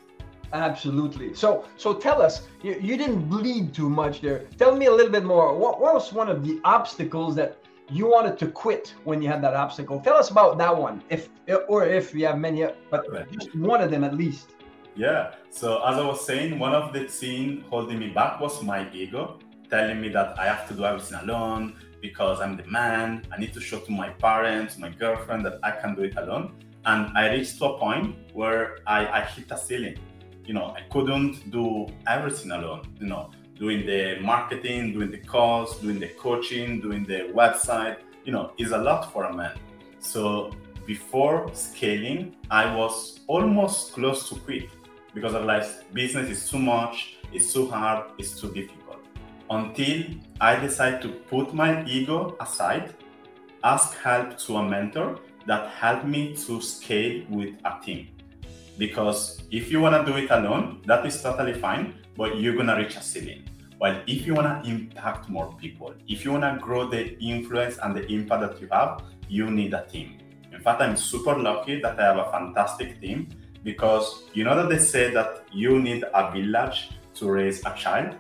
Absolutely. 0.54 1.34
So, 1.34 1.66
so 1.76 1.96
tell 1.96 2.22
us, 2.22 2.48
you, 2.62 2.80
you 2.80 2.96
didn't 2.96 3.28
bleed 3.28 3.74
too 3.74 3.90
much 3.90 4.22
there. 4.22 4.46
Tell 4.58 4.74
me 4.74 4.86
a 4.86 4.92
little 4.92 5.12
bit 5.12 5.26
more. 5.26 5.58
What, 5.58 5.82
what 5.82 5.96
was 5.96 6.14
one 6.14 6.30
of 6.30 6.46
the 6.46 6.62
obstacles 6.64 7.36
that 7.36 7.58
you 7.90 8.08
wanted 8.10 8.38
to 8.40 8.48
quit 8.48 8.94
when 9.04 9.22
you 9.22 9.28
had 9.28 9.44
that 9.44 9.54
obstacle? 9.54 10.00
Tell 10.00 10.16
us 10.16 10.30
about 10.30 10.58
that 10.58 10.76
one, 10.76 11.04
if 11.10 11.30
or 11.68 11.86
if 11.86 12.14
you 12.14 12.26
have 12.26 12.40
many, 12.40 12.66
but 12.90 13.32
just 13.32 13.56
one 13.56 13.82
of 13.82 13.92
them 13.92 14.04
at 14.04 14.16
least. 14.16 14.52
Yeah. 14.96 15.34
So 15.50 15.84
as 15.86 15.98
I 15.98 16.06
was 16.06 16.26
saying, 16.26 16.60
one 16.60 16.74
of 16.74 16.94
the 16.94 17.08
things 17.08 17.64
holding 17.70 18.00
me 18.00 18.10
back 18.10 18.40
was 18.40 18.62
my 18.64 18.90
ego, 18.92 19.40
telling 19.70 20.00
me 20.02 20.10
that 20.10 20.38
I 20.40 20.46
have 20.46 20.68
to 20.70 20.74
do 20.74 20.86
everything 20.86 21.20
alone 21.20 21.76
because 22.02 22.42
I'm 22.42 22.58
the 22.58 22.66
man. 22.68 23.24
I 23.32 23.40
need 23.40 23.54
to 23.54 23.62
show 23.62 23.80
to 23.80 23.92
my 23.92 24.10
parents, 24.10 24.78
my 24.78 24.90
girlfriend 24.90 25.46
that 25.46 25.60
I 25.64 25.72
can 25.72 25.96
do 25.96 26.04
it 26.04 26.16
alone. 26.18 26.56
And 26.86 27.18
I 27.18 27.32
reached 27.34 27.58
to 27.60 27.66
a 27.66 27.80
point 27.80 28.18
where 28.34 28.78
I, 28.86 29.08
I 29.08 29.22
hit 29.22 29.50
a 29.52 29.58
ceiling. 29.58 29.98
You 30.46 30.54
know, 30.54 30.76
I 30.78 30.82
couldn't 30.92 31.50
do 31.50 31.88
everything 32.06 32.52
alone. 32.52 32.82
You 33.00 33.08
know, 33.08 33.32
doing 33.58 33.86
the 33.86 34.18
marketing, 34.22 34.94
doing 34.94 35.12
the 35.12 35.18
calls, 35.18 35.80
doing 35.80 36.00
the 36.00 36.10
coaching, 36.10 36.82
doing 36.82 37.04
the 37.04 37.32
website. 37.34 37.98
You 38.26 38.32
know, 38.32 38.54
is 38.58 38.72
a 38.72 38.78
lot 38.78 39.12
for 39.12 39.26
a 39.26 39.34
man. 39.36 39.58
So 40.00 40.52
before 40.86 41.50
scaling, 41.54 42.36
I 42.50 42.76
was 42.76 43.20
almost 43.28 43.94
close 43.94 44.30
to 44.30 44.36
quit 44.36 44.70
because 45.14 45.36
I 45.36 45.40
realized 45.40 45.94
business 45.94 46.30
is 46.30 46.50
too 46.50 46.60
much, 46.60 47.18
it's 47.32 47.54
too 47.54 47.68
hard, 47.70 48.12
it's 48.18 48.40
too 48.40 48.52
difficult. 48.52 49.00
Until 49.50 50.04
I 50.42 50.56
decided 50.56 51.02
to 51.04 51.10
put 51.10 51.54
my 51.54 51.86
ego 51.86 52.36
aside, 52.40 52.96
ask 53.64 53.98
help 54.00 54.38
to 54.40 54.58
a 54.58 54.68
mentor 54.68 55.20
that 55.46 55.70
helped 55.70 56.06
me 56.06 56.36
to 56.36 56.62
scale 56.62 57.24
with 57.30 57.54
a 57.66 57.80
team. 57.84 58.08
Because 58.78 59.44
if 59.52 59.72
you 59.72 59.80
want 59.82 60.06
to 60.06 60.12
do 60.12 60.18
it 60.18 60.32
alone, 60.32 60.82
that 60.86 61.06
is 61.06 61.22
totally 61.22 61.54
fine, 61.54 61.94
but 62.16 62.38
you're 62.38 62.54
going 62.54 62.68
to 62.68 62.76
reach 62.76 62.96
a 62.96 63.02
ceiling. 63.02 63.44
While 63.78 64.02
if 64.08 64.26
you 64.26 64.34
want 64.34 64.64
to 64.64 64.70
impact 64.70 65.30
more 65.30 65.54
people, 65.60 65.94
if 66.08 66.24
you 66.24 66.32
want 66.32 66.44
to 66.44 66.58
grow 66.64 66.88
the 66.88 67.18
influence 67.20 67.78
and 67.84 67.96
the 67.96 68.06
impact 68.12 68.42
that 68.42 68.62
you 68.62 68.68
have, 68.72 69.04
you 69.28 69.50
need 69.50 69.74
a 69.74 69.86
team. 69.86 70.20
In 70.52 70.62
fact, 70.62 70.82
I'm 70.82 70.96
super 70.96 71.36
lucky 71.38 71.82
that 71.82 72.00
I 72.00 72.04
have 72.04 72.18
a 72.18 72.32
fantastic 72.32 73.02
team 73.02 73.30
because 73.64 74.24
you 74.34 74.44
know 74.44 74.56
that 74.56 74.70
they 74.70 74.78
say 74.78 75.12
that 75.12 75.46
you 75.52 75.82
need 75.82 76.06
a 76.14 76.32
village 76.32 76.92
to 77.16 77.32
raise 77.32 77.66
a 77.66 77.74
child. 77.76 78.16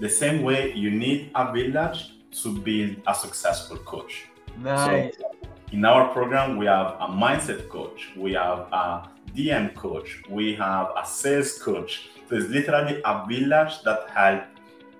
The 0.00 0.08
same 0.08 0.42
way 0.42 0.72
you 0.74 0.90
need 0.90 1.30
a 1.34 1.52
village 1.52 2.14
to 2.42 2.58
build 2.58 2.96
a 3.06 3.14
successful 3.14 3.76
coach. 3.78 4.26
Nice. 4.58 5.16
So 5.16 5.24
in 5.72 5.84
our 5.84 6.12
program, 6.12 6.56
we 6.56 6.66
have 6.66 6.96
a 7.00 7.06
mindset 7.06 7.68
coach, 7.68 8.10
we 8.16 8.34
have 8.34 8.68
a 8.72 9.08
DM 9.34 9.74
coach, 9.74 10.22
we 10.28 10.54
have 10.54 10.90
a 10.96 11.06
sales 11.06 11.58
coach. 11.58 12.10
So 12.28 12.36
it's 12.36 12.48
literally 12.48 13.00
a 13.04 13.24
village 13.28 13.82
that 13.84 14.08
help 14.10 14.44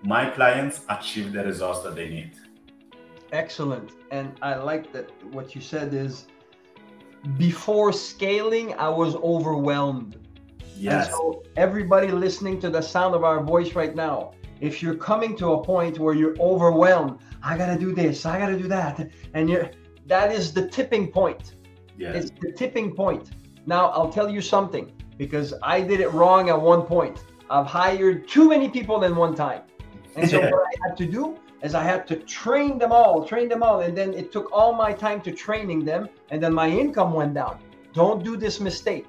my 0.03 0.31
clients 0.31 0.81
achieve 0.89 1.33
the 1.33 1.45
results 1.45 1.83
that 1.83 1.95
they 1.95 2.09
need. 2.09 2.33
Excellent. 3.33 3.93
And 4.11 4.39
I 4.43 4.57
like 4.57 4.93
that 4.93 5.11
what 5.33 5.55
you 5.55 5.61
said 5.61 5.95
is 5.95 6.27
before 7.39 7.93
scaling, 7.93 8.75
I 8.75 8.89
was 8.89 9.15
overwhelmed. 9.17 10.19
Yes. 10.77 11.07
And 11.07 11.15
so 11.15 11.43
everybody 11.57 12.09
listening 12.09 12.61
to 12.61 12.71
the 12.71 12.81
sound 12.81 13.15
of 13.15 13.25
our 13.25 13.43
voice 13.43 13.75
right 13.75 13.95
now, 13.95 14.33
if 14.61 14.83
you're 14.83 14.97
coming 14.97 15.37
to 15.37 15.53
a 15.53 15.65
point 15.65 15.99
where 15.99 16.15
you're 16.15 16.37
overwhelmed, 16.39 17.19
I 17.43 17.57
gotta 17.57 17.79
do 17.79 17.95
this, 17.95 18.27
I 18.27 18.39
gotta 18.39 18.59
do 18.59 18.69
that, 18.69 19.11
and 19.35 19.49
you're 19.49 19.71
that 20.07 20.33
is 20.33 20.53
the 20.53 20.69
tipping 20.69 21.11
point. 21.11 21.55
Yes. 21.97 22.17
It's 22.17 22.33
the 22.41 22.53
tipping 22.53 22.95
point. 22.95 23.31
Now 23.67 23.89
I'll 23.91 24.13
tell 24.13 24.29
you 24.29 24.41
something 24.41 24.93
because 25.19 25.55
I 25.63 25.81
did 25.81 26.01
it 26.01 26.13
wrong 26.13 26.49
at 26.49 26.61
one 26.61 26.83
point. 26.83 27.25
I've 27.49 27.67
hired 27.67 28.29
too 28.29 28.49
many 28.49 28.69
people 28.69 29.05
in 29.05 29.15
one 29.15 29.35
time. 29.35 29.63
And 30.17 30.29
so 30.29 30.41
what 30.51 30.67
I 30.67 30.89
had 30.89 30.97
to 30.97 31.07
do 31.07 31.39
is 31.63 31.75
I 31.75 31.85
had 31.85 32.07
to 32.09 32.17
train 32.17 32.79
them 32.79 32.93
all, 32.93 33.25
train 33.25 33.49
them 33.49 33.63
all, 33.63 33.81
and 33.81 33.97
then 33.97 34.15
it 34.15 34.33
took 34.33 34.51
all 34.53 34.73
my 34.73 34.93
time 34.93 35.21
to 35.23 35.33
training 35.33 35.85
them, 35.85 36.09
and 36.31 36.43
then 36.43 36.53
my 36.53 36.69
income 36.69 37.13
went 37.13 37.35
down. 37.35 37.59
Don't 37.93 38.25
do 38.25 38.37
this 38.37 38.59
mistake. 38.59 39.07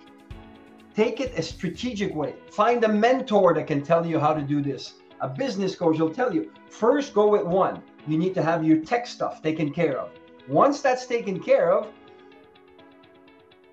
Take 0.93 1.19
it 1.19 1.33
a 1.35 1.41
strategic 1.41 2.13
way. 2.13 2.35
Find 2.51 2.83
a 2.83 2.87
mentor 2.87 3.53
that 3.55 3.65
can 3.65 3.81
tell 3.81 4.05
you 4.05 4.19
how 4.19 4.33
to 4.33 4.41
do 4.41 4.61
this. 4.61 4.93
A 5.21 5.27
business 5.27 5.73
coach 5.75 5.97
will 5.99 6.13
tell 6.13 6.33
you. 6.33 6.51
First, 6.69 7.13
go 7.15 7.27
with 7.27 7.43
one. 7.43 7.81
You 8.05 8.17
need 8.17 8.35
to 8.35 8.43
have 8.43 8.63
your 8.63 8.77
tech 8.77 9.07
stuff 9.07 9.41
taken 9.41 9.71
care 9.71 9.97
of. 9.97 10.11
Once 10.47 10.81
that's 10.81 11.05
taken 11.07 11.39
care 11.39 11.71
of, 11.71 11.87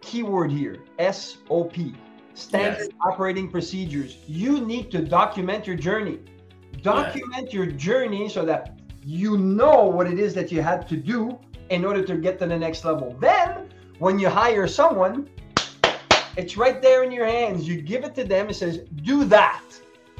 keyword 0.01 0.51
here 0.51 0.79
SOP, 1.13 1.75
standard 2.35 2.79
yes. 2.79 2.89
operating 3.05 3.51
procedures. 3.51 4.19
You 4.27 4.61
need 4.61 4.91
to 4.93 5.03
document 5.03 5.67
your 5.67 5.77
journey. 5.77 6.19
Document 6.83 7.45
yes. 7.47 7.53
your 7.53 7.67
journey 7.67 8.29
so 8.29 8.45
that 8.45 8.79
you 9.05 9.39
know 9.39 9.85
what 9.85 10.07
it 10.07 10.19
is 10.19 10.35
that 10.35 10.53
you 10.53 10.63
had 10.63 10.89
to 10.89 10.97
do 10.97 11.39
in 11.71 11.85
order 11.85 12.03
to 12.05 12.17
get 12.17 12.39
to 12.41 12.47
the 12.47 12.59
next 12.59 12.85
level. 12.85 13.17
Then, 13.21 13.69
when 13.99 14.19
you 14.19 14.29
hire 14.29 14.67
someone, 14.67 15.29
it's 16.37 16.57
right 16.57 16.81
there 16.81 17.03
in 17.05 17.13
your 17.13 17.27
hands. 17.27 17.67
You 17.67 17.81
give 17.81 18.05
it 18.05 18.15
to 18.17 18.25
them. 18.25 18.49
It 18.49 18.55
says, 18.55 18.79
"Do 19.03 19.25
that." 19.27 19.63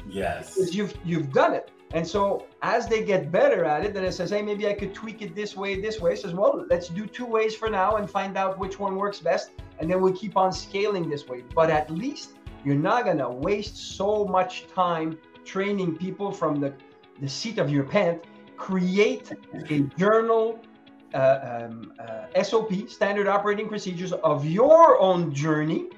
Yes. 0.09 0.55
Because 0.55 0.75
you've 0.75 0.95
you've 1.03 1.31
done 1.31 1.53
it. 1.53 1.71
And 1.93 2.07
so 2.07 2.47
as 2.61 2.87
they 2.87 3.03
get 3.03 3.31
better 3.31 3.65
at 3.65 3.83
it, 3.85 3.93
then 3.93 4.03
it 4.03 4.11
says, 4.11 4.29
hey, 4.29 4.41
maybe 4.41 4.67
I 4.67 4.73
could 4.73 4.93
tweak 4.93 5.21
it 5.21 5.33
this 5.35 5.55
way, 5.55 5.81
this 5.81 5.99
way. 5.99 6.13
It 6.13 6.19
says, 6.19 6.33
well, 6.33 6.65
let's 6.69 6.89
do 6.89 7.07
two 7.07 7.25
ways 7.25 7.55
for 7.55 7.69
now 7.69 7.95
and 7.95 8.09
find 8.09 8.37
out 8.37 8.59
which 8.59 8.79
one 8.79 8.95
works 8.97 9.19
best. 9.19 9.51
And 9.79 9.89
then 9.89 9.99
we'll 9.99 10.13
keep 10.13 10.37
on 10.37 10.53
scaling 10.53 11.09
this 11.09 11.27
way. 11.27 11.43
But 11.55 11.71
at 11.71 11.89
least 11.89 12.33
you're 12.63 12.75
not 12.75 13.05
gonna 13.05 13.29
waste 13.29 13.97
so 13.97 14.25
much 14.25 14.67
time 14.67 15.17
training 15.43 15.97
people 15.97 16.31
from 16.31 16.59
the, 16.59 16.73
the 17.19 17.27
seat 17.27 17.57
of 17.57 17.71
your 17.71 17.83
pants, 17.83 18.27
create 18.57 19.31
a 19.69 19.79
journal 19.97 20.59
uh, 21.15 21.65
um, 21.65 21.93
uh, 21.99 22.43
SOP, 22.43 22.87
standard 22.87 23.27
operating 23.27 23.67
procedures 23.67 24.13
of 24.13 24.45
your 24.45 24.99
own 24.99 25.33
journey, 25.33 25.89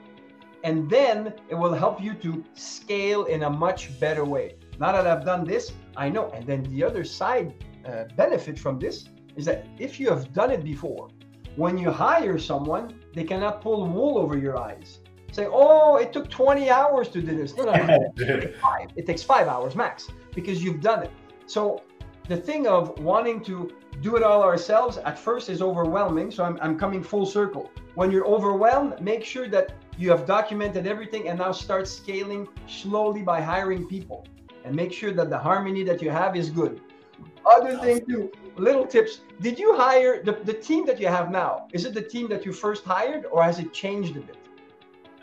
and 0.64 0.90
then 0.90 1.34
it 1.50 1.56
will 1.56 1.74
help 1.74 2.02
you 2.02 2.14
to 2.14 2.44
scale 2.54 3.26
in 3.26 3.44
a 3.44 3.50
much 3.50 4.00
better 4.00 4.24
way. 4.24 4.56
Now 4.80 4.94
that 4.94 5.06
I've 5.06 5.26
done 5.26 5.44
this, 5.44 5.74
I 5.96 6.10
know. 6.10 6.30
And 6.32 6.46
then 6.46 6.64
the 6.64 6.84
other 6.84 7.04
side 7.04 7.54
uh, 7.86 8.06
benefit 8.16 8.58
from 8.60 8.80
this 8.80 9.06
is 9.36 9.46
that 9.46 9.66
if 9.80 10.00
you 10.00 10.10
have 10.10 10.34
done 10.34 10.52
it 10.52 10.64
before, 10.64 11.10
when 11.56 11.78
you 11.78 11.92
hire 11.92 12.38
someone, 12.40 13.00
they 13.14 13.24
cannot 13.24 13.62
pull 13.62 13.86
wool 13.88 14.18
over 14.18 14.38
your 14.38 14.58
eyes. 14.60 15.00
Say, 15.32 15.48
oh, 15.50 15.98
it 15.98 16.14
took 16.14 16.30
20 16.30 16.70
hours 16.70 17.10
to 17.10 17.22
do 17.22 17.36
this. 17.36 17.56
No, 17.58 17.64
no, 17.66 17.74
no. 17.74 18.12
it, 18.18 18.42
takes 18.42 18.60
five. 18.60 18.90
it 18.96 19.06
takes 19.06 19.24
five 19.24 19.48
hours 19.48 19.76
max 19.76 20.10
because 20.36 20.64
you've 20.64 20.82
done 20.82 21.04
it. 21.04 21.12
So 21.48 21.82
the 22.28 22.38
thing 22.38 22.68
of 22.68 23.00
wanting 23.00 23.44
to 23.46 23.72
do 24.02 24.16
it 24.16 24.24
all 24.24 24.44
ourselves 24.44 24.98
at 24.98 25.18
first 25.18 25.50
is 25.50 25.62
overwhelming. 25.62 26.30
So 26.32 26.44
I'm, 26.44 26.58
I'm 26.62 26.78
coming 26.78 27.02
full 27.04 27.26
circle. 27.26 27.72
When 27.96 28.12
you're 28.12 28.28
overwhelmed, 28.28 29.02
make 29.02 29.24
sure 29.24 29.48
that 29.50 29.74
you 29.98 30.10
have 30.10 30.26
documented 30.26 30.88
everything 30.88 31.28
and 31.28 31.40
now 31.40 31.52
start 31.52 31.88
scaling 31.88 32.48
slowly 32.68 33.22
by 33.22 33.42
hiring 33.42 33.88
people 33.88 34.26
and 34.64 34.76
make 34.76 34.92
sure 34.94 35.12
that 35.14 35.30
the 35.30 35.38
harmony 35.38 35.84
that 35.84 36.02
you 36.02 36.10
have 36.10 36.36
is 36.36 36.50
good. 36.50 36.82
Other 37.46 37.78
thing 37.78 38.06
too, 38.06 38.32
little 38.58 38.88
tips. 38.88 39.22
Did 39.42 39.60
you 39.60 39.76
hire 39.76 40.24
the, 40.24 40.34
the 40.44 40.54
team 40.54 40.86
that 40.86 41.00
you 41.00 41.08
have 41.08 41.30
now? 41.30 41.68
Is 41.74 41.86
it 41.86 41.94
the 41.94 42.02
team 42.02 42.30
that 42.30 42.46
you 42.46 42.54
first 42.54 42.84
hired 42.86 43.26
or 43.26 43.44
has 43.44 43.60
it 43.60 43.74
changed 43.74 44.16
a 44.16 44.22
bit? 44.22 44.38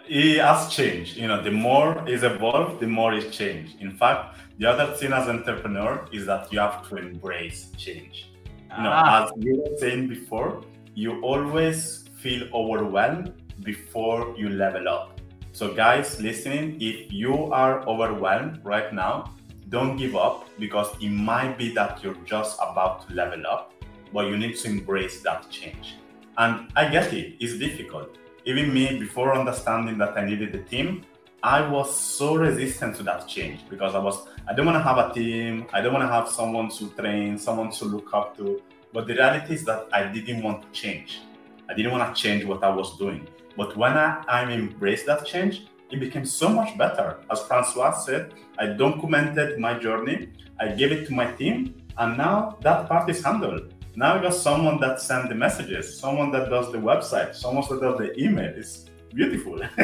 It 0.07 0.41
has 0.41 0.73
changed. 0.75 1.17
You 1.17 1.29
know, 1.29 1.41
the 1.43 1.53
more 1.53 2.07
is 2.09 2.23
evolved, 2.25 2.81
the 2.81 2.87
more 2.87 3.15
it's 3.15 3.35
changed. 3.35 3.81
In 3.81 3.93
fact, 3.93 4.37
the 4.59 4.67
other 4.67 4.93
thing 4.95 5.13
as 5.13 5.29
entrepreneur 5.29 6.07
is 6.13 6.27
that 6.27 6.53
you 6.53 6.59
have 6.59 6.87
to 6.89 6.97
embrace 6.97 7.71
change. 7.77 8.31
You 8.77 8.83
know, 8.83 8.91
ah. 8.93 9.25
as 9.25 9.31
you 9.39 9.63
were 9.63 9.79
saying 9.79 10.09
before, 10.09 10.63
you 10.95 11.21
always 11.23 12.09
feel 12.17 12.49
overwhelmed 12.53 13.33
before 13.63 14.35
you 14.37 14.51
level 14.51 14.89
up. 14.89 15.10
So, 15.53 15.75
guys 15.75 16.21
listening, 16.21 16.81
if 16.81 17.13
you 17.13 17.53
are 17.53 17.87
overwhelmed 17.89 18.61
right 18.65 18.95
now, 18.95 19.35
don't 19.69 19.97
give 19.97 20.15
up 20.15 20.49
because 20.61 20.89
it 21.03 21.11
might 21.11 21.59
be 21.59 21.75
that 21.75 22.03
you're 22.05 22.15
just 22.25 22.57
about 22.63 23.09
to 23.09 23.15
level 23.15 23.45
up, 23.49 23.75
but 24.13 24.27
you 24.29 24.39
need 24.39 24.57
to 24.59 24.69
embrace 24.69 25.21
that 25.23 25.51
change. 25.51 25.97
And 26.39 26.71
I 26.77 26.89
get 26.89 27.13
it, 27.13 27.35
it's 27.41 27.59
difficult. 27.59 28.17
Even 28.45 28.73
me, 28.73 28.99
before 28.99 29.37
understanding 29.37 29.99
that 29.99 30.17
I 30.17 30.25
needed 30.25 30.55
a 30.55 30.63
team, 30.63 31.05
I 31.43 31.69
was 31.69 31.95
so 31.95 32.37
resistant 32.37 32.97
to 32.97 33.03
that 33.05 33.27
change 33.27 33.69
because 33.69 33.95
I 33.97 33.99
was, 33.99 34.29
I 34.49 34.55
don't 34.55 34.67
want 34.67 34.77
to 34.77 34.83
have 34.83 34.99
a 34.99 35.13
team, 35.13 35.67
I 35.73 35.81
don't 35.81 35.93
want 35.93 36.05
to 36.05 36.13
have 36.13 36.29
someone 36.29 36.71
to 36.71 36.91
train, 36.91 37.39
someone 37.39 37.73
to 37.73 37.85
look 37.87 38.15
up 38.15 38.37
to. 38.37 38.63
But 38.93 39.09
the 39.09 39.15
reality 39.15 39.55
is 39.55 39.65
that 39.65 39.89
I 39.93 40.05
didn't 40.05 40.43
want 40.43 40.63
to 40.63 40.71
change. 40.71 41.21
I 41.69 41.75
didn't 41.75 41.91
want 41.91 42.15
to 42.15 42.21
change 42.21 42.45
what 42.45 42.63
I 42.63 42.71
was 42.71 42.97
doing. 42.99 43.27
But 43.57 43.77
when 43.77 43.93
I, 43.93 44.25
I 44.29 44.51
embraced 44.53 45.07
that 45.07 45.27
change, 45.27 45.67
it 45.91 45.99
became 45.99 46.25
so 46.25 46.49
much 46.49 46.79
better. 46.79 47.19
As 47.31 47.43
Francois 47.43 47.93
said, 47.93 48.33
I 48.59 48.67
documented 48.67 49.59
my 49.59 49.79
journey, 49.79 50.29
I 50.59 50.69
gave 50.69 50.93
it 50.93 51.07
to 51.07 51.13
my 51.13 51.33
team, 51.33 51.75
and 51.99 52.17
now 52.17 52.57
that 52.63 52.89
part 52.89 53.11
is 53.11 53.23
handled. 53.25 53.75
Now 53.97 54.17
I 54.17 54.23
got 54.23 54.35
someone 54.35 54.79
that 54.81 55.01
sends 55.01 55.29
the 55.29 55.35
messages, 55.35 55.99
someone 55.99 56.31
that 56.31 56.49
does 56.49 56.71
the 56.71 56.79
website, 56.79 57.35
someone 57.35 57.65
that 57.69 57.81
does 57.81 57.99
the 57.99 58.19
email. 58.19 58.53
It's 58.57 58.87
beautiful. 59.13 59.59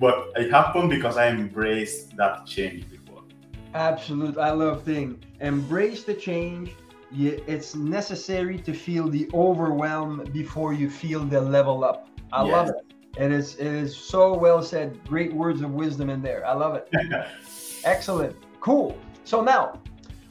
but 0.00 0.32
it 0.36 0.50
happened 0.50 0.90
because 0.90 1.16
I 1.16 1.28
embraced 1.28 2.16
that 2.16 2.44
change 2.46 2.90
before. 2.90 3.22
Absolutely. 3.74 4.42
I 4.42 4.50
love 4.50 4.82
thing. 4.82 5.22
Embrace 5.40 6.02
the 6.02 6.14
change. 6.14 6.74
It's 7.12 7.74
necessary 7.74 8.58
to 8.58 8.72
feel 8.72 9.08
the 9.08 9.28
overwhelm 9.32 10.24
before 10.32 10.72
you 10.72 10.90
feel 10.90 11.24
the 11.24 11.40
level 11.40 11.84
up. 11.84 12.09
I 12.32 12.44
yes. 12.44 12.52
love 12.52 12.68
it. 12.68 12.90
It 13.16 13.32
is 13.32 13.56
it 13.56 13.66
is 13.66 13.96
so 13.96 14.34
well 14.34 14.62
said. 14.62 14.98
Great 15.06 15.32
words 15.32 15.62
of 15.62 15.72
wisdom 15.72 16.10
in 16.10 16.22
there. 16.22 16.46
I 16.46 16.52
love 16.52 16.74
it. 16.74 16.88
Excellent. 17.84 18.36
Cool. 18.60 18.96
So 19.24 19.42
now, 19.42 19.80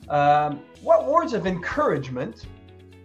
um, 0.09 0.61
what 0.81 1.07
words 1.07 1.33
of 1.33 1.45
encouragement 1.45 2.45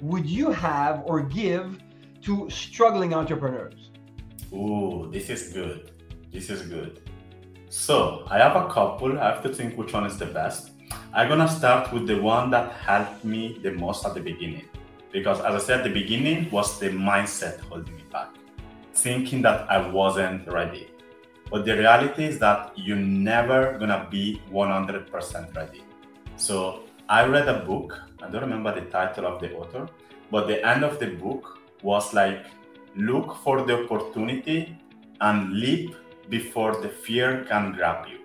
would 0.00 0.26
you 0.26 0.50
have 0.52 1.02
or 1.06 1.22
give 1.22 1.78
to 2.22 2.48
struggling 2.50 3.14
entrepreneurs? 3.14 3.90
Oh, 4.52 5.06
this 5.06 5.28
is 5.28 5.52
good. 5.52 5.90
This 6.32 6.50
is 6.50 6.62
good. 6.62 7.00
So 7.68 8.24
I 8.30 8.38
have 8.38 8.54
a 8.54 8.68
couple. 8.68 9.18
I 9.18 9.24
have 9.24 9.42
to 9.42 9.48
think 9.48 9.76
which 9.76 9.92
one 9.92 10.06
is 10.06 10.16
the 10.18 10.26
best. 10.26 10.70
I'm 11.12 11.28
gonna 11.28 11.48
start 11.48 11.92
with 11.92 12.06
the 12.06 12.20
one 12.20 12.50
that 12.50 12.72
helped 12.72 13.24
me 13.24 13.58
the 13.62 13.72
most 13.72 14.06
at 14.06 14.14
the 14.14 14.20
beginning. 14.20 14.68
Because 15.10 15.40
as 15.40 15.54
I 15.54 15.58
said, 15.58 15.84
the 15.84 15.90
beginning 15.90 16.50
was 16.50 16.78
the 16.78 16.90
mindset 16.90 17.60
holding 17.60 17.96
me 17.96 18.04
back 18.10 18.33
thinking 18.94 19.42
that 19.42 19.70
I 19.70 19.88
wasn't 19.88 20.46
ready. 20.48 20.88
But 21.50 21.64
the 21.64 21.76
reality 21.76 22.24
is 22.24 22.38
that 22.38 22.72
you're 22.76 22.96
never 22.96 23.78
gonna 23.78 24.06
be 24.10 24.40
100% 24.50 25.54
ready. 25.54 25.82
So 26.36 26.84
I 27.08 27.26
read 27.26 27.48
a 27.48 27.60
book, 27.64 28.00
I 28.22 28.30
don't 28.30 28.40
remember 28.40 28.74
the 28.74 28.86
title 28.90 29.26
of 29.26 29.40
the 29.40 29.54
author, 29.54 29.88
but 30.30 30.46
the 30.46 30.66
end 30.66 30.84
of 30.84 30.98
the 30.98 31.08
book 31.08 31.60
was 31.82 32.14
like, 32.14 32.46
look 32.96 33.36
for 33.42 33.62
the 33.62 33.84
opportunity 33.84 34.76
and 35.20 35.52
leap 35.52 35.94
before 36.30 36.80
the 36.80 36.88
fear 36.88 37.44
can 37.44 37.72
grab 37.72 38.06
you. 38.08 38.20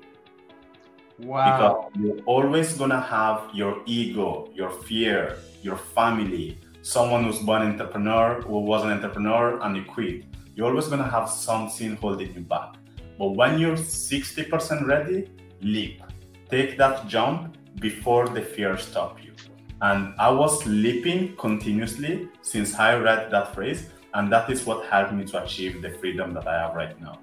Wow. 1.28 1.90
Because 1.94 2.02
you're 2.02 2.24
always 2.26 2.74
gonna 2.74 3.02
have 3.02 3.50
your 3.54 3.82
ego, 3.86 4.50
your 4.54 4.70
fear, 4.70 5.38
your 5.62 5.76
family, 5.76 6.58
someone 6.82 7.26
who's 7.26 7.40
born 7.40 7.62
entrepreneur, 7.64 8.42
who 8.42 8.60
was 8.60 8.84
an 8.86 8.92
entrepreneur 8.92 9.60
and 9.62 9.76
you 9.76 9.84
quit 9.84 10.24
you're 10.56 10.68
always 10.68 10.88
going 10.88 11.04
to 11.04 11.10
have 11.10 11.30
something 11.30 11.96
holding 11.98 12.34
you 12.34 12.42
back. 12.42 12.76
But 13.18 13.30
when 13.30 13.60
you're 13.60 13.76
60% 13.76 14.88
ready, 14.88 15.30
leap. 15.62 16.02
Take 16.50 16.78
that 16.78 17.08
jump 17.08 17.58
before 17.80 18.28
the 18.28 18.42
fear 18.42 18.78
stop 18.78 19.24
you. 19.24 19.34
And 19.82 20.14
I 20.20 20.30
was 20.30 20.66
leaping 20.66 21.36
continuously 21.38 22.30
since 22.42 22.76
I 22.76 22.96
read 22.98 23.32
that 23.32 23.54
phrase, 23.56 23.90
and 24.14 24.32
that 24.32 24.50
is 24.50 24.66
what 24.66 24.86
helped 24.88 25.14
me 25.14 25.26
to 25.26 25.44
achieve 25.44 25.82
the 25.82 25.92
freedom 25.92 26.34
that 26.34 26.48
I 26.48 26.62
have 26.62 26.76
right 26.76 27.00
now. 27.00 27.20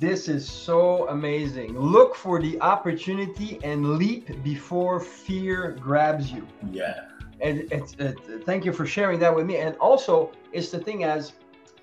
This 0.00 0.28
is 0.28 0.48
so 0.48 1.08
amazing. 1.08 1.78
Look 1.78 2.16
for 2.16 2.40
the 2.42 2.60
opportunity 2.60 3.60
and 3.62 3.96
leap 3.96 4.42
before 4.42 4.98
fear 4.98 5.78
grabs 5.80 6.32
you. 6.32 6.46
Yeah. 6.72 7.06
And 7.40 7.70
it's, 7.70 7.94
it, 7.94 8.16
thank 8.44 8.64
you 8.64 8.72
for 8.72 8.86
sharing 8.86 9.20
that 9.20 9.34
with 9.34 9.46
me. 9.46 9.58
And 9.58 9.76
also, 9.76 10.32
it's 10.52 10.70
the 10.70 10.80
thing 10.80 11.04
as 11.04 11.34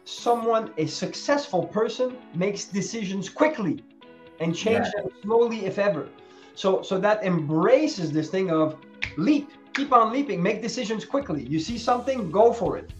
someone, 0.06 0.74
a 0.78 0.86
successful 0.86 1.66
person, 1.66 2.18
makes 2.34 2.66
decisions 2.66 3.30
quickly 3.30 3.84
and 4.40 4.56
change 4.56 4.88
yeah. 4.96 5.04
them 5.04 5.12
slowly, 5.22 5.66
if 5.66 5.78
ever. 5.78 6.10
So, 6.56 6.82
so 6.82 6.98
that 7.00 7.24
embraces 7.24 8.12
this 8.12 8.30
thing 8.30 8.52
of 8.52 8.78
leap, 9.18 9.50
keep 9.74 9.94
on 9.94 10.12
leaping, 10.12 10.42
make 10.42 10.62
decisions 10.62 11.06
quickly. 11.06 11.46
You 11.46 11.60
see 11.60 11.78
something, 11.78 12.32
go 12.32 12.52
for 12.52 12.78
it. 12.78 12.94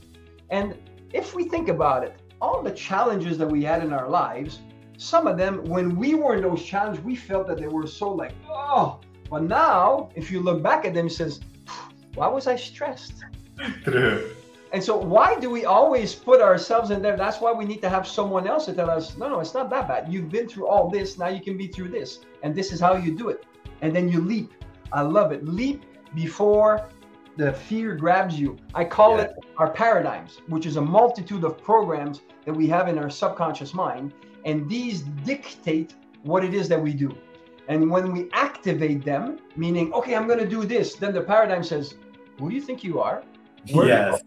And 0.50 0.76
if 1.14 1.36
we 1.36 1.46
think 1.46 1.68
about 1.70 2.04
it, 2.04 2.22
all 2.42 2.62
the 2.62 2.72
challenges 2.72 3.38
that 3.38 3.48
we 3.48 3.64
had 3.64 3.84
in 3.84 3.94
our 3.94 4.10
lives, 4.10 4.60
some 4.98 5.28
of 5.28 5.38
them, 5.38 5.64
when 5.66 5.96
we 5.96 6.14
were 6.16 6.36
in 6.36 6.42
those 6.42 6.64
challenges, 6.64 7.04
we 7.04 7.16
felt 7.16 7.48
that 7.48 7.58
they 7.58 7.68
were 7.68 7.88
so 7.88 8.12
like, 8.12 8.34
oh. 8.50 9.00
But 9.30 9.44
now, 9.44 10.10
if 10.16 10.30
you 10.30 10.42
look 10.42 10.62
back 10.62 10.86
at 10.86 10.94
them, 10.94 11.08
it 11.08 11.12
says, 11.12 11.40
why 12.16 12.28
was 12.28 12.48
I 12.48 12.56
stressed? 12.56 13.24
True. 13.84 14.36
And 14.74 14.82
so 14.82 14.98
why 14.98 15.38
do 15.38 15.50
we 15.50 15.66
always 15.66 16.16
put 16.16 16.42
ourselves 16.42 16.92
in 16.92 17.02
there? 17.02 17.18
That's 17.18 17.42
why 17.42 17.52
we 17.52 17.66
need 17.66 17.82
to 17.82 17.90
have 17.90 18.08
someone 18.08 18.48
else 18.48 18.66
to 18.66 18.74
tell 18.74 18.90
us, 18.90 19.18
no, 19.18 19.28
no, 19.28 19.40
it's 19.42 19.54
not 19.54 19.70
that 19.70 19.88
bad. 19.88 20.12
You've 20.12 20.30
been 20.30 20.48
through 20.48 20.68
all 20.68 20.90
this. 20.90 21.18
Now 21.18 21.28
you 21.28 21.42
can 21.42 21.58
be 21.58 21.68
through 21.68 21.90
this. 21.90 22.20
And 22.42 22.56
this 22.56 22.72
is 22.72 22.80
how 22.80 22.96
you 22.96 23.16
do 23.16 23.30
it. 23.30 23.46
And 23.82 23.94
then 23.94 24.08
you 24.08 24.22
leap. 24.22 24.54
I 24.94 25.02
love 25.02 25.34
it. 25.34 25.46
Leap 25.46 25.84
before 26.16 26.88
the 27.36 27.52
fear 27.52 27.96
grabs 27.96 28.40
you. 28.40 28.56
I 28.74 28.86
call 28.86 29.18
yeah. 29.18 29.24
it 29.24 29.36
our 29.58 29.72
paradigms, 29.72 30.40
which 30.48 30.66
is 30.66 30.78
a 30.78 30.82
multitude 30.82 31.44
of 31.44 31.62
programs 31.62 32.22
that 32.46 32.54
we 32.54 32.68
have 32.68 32.88
in 32.88 32.98
our 32.98 33.10
subconscious 33.10 33.74
mind. 33.74 34.14
And 34.46 34.70
these 34.70 35.02
dictate 35.02 35.96
what 36.24 36.46
it 36.46 36.54
is 36.54 36.70
that 36.70 36.82
we 36.82 36.94
do. 36.94 37.16
And 37.68 37.90
when 37.90 38.12
we 38.12 38.30
activate 38.32 39.04
them, 39.04 39.40
meaning, 39.56 39.94
okay, 39.94 40.16
I'm 40.16 40.28
going 40.28 40.40
to 40.40 40.48
do 40.48 40.64
this, 40.64 40.96
then 40.96 41.14
the 41.14 41.22
paradigm 41.22 41.64
says, 41.64 41.96
who 42.40 42.50
do 42.50 42.56
you 42.56 42.62
think 42.62 42.84
you 42.84 43.00
are? 43.00 43.24
Where 43.72 43.88
yes. 43.88 44.22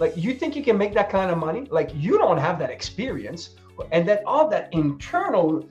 Like 0.00 0.16
you 0.16 0.34
think 0.34 0.56
you 0.56 0.64
can 0.64 0.76
make 0.78 0.94
that 0.94 1.10
kind 1.10 1.30
of 1.30 1.38
money? 1.38 1.66
Like 1.70 1.90
you 1.94 2.18
don't 2.18 2.38
have 2.38 2.58
that 2.58 2.70
experience. 2.70 3.50
And 3.92 4.08
then 4.08 4.18
all 4.26 4.48
that 4.48 4.72
internal 4.72 5.68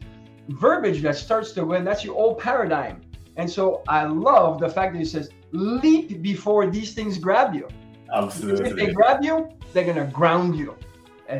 verbiage 0.49 1.01
that 1.01 1.15
starts 1.15 1.51
to 1.53 1.65
win, 1.65 1.83
that's 1.83 2.03
your 2.03 2.15
old 2.15 2.39
paradigm. 2.39 3.01
And 3.37 3.49
so 3.49 3.83
I 3.87 4.05
love 4.05 4.59
the 4.59 4.69
fact 4.69 4.93
that 4.93 4.99
he 4.99 5.05
says, 5.05 5.29
leap 5.51 6.21
before 6.21 6.67
these 6.67 6.93
things 6.93 7.17
grab 7.17 7.55
you. 7.55 7.67
Absolutely. 8.13 8.69
If 8.69 8.75
they 8.75 8.91
grab 8.91 9.23
you, 9.23 9.49
they're 9.73 9.83
going 9.83 9.95
to 9.95 10.11
ground 10.11 10.55
you. 10.55 10.75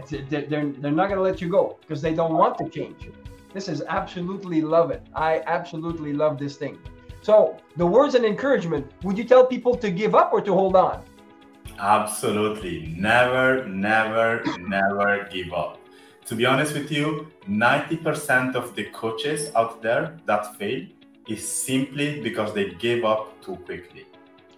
They're, 0.09 0.45
they're 0.47 0.91
not 1.01 1.07
going 1.09 1.17
to 1.17 1.21
let 1.21 1.41
you 1.41 1.49
go 1.49 1.77
because 1.81 2.01
they 2.01 2.13
don't 2.13 2.33
want 2.33 2.57
to 2.59 2.69
change. 2.69 3.09
This 3.53 3.67
is 3.67 3.83
absolutely 3.87 4.61
love 4.61 4.91
it. 4.91 5.03
I 5.15 5.41
absolutely 5.45 6.13
love 6.13 6.37
this 6.37 6.57
thing. 6.57 6.77
So 7.21 7.57
the 7.75 7.85
words 7.85 8.15
and 8.15 8.23
encouragement, 8.23 8.91
would 9.03 9.17
you 9.17 9.23
tell 9.23 9.45
people 9.45 9.75
to 9.75 9.91
give 9.91 10.13
up 10.15 10.31
or 10.31 10.41
to 10.41 10.53
hold 10.53 10.75
on? 10.75 11.03
Absolutely. 11.79 12.93
Never, 12.97 13.65
never, 13.65 14.43
never 14.59 15.29
give 15.31 15.53
up. 15.53 15.77
To 16.25 16.35
be 16.35 16.45
honest 16.45 16.73
with 16.73 16.91
you, 16.91 17.31
90% 17.47 18.55
of 18.55 18.75
the 18.75 18.85
coaches 18.85 19.49
out 19.55 19.81
there 19.81 20.17
that 20.25 20.57
fail 20.57 20.85
is 21.29 21.47
simply 21.47 22.19
because 22.19 22.53
they 22.53 22.71
gave 22.71 23.05
up 23.05 23.41
too 23.41 23.55
quickly. 23.65 24.05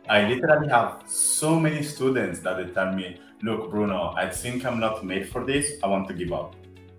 I 0.09 0.27
literally 0.27 0.67
have 0.69 1.03
so 1.05 1.59
many 1.59 1.83
students 1.83 2.39
that 2.39 2.57
they 2.57 2.73
tell 2.73 2.91
me, 2.91 3.19
look, 3.43 3.69
Bruno, 3.69 4.13
I 4.17 4.27
think 4.27 4.65
I'm 4.65 4.79
not 4.79 5.05
made 5.05 5.29
for 5.29 5.45
this. 5.45 5.73
I 5.83 5.87
want 5.87 6.07
to 6.07 6.15
give 6.15 6.33
up. 6.33 6.55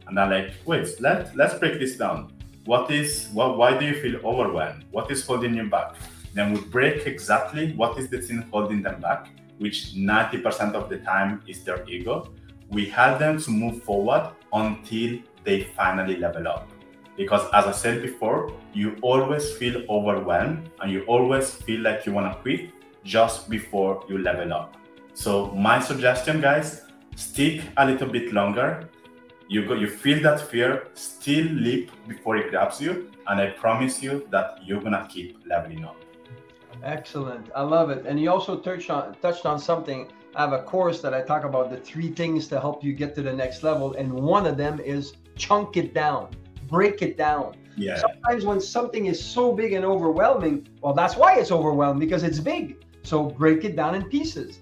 And 0.06 0.18
I'm 0.20 0.30
like, 0.30 0.54
wait, 0.64 1.00
let, 1.00 1.34
let's 1.36 1.54
break 1.58 1.80
this 1.80 1.96
down. 1.96 2.32
What 2.64 2.92
is, 2.92 3.28
what, 3.32 3.58
why 3.58 3.76
do 3.76 3.84
you 3.84 4.00
feel 4.00 4.24
overwhelmed? 4.24 4.84
What 4.92 5.10
is 5.10 5.26
holding 5.26 5.54
you 5.54 5.68
back? 5.68 5.96
Then 6.32 6.52
we 6.52 6.60
break 6.60 7.06
exactly 7.08 7.72
what 7.72 7.98
is 7.98 8.08
the 8.08 8.22
thing 8.22 8.46
holding 8.52 8.82
them 8.82 9.00
back, 9.00 9.28
which 9.62 9.94
90% 9.94 10.74
of 10.74 10.90
the 10.90 10.98
time 10.98 11.40
is 11.46 11.62
their 11.62 11.88
ego. 11.88 12.28
We 12.68 12.86
help 12.86 13.18
them 13.18 13.40
to 13.40 13.50
move 13.50 13.82
forward 13.84 14.32
until 14.52 15.20
they 15.44 15.62
finally 15.76 16.16
level 16.16 16.48
up. 16.48 16.68
Because 17.16 17.42
as 17.52 17.66
I 17.66 17.72
said 17.72 18.02
before, 18.02 18.52
you 18.72 18.96
always 19.02 19.52
feel 19.52 19.84
overwhelmed 19.88 20.70
and 20.80 20.90
you 20.90 21.04
always 21.04 21.54
feel 21.54 21.80
like 21.80 22.04
you 22.06 22.12
want 22.12 22.32
to 22.32 22.42
quit 22.42 22.70
just 23.04 23.48
before 23.48 24.04
you 24.08 24.18
level 24.18 24.52
up. 24.52 24.76
So 25.14 25.52
my 25.52 25.78
suggestion, 25.78 26.40
guys, 26.40 26.82
stick 27.16 27.62
a 27.76 27.86
little 27.86 28.08
bit 28.08 28.32
longer. 28.32 28.88
You 29.48 29.66
go, 29.66 29.74
you 29.74 29.88
feel 29.88 30.22
that 30.22 30.40
fear, 30.40 30.88
still 30.94 31.46
leap 31.46 31.90
before 32.08 32.36
it 32.38 32.50
grabs 32.50 32.80
you, 32.80 33.10
and 33.28 33.40
I 33.40 33.50
promise 33.50 34.02
you 34.02 34.26
that 34.30 34.58
you're 34.64 34.80
gonna 34.80 35.06
keep 35.10 35.38
leveling 35.46 35.84
up. 35.84 36.01
Excellent, 36.82 37.50
I 37.54 37.62
love 37.62 37.90
it. 37.90 38.06
And 38.06 38.18
you 38.20 38.30
also 38.30 38.58
touched 38.58 38.90
on 38.90 39.14
touched 39.22 39.46
on 39.46 39.58
something. 39.58 40.10
I 40.34 40.40
have 40.42 40.52
a 40.52 40.62
course 40.62 41.00
that 41.02 41.12
I 41.14 41.20
talk 41.22 41.44
about 41.44 41.70
the 41.70 41.76
three 41.76 42.10
things 42.10 42.48
to 42.48 42.60
help 42.60 42.82
you 42.82 42.92
get 42.92 43.14
to 43.16 43.22
the 43.22 43.32
next 43.32 43.62
level, 43.62 43.94
and 43.94 44.12
one 44.12 44.46
of 44.46 44.56
them 44.56 44.80
is 44.80 45.14
chunk 45.36 45.76
it 45.76 45.94
down, 45.94 46.34
break 46.68 47.02
it 47.02 47.16
down. 47.16 47.56
Yeah. 47.76 47.96
Sometimes 47.96 48.44
when 48.44 48.60
something 48.60 49.06
is 49.06 49.22
so 49.22 49.52
big 49.52 49.72
and 49.72 49.84
overwhelming, 49.84 50.68
well, 50.80 50.94
that's 50.94 51.16
why 51.16 51.38
it's 51.38 51.50
overwhelming 51.50 52.00
because 52.00 52.22
it's 52.22 52.38
big. 52.38 52.84
So 53.02 53.24
break 53.24 53.64
it 53.64 53.76
down 53.76 53.94
in 53.94 54.04
pieces. 54.04 54.60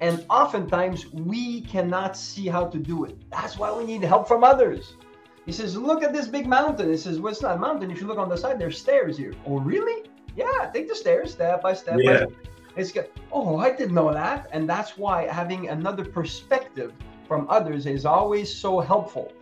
And 0.00 0.24
oftentimes 0.30 1.10
we 1.12 1.62
cannot 1.62 2.16
see 2.16 2.46
how 2.46 2.66
to 2.66 2.78
do 2.78 3.04
it. 3.04 3.16
That's 3.30 3.58
why 3.58 3.72
we 3.72 3.84
need 3.84 4.02
help 4.02 4.28
from 4.28 4.44
others. 4.44 4.94
He 5.44 5.52
says, 5.52 5.76
Look 5.76 6.02
at 6.02 6.12
this 6.12 6.28
big 6.28 6.46
mountain. 6.46 6.90
He 6.90 6.96
says, 6.96 7.18
Well, 7.18 7.32
it's 7.32 7.42
not 7.42 7.56
a 7.56 7.58
mountain. 7.58 7.90
If 7.90 8.00
you 8.00 8.06
look 8.06 8.18
on 8.18 8.28
the 8.28 8.36
side, 8.36 8.58
there's 8.58 8.78
stairs 8.78 9.16
here. 9.16 9.32
Oh, 9.46 9.58
really? 9.58 10.07
Yeah, 10.38 10.70
take 10.72 10.88
the 10.88 10.94
stairs 10.94 11.32
step 11.32 11.62
by 11.62 11.74
step. 11.74 11.98
Yeah. 11.98 12.12
By 12.12 12.16
step. 12.18 12.32
It's 12.76 12.92
good. 12.92 13.10
Oh, 13.32 13.56
I 13.58 13.74
didn't 13.74 13.94
know 13.94 14.12
that. 14.12 14.48
And 14.52 14.70
that's 14.70 14.96
why 14.96 15.26
having 15.26 15.68
another 15.68 16.04
perspective 16.04 16.92
from 17.26 17.48
others 17.50 17.86
is 17.86 18.06
always 18.06 18.54
so 18.54 18.78
helpful. 18.78 19.32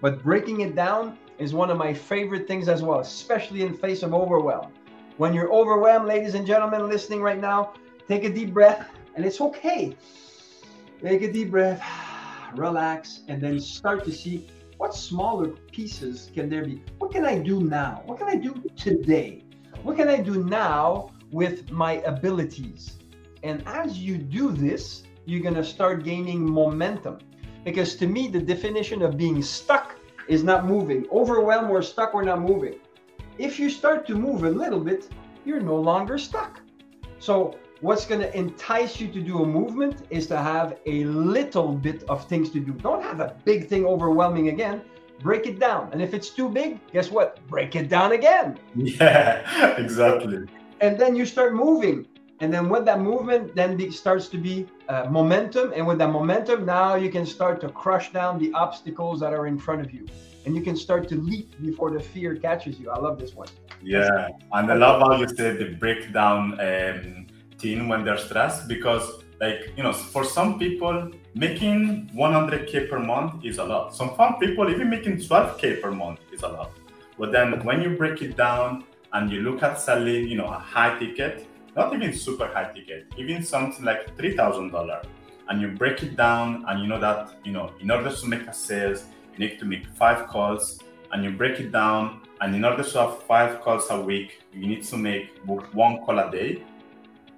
But 0.00 0.22
breaking 0.22 0.62
it 0.62 0.74
down 0.74 1.18
is 1.38 1.52
one 1.52 1.68
of 1.68 1.76
my 1.76 1.92
favorite 1.92 2.48
things 2.48 2.68
as 2.68 2.82
well, 2.82 3.00
especially 3.00 3.62
in 3.62 3.74
face 3.76 4.02
of 4.02 4.14
overwhelm. 4.14 4.72
When 5.18 5.34
you're 5.34 5.52
overwhelmed, 5.52 6.08
ladies 6.08 6.34
and 6.34 6.46
gentlemen 6.46 6.88
listening 6.88 7.20
right 7.20 7.38
now, 7.38 7.74
take 8.08 8.24
a 8.24 8.30
deep 8.30 8.54
breath 8.54 8.88
and 9.14 9.26
it's 9.26 9.42
okay. 9.42 9.94
Take 11.02 11.20
a 11.20 11.30
deep 11.30 11.50
breath, 11.50 11.82
relax, 12.54 13.20
and 13.28 13.42
then 13.42 13.60
start 13.60 14.04
to 14.04 14.12
see 14.12 14.48
what 14.78 14.94
smaller 14.94 15.48
pieces 15.70 16.30
can 16.34 16.48
there 16.48 16.64
be. 16.64 16.82
What 16.96 17.12
can 17.12 17.26
I 17.26 17.36
do 17.38 17.60
now? 17.60 18.02
What 18.06 18.18
can 18.18 18.28
I 18.28 18.36
do 18.36 18.54
today? 18.74 19.45
What 19.86 19.96
can 19.96 20.08
I 20.08 20.18
do 20.18 20.42
now 20.42 21.12
with 21.30 21.70
my 21.70 22.02
abilities? 22.14 22.96
And 23.44 23.62
as 23.68 23.96
you 23.98 24.18
do 24.18 24.50
this, 24.50 25.04
you're 25.26 25.44
going 25.48 25.54
to 25.54 25.62
start 25.62 26.02
gaining 26.02 26.40
momentum. 26.44 27.18
Because 27.64 27.94
to 27.98 28.08
me, 28.08 28.26
the 28.26 28.40
definition 28.40 29.00
of 29.00 29.16
being 29.16 29.40
stuck 29.42 29.94
is 30.26 30.42
not 30.42 30.66
moving. 30.66 31.06
Overwhelmed 31.12 31.70
or 31.70 31.82
stuck 31.82 32.16
or 32.16 32.24
not 32.24 32.40
moving. 32.40 32.80
If 33.38 33.60
you 33.60 33.70
start 33.70 34.08
to 34.08 34.16
move 34.16 34.42
a 34.42 34.50
little 34.50 34.80
bit, 34.80 35.08
you're 35.44 35.60
no 35.60 35.76
longer 35.76 36.18
stuck. 36.18 36.60
So 37.20 37.56
what's 37.80 38.06
going 38.06 38.22
to 38.22 38.36
entice 38.36 39.00
you 39.00 39.06
to 39.12 39.20
do 39.20 39.44
a 39.44 39.46
movement 39.46 40.04
is 40.10 40.26
to 40.26 40.36
have 40.36 40.78
a 40.86 41.04
little 41.04 41.72
bit 41.72 42.02
of 42.08 42.26
things 42.26 42.50
to 42.50 42.58
do. 42.58 42.72
Don't 42.72 43.04
have 43.04 43.20
a 43.20 43.36
big 43.44 43.68
thing 43.68 43.86
overwhelming 43.86 44.48
again. 44.48 44.82
Break 45.20 45.46
it 45.46 45.58
down. 45.58 45.90
And 45.92 46.02
if 46.02 46.14
it's 46.14 46.30
too 46.30 46.48
big, 46.48 46.80
guess 46.92 47.10
what? 47.10 47.44
Break 47.48 47.74
it 47.76 47.88
down 47.88 48.12
again. 48.12 48.58
Yeah, 48.74 49.76
exactly. 49.78 50.46
And 50.80 50.98
then 50.98 51.16
you 51.16 51.24
start 51.24 51.54
moving. 51.54 52.06
And 52.40 52.52
then 52.52 52.68
with 52.68 52.84
that 52.84 53.00
movement, 53.00 53.54
then 53.54 53.80
it 53.80 53.94
starts 53.94 54.28
to 54.28 54.36
be 54.36 54.68
uh, 54.88 55.06
momentum. 55.10 55.72
And 55.74 55.86
with 55.86 55.98
that 55.98 56.10
momentum, 56.10 56.66
now 56.66 56.94
you 56.94 57.10
can 57.10 57.24
start 57.24 57.60
to 57.62 57.68
crush 57.70 58.12
down 58.12 58.38
the 58.38 58.52
obstacles 58.52 59.20
that 59.20 59.32
are 59.32 59.46
in 59.46 59.58
front 59.58 59.80
of 59.80 59.92
you. 59.92 60.06
And 60.44 60.54
you 60.54 60.62
can 60.62 60.76
start 60.76 61.08
to 61.08 61.16
leap 61.16 61.60
before 61.62 61.90
the 61.90 62.00
fear 62.00 62.36
catches 62.36 62.78
you. 62.78 62.90
I 62.90 62.98
love 62.98 63.18
this 63.18 63.34
one. 63.34 63.48
Yeah, 63.82 64.28
and 64.52 64.70
I 64.70 64.74
love 64.74 65.00
how 65.00 65.16
you 65.16 65.28
said 65.28 65.58
the 65.58 65.76
breakdown 65.76 66.58
um, 66.60 67.26
thing 67.58 67.88
when 67.88 68.04
they're 68.04 68.18
stressed 68.18 68.68
because, 68.68 69.24
like, 69.40 69.72
you 69.76 69.82
know, 69.82 69.92
for 69.92 70.24
some 70.24 70.58
people, 70.58 71.10
making 71.34 72.10
100k 72.14 72.88
per 72.88 72.98
month 72.98 73.44
is 73.44 73.58
a 73.58 73.64
lot. 73.64 73.94
Some 73.94 74.14
fun 74.16 74.34
people, 74.40 74.70
even 74.70 74.88
making 74.88 75.18
12k 75.18 75.82
per 75.82 75.90
month 75.90 76.20
is 76.32 76.42
a 76.42 76.48
lot. 76.48 76.72
But 77.18 77.32
then 77.32 77.64
when 77.64 77.82
you 77.82 77.90
break 77.90 78.22
it 78.22 78.36
down 78.36 78.84
and 79.12 79.30
you 79.30 79.40
look 79.40 79.62
at 79.62 79.80
selling, 79.80 80.28
you 80.28 80.36
know, 80.36 80.46
a 80.46 80.58
high 80.58 80.98
ticket, 80.98 81.46
not 81.74 81.94
even 81.94 82.12
super 82.12 82.46
high 82.46 82.72
ticket, 82.72 83.06
even 83.18 83.42
something 83.42 83.84
like 83.84 84.16
$3,000, 84.16 85.04
and 85.48 85.60
you 85.60 85.68
break 85.68 86.02
it 86.02 86.16
down 86.16 86.64
and 86.68 86.80
you 86.80 86.86
know 86.86 86.98
that, 86.98 87.34
you 87.44 87.52
know, 87.52 87.72
in 87.80 87.90
order 87.90 88.10
to 88.10 88.26
make 88.26 88.42
a 88.46 88.52
sales, 88.52 89.04
you 89.32 89.46
need 89.46 89.58
to 89.58 89.64
make 89.64 89.86
five 89.86 90.26
calls 90.28 90.80
and 91.12 91.24
you 91.24 91.30
break 91.30 91.60
it 91.60 91.72
down 91.72 92.20
and 92.40 92.54
in 92.54 92.64
order 92.64 92.82
to 92.82 92.98
have 93.00 93.22
five 93.22 93.60
calls 93.60 93.86
a 93.90 94.00
week 94.00 94.42
you 94.52 94.66
need 94.66 94.82
to 94.82 94.96
make 94.96 95.30
one 95.44 96.04
call 96.04 96.18
a 96.18 96.30
day 96.30 96.62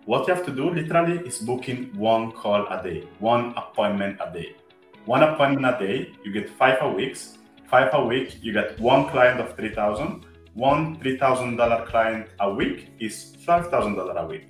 what 0.08 0.26
you 0.26 0.32
have 0.32 0.42
to 0.42 0.50
do 0.50 0.70
literally 0.70 1.18
is 1.28 1.38
booking 1.38 1.80
one 1.94 2.32
call 2.32 2.66
a 2.74 2.82
day 2.82 3.06
one 3.18 3.52
appointment 3.62 4.16
a 4.26 4.32
day 4.32 4.56
one 5.04 5.22
appointment 5.22 5.66
a 5.66 5.86
day 5.86 6.10
you 6.24 6.32
get 6.32 6.48
five 6.48 6.78
a 6.80 6.90
weeks 6.90 7.36
five 7.72 7.90
a 7.92 8.02
week 8.02 8.38
you 8.40 8.50
get 8.50 8.80
one 8.80 9.06
client 9.10 9.38
of 9.38 9.54
3000 9.54 10.24
one 10.54 10.96
$3000 11.00 11.86
client 11.88 12.26
a 12.40 12.50
week 12.50 12.88
is 12.98 13.36
$12000 13.46 14.22
a 14.22 14.26
week 14.26 14.46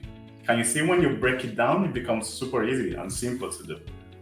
can 0.46 0.58
you 0.58 0.64
see 0.64 0.82
when 0.82 1.02
you 1.02 1.16
break 1.16 1.44
it 1.44 1.56
down 1.56 1.84
it 1.86 1.92
becomes 1.92 2.28
super 2.28 2.64
easy 2.64 2.94
and 2.94 3.12
simple 3.12 3.50
to 3.50 3.64
do 3.72 3.76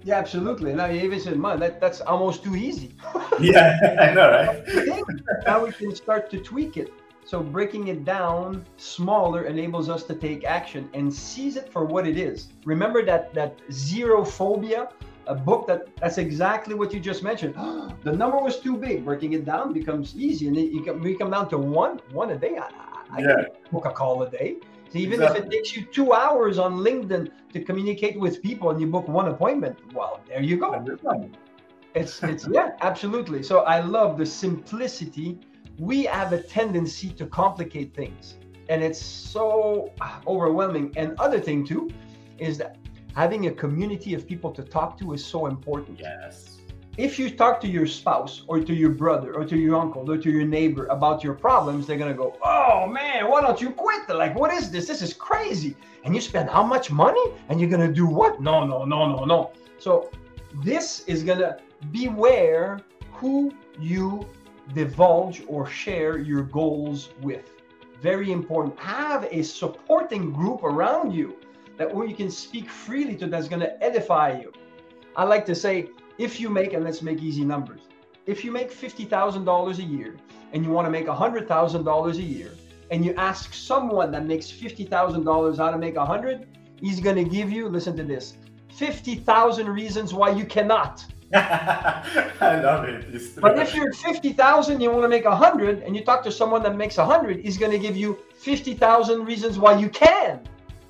Yeah, 0.09 0.19
absolutely. 0.25 0.73
Now 0.73 0.87
you 0.87 1.01
even 1.07 1.19
said, 1.19 1.37
"Man, 1.45 1.59
that, 1.63 1.81
that's 1.83 2.01
almost 2.13 2.45
too 2.47 2.55
easy." 2.69 2.89
yeah 3.53 3.97
i 4.05 4.09
know 4.17 4.27
right 4.37 4.59
now 5.49 5.57
we 5.65 5.71
can 5.79 5.91
start 6.05 6.31
to 6.33 6.39
tweak 6.51 6.73
it. 6.83 6.89
So 7.27 7.43
breaking 7.43 7.89
it 7.89 8.05
down 8.05 8.65
smaller 8.77 9.47
enables 9.47 9.89
us 9.89 10.05
to 10.05 10.15
take 10.15 10.45
action 10.45 10.89
and 10.95 11.13
seize 11.13 11.57
it 11.57 11.73
for 11.73 11.85
what 11.85 12.07
it 12.07 12.17
is. 12.17 12.49
Remember 12.65 13.05
that 13.05 13.35
that 13.35 13.59
zero 13.73 14.25
phobia, 14.25 14.91
a 15.27 15.35
book 15.35 15.67
that 15.67 15.89
that's 15.97 16.19
exactly 16.19 16.77
what 16.77 16.95
you 16.95 17.01
just 17.01 17.25
mentioned. 17.25 17.55
the 18.05 18.13
number 18.13 18.39
was 18.39 18.61
too 18.61 18.77
big. 18.77 19.05
Breaking 19.05 19.33
it 19.33 19.45
down 19.45 19.73
becomes 19.73 20.15
easy, 20.15 20.47
and 20.47 20.57
you 20.57 20.83
can 20.83 21.03
we 21.03 21.17
come 21.17 21.33
down 21.33 21.49
to 21.51 21.59
one 21.59 22.01
one 22.13 22.31
a 22.31 22.39
day. 22.39 22.59
I, 22.59 22.69
I 23.11 23.21
Yeah. 23.21 23.27
can 23.27 23.47
book 23.73 23.87
a 23.87 23.91
call 23.91 24.23
a 24.23 24.31
day. 24.31 24.57
So 24.93 24.99
even 24.99 25.21
if 25.21 25.35
it 25.35 25.51
takes 25.51 25.77
you 25.77 25.83
two 25.85 26.13
hours 26.13 26.59
on 26.59 26.77
LinkedIn 26.77 27.29
to 27.55 27.61
communicate 27.61 28.21
with 28.21 28.41
people 28.41 28.71
and 28.71 28.81
you 28.81 28.87
book 28.87 29.09
one 29.09 29.27
appointment, 29.27 29.77
well, 29.93 30.21
there 30.29 30.41
you 30.41 30.57
go. 30.57 30.71
It's 31.97 32.23
it's 32.23 32.47
yeah, 32.47 32.69
absolutely. 32.83 33.43
So 33.43 33.61
I 33.75 33.81
love 33.81 34.17
the 34.17 34.27
simplicity. 34.27 35.41
We 35.79 36.05
have 36.05 36.33
a 36.33 36.41
tendency 36.41 37.11
to 37.11 37.27
complicate 37.27 37.95
things, 37.95 38.37
and 38.69 38.83
it's 38.83 39.01
so 39.01 39.93
ah, 40.01 40.21
overwhelming. 40.27 40.93
And 40.97 41.19
other 41.19 41.39
thing 41.39 41.67
too 41.67 41.91
is 42.39 42.57
that 42.59 42.79
having 43.15 43.47
a 43.47 43.51
community 43.51 44.15
of 44.15 44.27
people 44.27 44.51
to 44.53 44.63
talk 44.63 44.99
to 44.99 45.13
is 45.13 45.25
so 45.25 45.47
important. 45.47 45.99
yes 46.01 46.61
If 46.97 47.19
you 47.19 47.29
talk 47.29 47.61
to 47.61 47.69
your 47.69 47.87
spouse 47.87 48.43
or 48.49 48.57
to 48.61 48.75
your 48.83 48.91
brother 49.05 49.35
or 49.35 49.45
to 49.45 49.57
your 49.57 49.77
uncle 49.77 50.11
or 50.11 50.17
to 50.17 50.31
your 50.31 50.47
neighbor 50.47 50.87
about 50.87 51.23
your 51.23 51.35
problems, 51.35 51.87
they're 51.87 51.99
gonna 51.99 52.21
go, 52.25 52.29
"Oh 52.43 52.87
man, 52.87 53.21
why 53.31 53.39
don't 53.45 53.61
you 53.61 53.71
quit? 53.85 54.01
They're 54.07 54.23
like, 54.25 54.35
what 54.35 54.51
is 54.59 54.71
this? 54.71 54.87
This 54.91 55.03
is 55.03 55.13
crazy." 55.29 55.73
And 56.05 56.15
you 56.15 56.23
spend 56.23 56.49
how 56.49 56.65
much 56.75 56.87
money? 56.91 57.27
And 57.49 57.61
you're 57.61 57.73
gonna 57.77 57.93
do 58.03 58.07
what? 58.07 58.41
No, 58.41 58.65
no, 58.73 58.79
no, 58.93 59.01
no, 59.15 59.19
no. 59.33 59.39
So 59.79 59.93
this 60.69 60.87
is 61.13 61.23
gonna 61.23 61.53
beware 62.01 62.81
who 63.19 63.53
you 63.79 64.27
divulge 64.75 65.43
or 65.47 65.67
share 65.67 66.19
your 66.19 66.43
goals 66.43 67.11
with. 67.23 67.51
Very 68.01 68.33
important. 68.33 68.79
Have 68.79 69.27
a 69.31 69.43
supporting 69.43 70.33
group 70.33 70.63
around 70.65 71.13
you 71.13 71.37
that 71.77 71.93
where 71.93 72.07
you 72.07 72.15
can 72.15 72.31
speak 72.31 72.69
freely 72.69 73.17
to 73.17 73.27
that's 73.27 73.49
gonna 73.49 73.77
edify 73.81 74.39
you. 74.39 74.53
I 75.17 75.25
like 75.25 75.47
to 75.47 75.55
say, 75.55 75.91
if 76.19 76.41
you 76.41 76.51
make, 76.51 76.73
and 76.73 76.85
let's 76.85 77.03
make 77.03 77.23
easy 77.23 77.45
numbers, 77.45 77.83
if 78.27 78.45
you 78.45 78.51
make 78.51 78.73
$50,000 78.73 79.79
a 79.79 79.83
year 79.83 80.17
and 80.53 80.65
you 80.65 80.71
want 80.71 80.87
to 80.87 80.91
make 80.91 81.07
$100,000 81.07 82.15
a 82.15 82.23
year, 82.23 82.53
and 82.91 83.05
you 83.05 83.15
ask 83.15 83.53
someone 83.53 84.11
that 84.13 84.25
makes 84.25 84.51
$50,000 84.51 85.57
how 85.57 85.71
to 85.71 85.79
make 85.79 85.97
100, 85.97 86.47
he's 86.81 87.01
going 87.01 87.17
to 87.17 87.25
give 87.25 87.51
you, 87.51 87.69
listen 87.69 87.97
to 87.97 88.05
this, 88.05 88.37
50,000 88.75 89.69
reasons 89.69 90.15
why 90.15 90.31
you 90.31 90.45
cannot. 90.45 91.05
I 91.35 92.61
love 92.63 92.85
it. 92.85 93.41
But 93.41 93.59
if 93.59 93.75
you're 93.75 93.89
at 93.89 93.97
50,000, 93.97 94.81
you 94.81 94.91
want 94.91 95.03
to 95.03 95.09
make 95.09 95.25
100, 95.25 95.83
and 95.83 95.97
you 95.97 96.05
talk 96.05 96.23
to 96.25 96.33
someone 96.33 96.63
that 96.63 96.77
makes 96.77 96.99
100, 96.99 97.41
he's 97.41 97.59
going 97.59 97.73
to 97.73 97.79
give 97.79 97.97
you 97.97 98.19
50,000 98.39 99.25
reasons 99.25 99.59
why 99.59 99.77
you 99.77 99.89
can. 99.89 100.41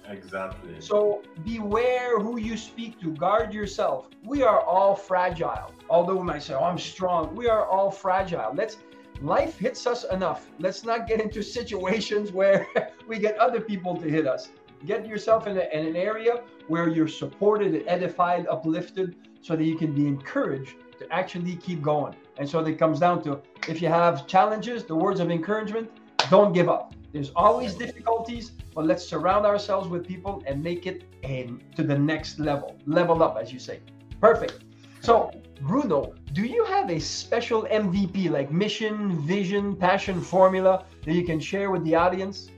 Exactly. 0.09 0.75
So 0.81 1.23
beware 1.45 2.21
who 2.21 2.39
you 2.39 2.57
speak 2.57 3.01
to. 3.01 3.13
Guard 3.13 3.53
yourself. 3.53 4.09
We 4.25 4.43
are 4.43 4.61
all 4.61 4.95
fragile. 4.95 5.73
Although 5.91 6.17
we 6.17 6.25
might 6.25 6.43
say, 6.43 6.55
"Oh, 6.55 6.65
I'm 6.65 6.79
strong," 6.79 7.35
we 7.35 7.49
are 7.49 7.67
all 7.67 7.91
fragile. 7.91 8.53
Let's. 8.55 8.79
Life 9.23 9.59
hits 9.59 9.87
us 9.87 10.05
enough. 10.13 10.47
Let's 10.59 10.85
not 10.85 11.09
get 11.09 11.21
into 11.21 11.43
situations 11.59 12.31
where 12.31 12.67
we 13.09 13.19
get 13.19 13.37
other 13.39 13.61
people 13.61 13.97
to 13.97 14.09
hit 14.09 14.27
us. 14.29 14.51
Get 14.85 15.07
yourself 15.07 15.47
in, 15.47 15.57
a, 15.57 15.67
in 15.73 15.87
an 15.87 15.97
area 15.97 16.43
where 16.69 16.89
you're 16.89 17.09
supported, 17.09 17.83
edified, 17.89 18.47
uplifted, 18.47 19.17
so 19.47 19.55
that 19.55 19.65
you 19.65 19.77
can 19.77 19.93
be 19.93 20.09
encouraged 20.09 20.75
to 20.99 21.05
actually 21.13 21.55
keep 21.57 21.81
going. 21.81 22.17
And 22.39 22.49
so 22.49 22.59
it 22.59 22.79
comes 22.79 22.99
down 22.99 23.23
to 23.25 23.41
if 23.69 23.81
you 23.81 23.89
have 23.89 24.27
challenges, 24.27 24.85
the 24.85 24.97
words 24.97 25.21
of 25.21 25.31
encouragement, 25.31 25.89
don't 26.29 26.53
give 26.53 26.69
up. 26.69 26.95
There's 27.13 27.31
always 27.37 27.75
difficulties, 27.75 28.51
but 28.75 28.87
let's 28.87 29.07
surround 29.07 29.47
ourselves 29.47 29.87
with 29.89 30.05
people 30.05 30.43
and 30.49 30.61
make 30.63 30.87
it 30.87 31.05
aim 31.23 31.61
to 31.77 31.85
the 31.85 31.97
next 31.97 32.41
level. 32.41 32.77
Level 32.87 33.23
up, 33.23 33.39
as 33.41 33.53
you 33.53 33.61
say. 33.61 33.79
Perfect. 34.21 34.65
So, 35.01 35.31
Bruno, 35.61 36.15
do 36.33 36.43
you 36.45 36.65
have 36.65 36.91
a 36.91 36.99
special 36.99 37.63
MVP 37.71 38.29
like 38.29 38.51
mission, 38.51 39.25
vision, 39.25 39.77
passion 39.77 40.21
formula 40.21 40.85
that 41.05 41.15
you 41.15 41.25
can 41.25 41.39
share 41.39 41.71
with 41.71 41.85
the 41.85 41.95
audience? 41.95 42.49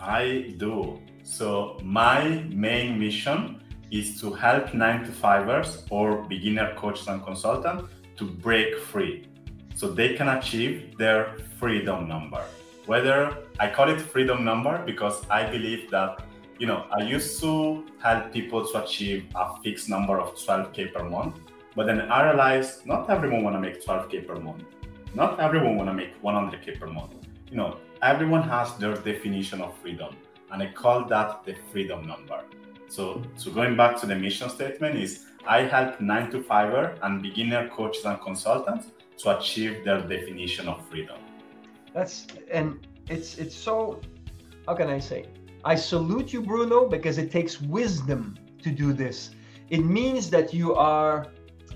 I 0.00 0.54
do. 0.56 1.00
So, 1.24 1.78
my 1.82 2.44
main 2.48 2.96
mission 2.98 3.60
is 3.90 4.20
to 4.20 4.32
help 4.32 4.74
nine 4.74 5.04
to 5.04 5.12
fivers 5.12 5.84
or 5.90 6.22
beginner 6.22 6.74
coaches 6.74 7.08
and 7.08 7.24
consultants 7.24 7.84
to 8.16 8.24
break 8.24 8.78
free 8.78 9.28
so 9.74 9.88
they 9.88 10.14
can 10.14 10.28
achieve 10.28 10.96
their 10.98 11.36
freedom 11.58 12.08
number 12.08 12.44
whether 12.88 13.36
I 13.60 13.68
call 13.68 13.90
it 13.90 14.00
freedom 14.00 14.44
number 14.44 14.82
because 14.84 15.20
I 15.28 15.44
believe 15.44 15.90
that 15.90 16.24
you 16.58 16.66
know 16.66 16.86
I 16.90 17.02
used 17.02 17.38
to 17.42 17.84
help 18.02 18.32
people 18.32 18.66
to 18.66 18.82
achieve 18.82 19.26
a 19.34 19.60
fixed 19.62 19.90
number 19.90 20.18
of 20.18 20.34
12k 20.34 20.94
per 20.94 21.04
month, 21.04 21.34
but 21.76 21.86
then 21.86 22.00
I 22.00 22.24
realized 22.28 22.86
not 22.86 23.10
everyone 23.10 23.44
want 23.44 23.56
to 23.56 23.60
make 23.60 23.84
12k 23.84 24.26
per 24.26 24.36
month, 24.36 24.64
not 25.14 25.38
everyone 25.38 25.76
want 25.76 25.90
to 25.90 25.94
make 25.94 26.20
100k 26.22 26.80
per 26.80 26.86
month. 26.86 27.12
You 27.50 27.58
know, 27.58 27.76
everyone 28.02 28.42
has 28.48 28.74
their 28.78 28.94
definition 28.94 29.60
of 29.60 29.76
freedom, 29.82 30.16
and 30.50 30.62
I 30.62 30.72
call 30.72 31.04
that 31.08 31.44
the 31.44 31.54
freedom 31.70 32.06
number. 32.06 32.40
So, 32.88 33.22
so 33.36 33.50
going 33.50 33.76
back 33.76 33.96
to 34.00 34.06
the 34.06 34.14
mission 34.14 34.48
statement 34.48 34.96
is 34.96 35.26
I 35.46 35.62
help 35.62 36.00
nine 36.00 36.30
to 36.30 36.42
fiver 36.42 36.96
and 37.02 37.22
beginner 37.22 37.68
coaches 37.68 38.04
and 38.04 38.20
consultants 38.20 38.88
to 39.18 39.38
achieve 39.38 39.84
their 39.84 40.00
definition 40.00 40.68
of 40.68 40.86
freedom. 40.88 41.18
That's 41.94 42.26
and 42.50 42.86
it's 43.08 43.38
it's 43.38 43.54
so 43.54 44.00
how 44.66 44.74
can 44.74 44.88
I 44.88 44.98
say? 44.98 45.26
I 45.64 45.74
salute 45.74 46.32
you, 46.32 46.42
Bruno, 46.42 46.86
because 46.86 47.18
it 47.18 47.30
takes 47.30 47.60
wisdom 47.60 48.36
to 48.62 48.70
do 48.70 48.92
this. 48.92 49.30
It 49.70 49.84
means 49.84 50.30
that 50.30 50.54
you 50.54 50.74
are 50.74 51.28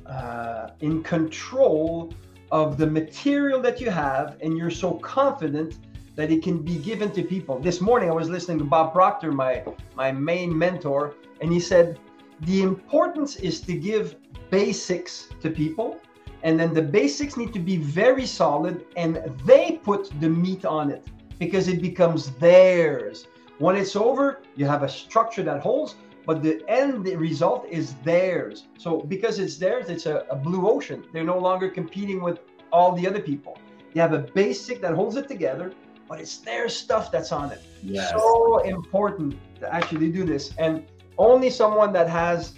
uh, 0.06 0.68
in 0.80 1.02
control 1.02 2.12
of 2.50 2.76
the 2.76 2.86
material 2.86 3.60
that 3.62 3.80
you 3.80 3.90
have, 3.90 4.36
and 4.42 4.56
you're 4.56 4.70
so 4.70 4.92
confident 4.94 5.78
that 6.14 6.30
it 6.30 6.42
can 6.42 6.58
be 6.58 6.76
given 6.76 7.10
to 7.12 7.22
people. 7.22 7.58
This 7.58 7.80
morning, 7.80 8.10
I 8.10 8.12
was 8.12 8.28
listening 8.28 8.58
to 8.58 8.64
Bob 8.64 8.92
Proctor, 8.92 9.32
my 9.32 9.64
my 9.96 10.12
main 10.12 10.56
mentor, 10.56 11.14
and 11.40 11.52
he 11.52 11.60
said 11.60 11.98
the 12.42 12.62
importance 12.62 13.36
is 13.36 13.60
to 13.60 13.74
give 13.74 14.16
basics 14.50 15.28
to 15.40 15.50
people 15.50 16.00
and 16.42 16.58
then 16.58 16.74
the 16.74 16.82
basics 16.82 17.36
need 17.36 17.52
to 17.52 17.60
be 17.60 17.76
very 17.76 18.26
solid 18.26 18.84
and 18.96 19.22
they 19.46 19.80
put 19.82 20.10
the 20.20 20.28
meat 20.28 20.64
on 20.64 20.90
it 20.90 21.06
because 21.38 21.68
it 21.68 21.80
becomes 21.80 22.32
theirs. 22.32 23.28
When 23.58 23.76
it's 23.76 23.96
over 23.96 24.42
you 24.56 24.66
have 24.66 24.82
a 24.82 24.88
structure 24.88 25.42
that 25.44 25.60
holds 25.60 25.94
but 26.26 26.42
the 26.42 26.62
end 26.68 27.06
result 27.06 27.66
is 27.68 27.94
theirs. 28.04 28.66
So 28.76 29.00
because 29.00 29.38
it's 29.38 29.56
theirs 29.56 29.88
it's 29.88 30.06
a, 30.06 30.26
a 30.30 30.36
blue 30.36 30.68
ocean. 30.68 31.04
They're 31.12 31.24
no 31.24 31.38
longer 31.38 31.68
competing 31.68 32.20
with 32.22 32.40
all 32.72 32.92
the 32.92 33.06
other 33.06 33.20
people. 33.20 33.58
You 33.94 34.00
have 34.00 34.14
a 34.14 34.26
basic 34.34 34.80
that 34.82 34.94
holds 34.94 35.16
it 35.16 35.28
together 35.28 35.72
but 36.12 36.20
it's 36.20 36.36
their 36.36 36.68
stuff 36.68 37.10
that's 37.10 37.32
on 37.32 37.50
it 37.50 37.62
yes. 37.82 38.10
so 38.10 38.58
important 38.58 39.34
to 39.58 39.74
actually 39.74 40.10
do 40.12 40.26
this 40.26 40.52
and 40.58 40.84
only 41.16 41.48
someone 41.48 41.90
that 41.90 42.06
has 42.06 42.52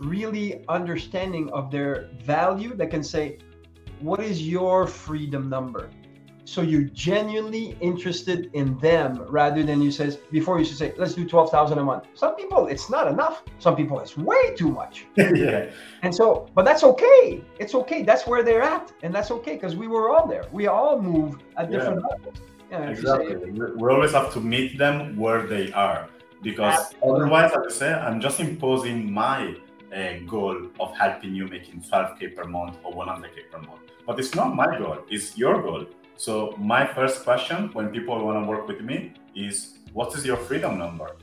really 0.00 0.62
understanding 0.68 1.48
of 1.50 1.70
their 1.70 2.10
value 2.22 2.74
that 2.74 2.90
can 2.90 3.02
say, 3.02 3.38
what 4.00 4.20
is 4.20 4.46
your 4.46 4.86
freedom 4.86 5.48
number? 5.48 5.88
So 6.44 6.60
you're 6.60 6.90
genuinely 6.92 7.74
interested 7.80 8.50
in 8.52 8.76
them 8.78 9.24
rather 9.28 9.62
than 9.62 9.80
you 9.80 9.90
says 9.90 10.16
before 10.30 10.58
you 10.58 10.66
should 10.66 10.76
say, 10.76 10.92
let's 10.98 11.14
do 11.14 11.26
12,000 11.26 11.78
a 11.78 11.82
month. 11.82 12.04
Some 12.14 12.36
people 12.36 12.66
it's 12.66 12.90
not 12.90 13.06
enough. 13.08 13.44
Some 13.60 13.76
people 13.76 13.98
it's 14.00 14.16
way 14.18 14.54
too 14.56 14.70
much. 14.70 15.06
yeah. 15.16 15.70
And 16.02 16.14
so, 16.14 16.48
but 16.54 16.66
that's 16.66 16.84
okay. 16.84 17.42
It's 17.58 17.74
okay. 17.74 18.02
That's 18.02 18.26
where 18.26 18.42
they're 18.42 18.62
at. 18.62 18.92
And 19.02 19.14
that's 19.14 19.30
okay 19.30 19.54
because 19.54 19.74
we 19.74 19.88
were 19.88 20.10
all 20.10 20.26
there. 20.26 20.44
We 20.52 20.66
all 20.66 21.00
move 21.00 21.38
at 21.56 21.70
different 21.70 22.02
yeah. 22.02 22.16
levels. 22.16 22.49
Yeah, 22.70 22.90
exactly. 22.90 23.50
We 23.50 23.88
always 23.90 24.12
have 24.12 24.32
to 24.34 24.40
meet 24.40 24.78
them 24.78 25.16
where 25.16 25.46
they 25.46 25.72
are 25.72 26.08
because 26.42 26.78
Absolutely. 26.78 27.10
otherwise, 27.10 27.50
as 27.52 27.74
I 27.74 27.78
say, 27.78 27.92
I'm 27.92 28.20
just 28.20 28.40
imposing 28.40 29.12
my 29.12 29.56
a 29.92 30.22
goal 30.26 30.68
of 30.78 30.96
helping 30.96 31.34
you 31.34 31.48
making 31.48 31.82
12k 31.82 32.36
per 32.36 32.44
month 32.44 32.78
or 32.84 32.92
100k 32.92 33.50
per 33.50 33.58
month. 33.58 33.80
But 34.06 34.20
it's 34.20 34.34
not 34.34 34.54
my 34.54 34.78
goal; 34.78 34.98
it's 35.08 35.36
your 35.36 35.60
goal. 35.62 35.86
So 36.16 36.54
my 36.58 36.86
first 36.86 37.24
question 37.24 37.70
when 37.72 37.88
people 37.88 38.24
want 38.24 38.44
to 38.44 38.48
work 38.48 38.68
with 38.68 38.82
me 38.82 39.14
is, 39.34 39.78
what 39.92 40.14
is 40.16 40.24
your 40.24 40.36
freedom 40.36 40.78
number? 40.78 41.16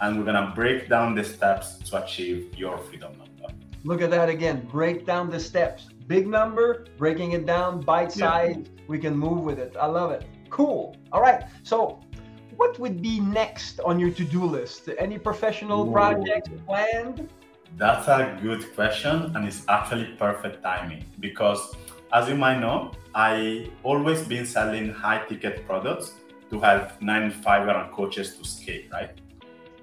And 0.00 0.18
we're 0.18 0.24
gonna 0.24 0.52
break 0.54 0.88
down 0.88 1.14
the 1.14 1.24
steps 1.24 1.78
to 1.90 2.02
achieve 2.02 2.56
your 2.56 2.78
freedom 2.78 3.12
number. 3.18 3.52
Look 3.84 4.00
at 4.00 4.10
that 4.10 4.28
again. 4.28 4.66
Break 4.70 5.04
down 5.04 5.28
the 5.28 5.40
steps. 5.40 5.88
Big 6.06 6.26
number, 6.26 6.86
breaking 6.96 7.32
it 7.32 7.46
down, 7.46 7.80
bite 7.80 8.12
size. 8.12 8.56
Yeah. 8.56 8.70
We 8.86 8.98
can 8.98 9.16
move 9.16 9.40
with 9.44 9.58
it. 9.58 9.74
I 9.78 9.86
love 9.86 10.10
it. 10.10 10.24
Cool. 10.54 10.96
All 11.10 11.20
right. 11.20 11.42
So 11.64 11.98
what 12.54 12.78
would 12.78 13.02
be 13.02 13.18
next 13.18 13.80
on 13.80 13.98
your 13.98 14.12
to-do 14.12 14.44
list? 14.44 14.88
Any 14.98 15.18
professional 15.18 15.88
Ooh. 15.88 15.92
projects 15.92 16.48
planned? 16.64 17.28
That's 17.76 18.06
a 18.06 18.38
good 18.40 18.72
question, 18.76 19.34
and 19.34 19.48
it's 19.48 19.62
actually 19.68 20.14
perfect 20.16 20.62
timing 20.62 21.04
because, 21.18 21.74
as 22.12 22.28
you 22.28 22.36
might 22.36 22.60
know, 22.60 22.92
I 23.16 23.68
always 23.82 24.22
been 24.28 24.46
selling 24.46 24.90
high 24.90 25.24
ticket 25.28 25.66
products 25.66 26.14
to 26.50 26.60
help 26.60 27.02
nine 27.02 27.32
five 27.32 27.66
and 27.66 27.90
coaches 27.90 28.36
to 28.36 28.44
scale, 28.44 28.82
right? 28.92 29.10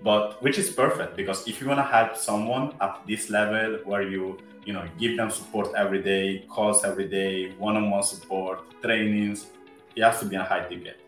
But 0.01 0.41
which 0.41 0.57
is 0.57 0.69
perfect 0.69 1.17
because 1.17 1.45
if 1.49 1.59
you 1.59 1.67
want 1.67 1.79
to 1.79 1.89
help 1.97 2.15
someone 2.15 2.75
at 2.79 3.01
this 3.05 3.29
level 3.29 3.79
where 3.83 4.03
you 4.03 4.37
you 4.65 4.71
know 4.71 4.85
give 4.97 5.17
them 5.17 5.29
support 5.29 5.67
every 5.75 6.01
day, 6.01 6.45
calls 6.47 6.85
every 6.85 7.09
day, 7.09 7.51
one-on-one 7.57 8.03
support, 8.03 8.59
trainings, 8.81 9.47
it 9.95 10.03
has 10.03 10.19
to 10.19 10.25
be 10.25 10.35
a 10.35 10.43
high 10.43 10.67
ticket. 10.67 10.99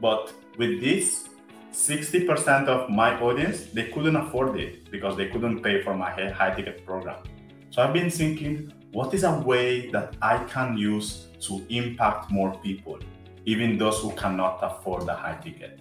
But 0.00 0.32
with 0.56 0.80
this 0.80 1.28
60% 1.72 2.66
of 2.66 2.90
my 2.90 3.18
audience 3.20 3.66
they 3.66 3.84
couldn't 3.90 4.16
afford 4.16 4.58
it 4.58 4.90
because 4.90 5.16
they 5.16 5.28
couldn't 5.28 5.62
pay 5.62 5.82
for 5.82 5.94
my 5.94 6.10
high 6.10 6.54
ticket 6.54 6.84
program. 6.84 7.22
So 7.70 7.82
i've 7.82 7.92
been 7.92 8.10
thinking 8.10 8.72
what 8.92 9.12
is 9.12 9.24
a 9.24 9.38
way 9.40 9.90
that 9.90 10.16
i 10.22 10.38
can 10.44 10.76
use 10.76 11.28
to 11.40 11.64
impact 11.68 12.30
more 12.30 12.52
people 12.60 12.98
even 13.44 13.78
those 13.78 14.00
who 14.00 14.10
cannot 14.12 14.58
afford 14.62 15.06
the 15.06 15.14
high 15.14 15.38
ticket? 15.42 15.80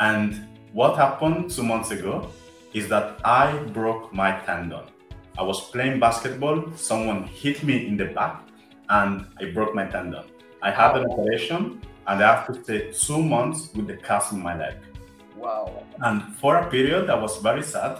And 0.00 0.46
what 0.72 0.96
happened 0.96 1.50
two 1.50 1.62
months 1.62 1.90
ago 1.90 2.30
is 2.72 2.88
that 2.88 3.18
i 3.24 3.56
broke 3.72 4.12
my 4.12 4.32
tendon. 4.40 4.84
I 5.38 5.42
was 5.42 5.70
playing 5.70 6.00
basketball 6.00 6.72
someone 6.76 7.22
hit 7.24 7.62
me 7.62 7.86
in 7.86 7.96
the 7.96 8.06
back 8.06 8.42
and 8.88 9.26
i 9.40 9.50
broke 9.52 9.74
my 9.74 9.86
tendon 9.86 10.24
i 10.68 10.70
had 10.80 10.96
an 10.98 11.04
operation 11.10 11.80
and 12.08 12.16
i 12.22 12.26
have 12.34 12.44
to 12.48 12.54
stay 12.64 12.80
two 13.06 13.22
months 13.22 13.60
with 13.74 13.86
the 13.86 13.96
cast 14.08 14.32
in 14.32 14.40
my 14.48 14.56
leg 14.64 14.76
Wow. 15.44 15.84
And 16.00 16.34
for 16.36 16.56
a 16.56 16.70
period, 16.70 17.10
I 17.10 17.20
was 17.20 17.36
very 17.38 17.62
sad. 17.62 17.98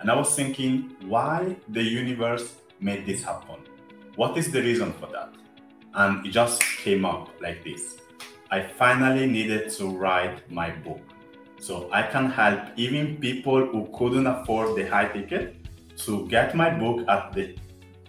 And 0.00 0.08
I 0.08 0.14
was 0.14 0.36
thinking, 0.36 0.94
why 1.06 1.56
the 1.68 1.82
universe 1.82 2.54
made 2.78 3.04
this 3.04 3.24
happen? 3.24 3.56
What 4.14 4.38
is 4.38 4.52
the 4.52 4.62
reason 4.62 4.92
for 4.92 5.06
that? 5.06 5.34
And 5.94 6.24
it 6.24 6.30
just 6.30 6.62
came 6.62 7.04
up 7.04 7.30
like 7.40 7.64
this. 7.64 7.96
I 8.50 8.62
finally 8.62 9.26
needed 9.26 9.70
to 9.70 9.88
write 9.88 10.48
my 10.48 10.70
book. 10.70 11.00
So 11.58 11.88
I 11.90 12.02
can 12.02 12.30
help 12.30 12.60
even 12.76 13.16
people 13.16 13.66
who 13.66 13.88
couldn't 13.98 14.28
afford 14.28 14.76
the 14.76 14.88
high 14.88 15.08
ticket 15.08 15.56
to 16.04 16.28
get 16.28 16.54
my 16.54 16.70
book 16.70 17.08
at 17.08 17.32
the 17.32 17.56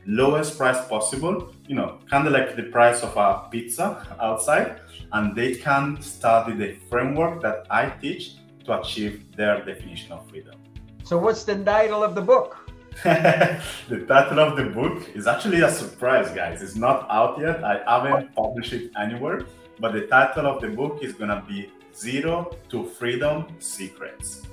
lowest 0.07 0.57
price 0.57 0.87
possible, 0.87 1.53
you 1.67 1.75
know, 1.75 1.99
kind 2.09 2.27
of 2.27 2.33
like 2.33 2.55
the 2.55 2.63
price 2.63 3.01
of 3.01 3.15
a 3.17 3.47
pizza 3.49 4.05
outside, 4.21 4.79
and 5.13 5.35
they 5.35 5.55
can 5.55 6.01
study 6.01 6.53
the 6.53 6.75
framework 6.89 7.41
that 7.41 7.65
I 7.69 7.89
teach 7.89 8.35
to 8.65 8.79
achieve 8.79 9.35
their 9.35 9.63
definition 9.63 10.11
of 10.11 10.27
freedom. 10.29 10.55
So, 11.03 11.17
what's 11.17 11.43
the 11.43 11.63
title 11.63 12.03
of 12.03 12.15
the 12.15 12.21
book? 12.21 12.57
the 13.03 14.05
title 14.07 14.39
of 14.39 14.55
the 14.55 14.65
book 14.65 15.09
is 15.13 15.27
actually 15.27 15.61
a 15.61 15.69
surprise, 15.69 16.31
guys. 16.31 16.61
It's 16.61 16.75
not 16.75 17.05
out 17.09 17.39
yet. 17.39 17.63
I 17.63 17.81
haven't 17.85 18.33
published 18.33 18.73
it 18.73 18.91
anywhere, 18.97 19.45
but 19.79 19.93
the 19.93 20.07
title 20.07 20.47
of 20.47 20.61
the 20.61 20.69
book 20.69 21.03
is 21.03 21.13
gonna 21.13 21.43
be 21.47 21.71
Zero 21.95 22.57
to 22.69 22.85
Freedom 22.85 23.47
Secrets. 23.59 24.43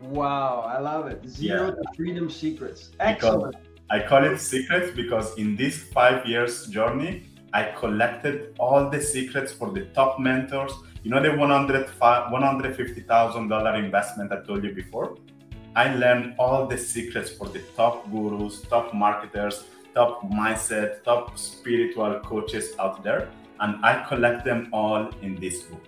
Wow, 0.00 0.60
I 0.60 0.80
love 0.80 1.06
it. 1.06 1.26
Zero 1.26 1.68
yeah. 1.68 1.70
to 1.70 1.82
Freedom 1.96 2.28
Secrets. 2.28 2.90
Excellent. 3.00 3.56
Because 3.56 3.73
I 3.90 4.00
call 4.00 4.24
it 4.24 4.38
secrets 4.38 4.96
because 4.96 5.36
in 5.36 5.56
this 5.56 5.82
five 5.92 6.24
years 6.26 6.66
journey, 6.68 7.24
I 7.52 7.64
collected 7.78 8.54
all 8.58 8.88
the 8.90 8.98
secrets 9.00 9.52
for 9.52 9.70
the 9.70 9.84
top 9.94 10.18
mentors. 10.18 10.72
You 11.02 11.10
know 11.10 11.22
the 11.22 11.28
$150,000 11.28 13.78
investment 13.78 14.32
I 14.32 14.40
told 14.42 14.64
you 14.64 14.72
before? 14.72 15.18
I 15.76 15.94
learned 15.94 16.34
all 16.38 16.66
the 16.66 16.78
secrets 16.78 17.30
for 17.30 17.46
the 17.48 17.60
top 17.76 18.10
gurus, 18.10 18.62
top 18.62 18.94
marketers, 18.94 19.64
top 19.94 20.22
mindset, 20.30 21.04
top 21.04 21.38
spiritual 21.38 22.20
coaches 22.20 22.72
out 22.78 23.04
there. 23.04 23.28
And 23.60 23.84
I 23.84 24.02
collect 24.08 24.44
them 24.44 24.70
all 24.72 25.10
in 25.20 25.34
this 25.36 25.62
book. 25.62 25.84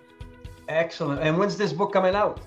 Excellent. 0.69 1.21
And 1.21 1.37
when's 1.37 1.57
this 1.57 1.73
book 1.73 1.91
coming 1.93 2.15
out? 2.15 2.39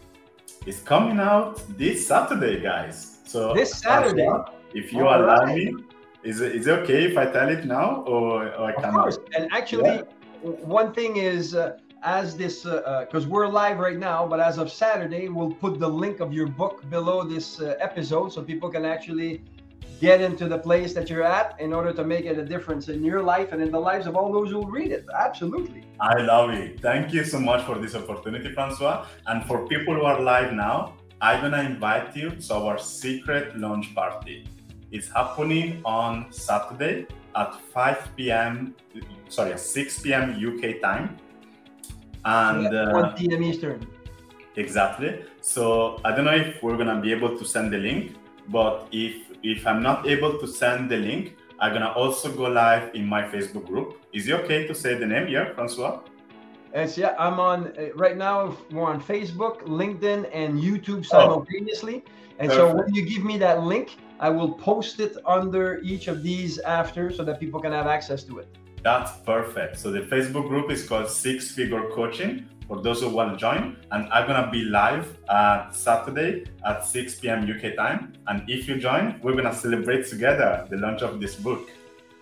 It's 0.64 0.80
coming 0.80 1.18
out 1.18 1.61
this 1.76 2.07
Saturday, 2.07 2.61
guys. 2.61 3.18
So 3.24 3.53
this 3.53 3.78
Saturday. 3.78 4.28
If 4.74 4.92
you 4.92 5.06
All 5.06 5.24
allow 5.24 5.44
right. 5.44 5.56
me, 5.56 5.74
is 6.22 6.40
it, 6.40 6.54
is 6.54 6.66
it 6.66 6.78
okay 6.80 7.04
if 7.04 7.16
I 7.16 7.26
tell 7.26 7.48
it 7.48 7.64
now 7.64 8.02
or, 8.06 8.52
or 8.54 8.64
I 8.66 8.72
cannot? 8.72 8.88
Of 8.88 8.94
course. 8.94 9.18
And 9.36 9.48
actually, 9.52 9.96
yeah. 9.96 10.02
one 10.42 10.92
thing 10.92 11.16
is, 11.16 11.54
uh, 11.54 11.78
as 12.02 12.36
this, 12.36 12.62
because 12.62 13.24
uh, 13.24 13.26
uh, 13.26 13.28
we're 13.28 13.46
live 13.48 13.78
right 13.78 13.98
now, 13.98 14.26
but 14.26 14.40
as 14.40 14.58
of 14.58 14.72
Saturday, 14.72 15.28
we'll 15.28 15.52
put 15.52 15.78
the 15.78 15.88
link 15.88 16.20
of 16.20 16.32
your 16.32 16.46
book 16.46 16.88
below 16.88 17.22
this 17.24 17.60
uh, 17.60 17.76
episode 17.80 18.32
so 18.32 18.42
people 18.42 18.70
can 18.70 18.84
actually 18.84 19.42
get 20.00 20.22
into 20.22 20.48
the 20.48 20.58
place 20.58 20.94
that 20.94 21.10
you're 21.10 21.22
at 21.22 21.60
in 21.60 21.74
order 21.74 21.92
to 21.92 22.02
make 22.02 22.24
it 22.24 22.38
a 22.38 22.44
difference 22.44 22.88
in 22.88 23.04
your 23.04 23.22
life 23.22 23.52
and 23.52 23.60
in 23.60 23.70
the 23.70 23.78
lives 23.78 24.06
of 24.06 24.16
all 24.16 24.32
those 24.32 24.50
who 24.50 24.64
read 24.70 24.90
it. 24.90 25.04
Absolutely. 25.14 25.84
I 26.00 26.22
love 26.22 26.50
it. 26.50 26.80
Thank 26.80 27.12
you 27.12 27.22
so 27.22 27.38
much 27.38 27.66
for 27.66 27.78
this 27.78 27.94
opportunity, 27.94 28.50
Francois. 28.54 29.06
And 29.26 29.44
for 29.44 29.68
people 29.68 29.94
who 29.94 30.02
are 30.02 30.20
live 30.22 30.54
now, 30.54 30.94
I'm 31.20 31.42
gonna 31.42 31.62
invite 31.62 32.16
you 32.16 32.30
to 32.30 32.54
our 32.54 32.78
secret 32.78 33.58
launch 33.58 33.94
party. 33.94 34.46
It's 34.93 35.09
happening 35.09 35.82
on 35.84 36.32
Saturday 36.32 37.07
at 37.36 37.55
5 37.55 38.16
p.m. 38.16 38.74
Sorry, 39.28 39.57
6 39.57 39.99
p.m. 40.01 40.34
UK 40.34 40.80
time. 40.80 41.16
And 42.24 42.66
uh, 42.66 42.91
1 42.91 43.14
p.m. 43.16 43.43
Eastern. 43.45 43.86
Exactly. 44.57 45.24
So 45.41 46.01
I 46.05 46.14
don't 46.14 46.24
know 46.24 46.34
if 46.34 46.62
we're 46.62 46.76
gonna 46.76 47.01
be 47.01 47.12
able 47.12 47.38
to 47.38 47.45
send 47.45 47.72
the 47.72 47.78
link, 47.78 48.16
but 48.49 48.88
if 48.91 49.14
if 49.43 49.66
I'm 49.66 49.82
not 49.82 50.07
able 50.07 50.38
to 50.38 50.47
send 50.47 50.91
the 50.91 50.97
link, 50.97 51.36
I'm 51.61 51.72
gonna 51.72 51.93
also 51.93 52.32
go 52.32 52.45
live 52.45 52.95
in 52.95 53.07
my 53.07 53.22
Facebook 53.22 53.66
group. 53.66 54.01
Is 54.12 54.28
it 54.28 54.34
okay 54.41 54.66
to 54.66 54.74
say 54.74 54.95
the 54.95 55.07
name 55.07 55.28
here, 55.28 55.53
Francois? 55.55 56.01
Yes, 56.74 56.99
yeah, 56.99 57.14
I'm 57.18 57.41
on 57.41 57.68
uh, 57.78 57.95
right 57.95 58.16
now. 58.16 58.57
We're 58.70 58.84
on 58.84 59.01
Facebook, 59.01 59.62
LinkedIn, 59.62 60.28
and 60.32 60.61
YouTube 60.61 61.07
simultaneously. 61.07 62.05
Oh, 62.07 62.12
and 62.38 62.53
so 62.53 62.74
when 62.74 62.93
you 62.95 63.05
give 63.07 63.24
me 63.24 63.38
that 63.38 63.62
link, 63.62 63.97
I 64.20 64.28
will 64.28 64.52
post 64.52 65.00
it 65.00 65.16
under 65.24 65.80
each 65.80 66.06
of 66.06 66.22
these 66.22 66.58
after 66.58 67.10
so 67.10 67.24
that 67.24 67.40
people 67.40 67.58
can 67.58 67.72
have 67.72 67.86
access 67.86 68.22
to 68.24 68.38
it. 68.38 68.48
That's 68.82 69.12
perfect. 69.24 69.78
So 69.78 69.90
the 69.90 70.02
Facebook 70.02 70.46
group 70.46 70.70
is 70.70 70.86
called 70.86 71.08
Six 71.08 71.50
Figure 71.52 71.88
Coaching 71.90 72.46
for 72.68 72.82
those 72.82 73.00
who 73.00 73.08
want 73.08 73.32
to 73.32 73.38
join. 73.38 73.78
And 73.92 74.12
I'm 74.12 74.26
gonna 74.26 74.50
be 74.52 74.62
live 74.64 75.16
at 75.30 75.70
Saturday 75.70 76.44
at 76.66 76.84
6 76.84 77.14
p.m. 77.20 77.50
UK 77.50 77.76
time. 77.76 78.12
And 78.26 78.42
if 78.46 78.68
you 78.68 78.76
join, 78.76 79.18
we're 79.22 79.34
gonna 79.34 79.54
celebrate 79.54 80.06
together 80.06 80.66
the 80.68 80.76
launch 80.76 81.00
of 81.00 81.18
this 81.18 81.34
book. 81.34 81.70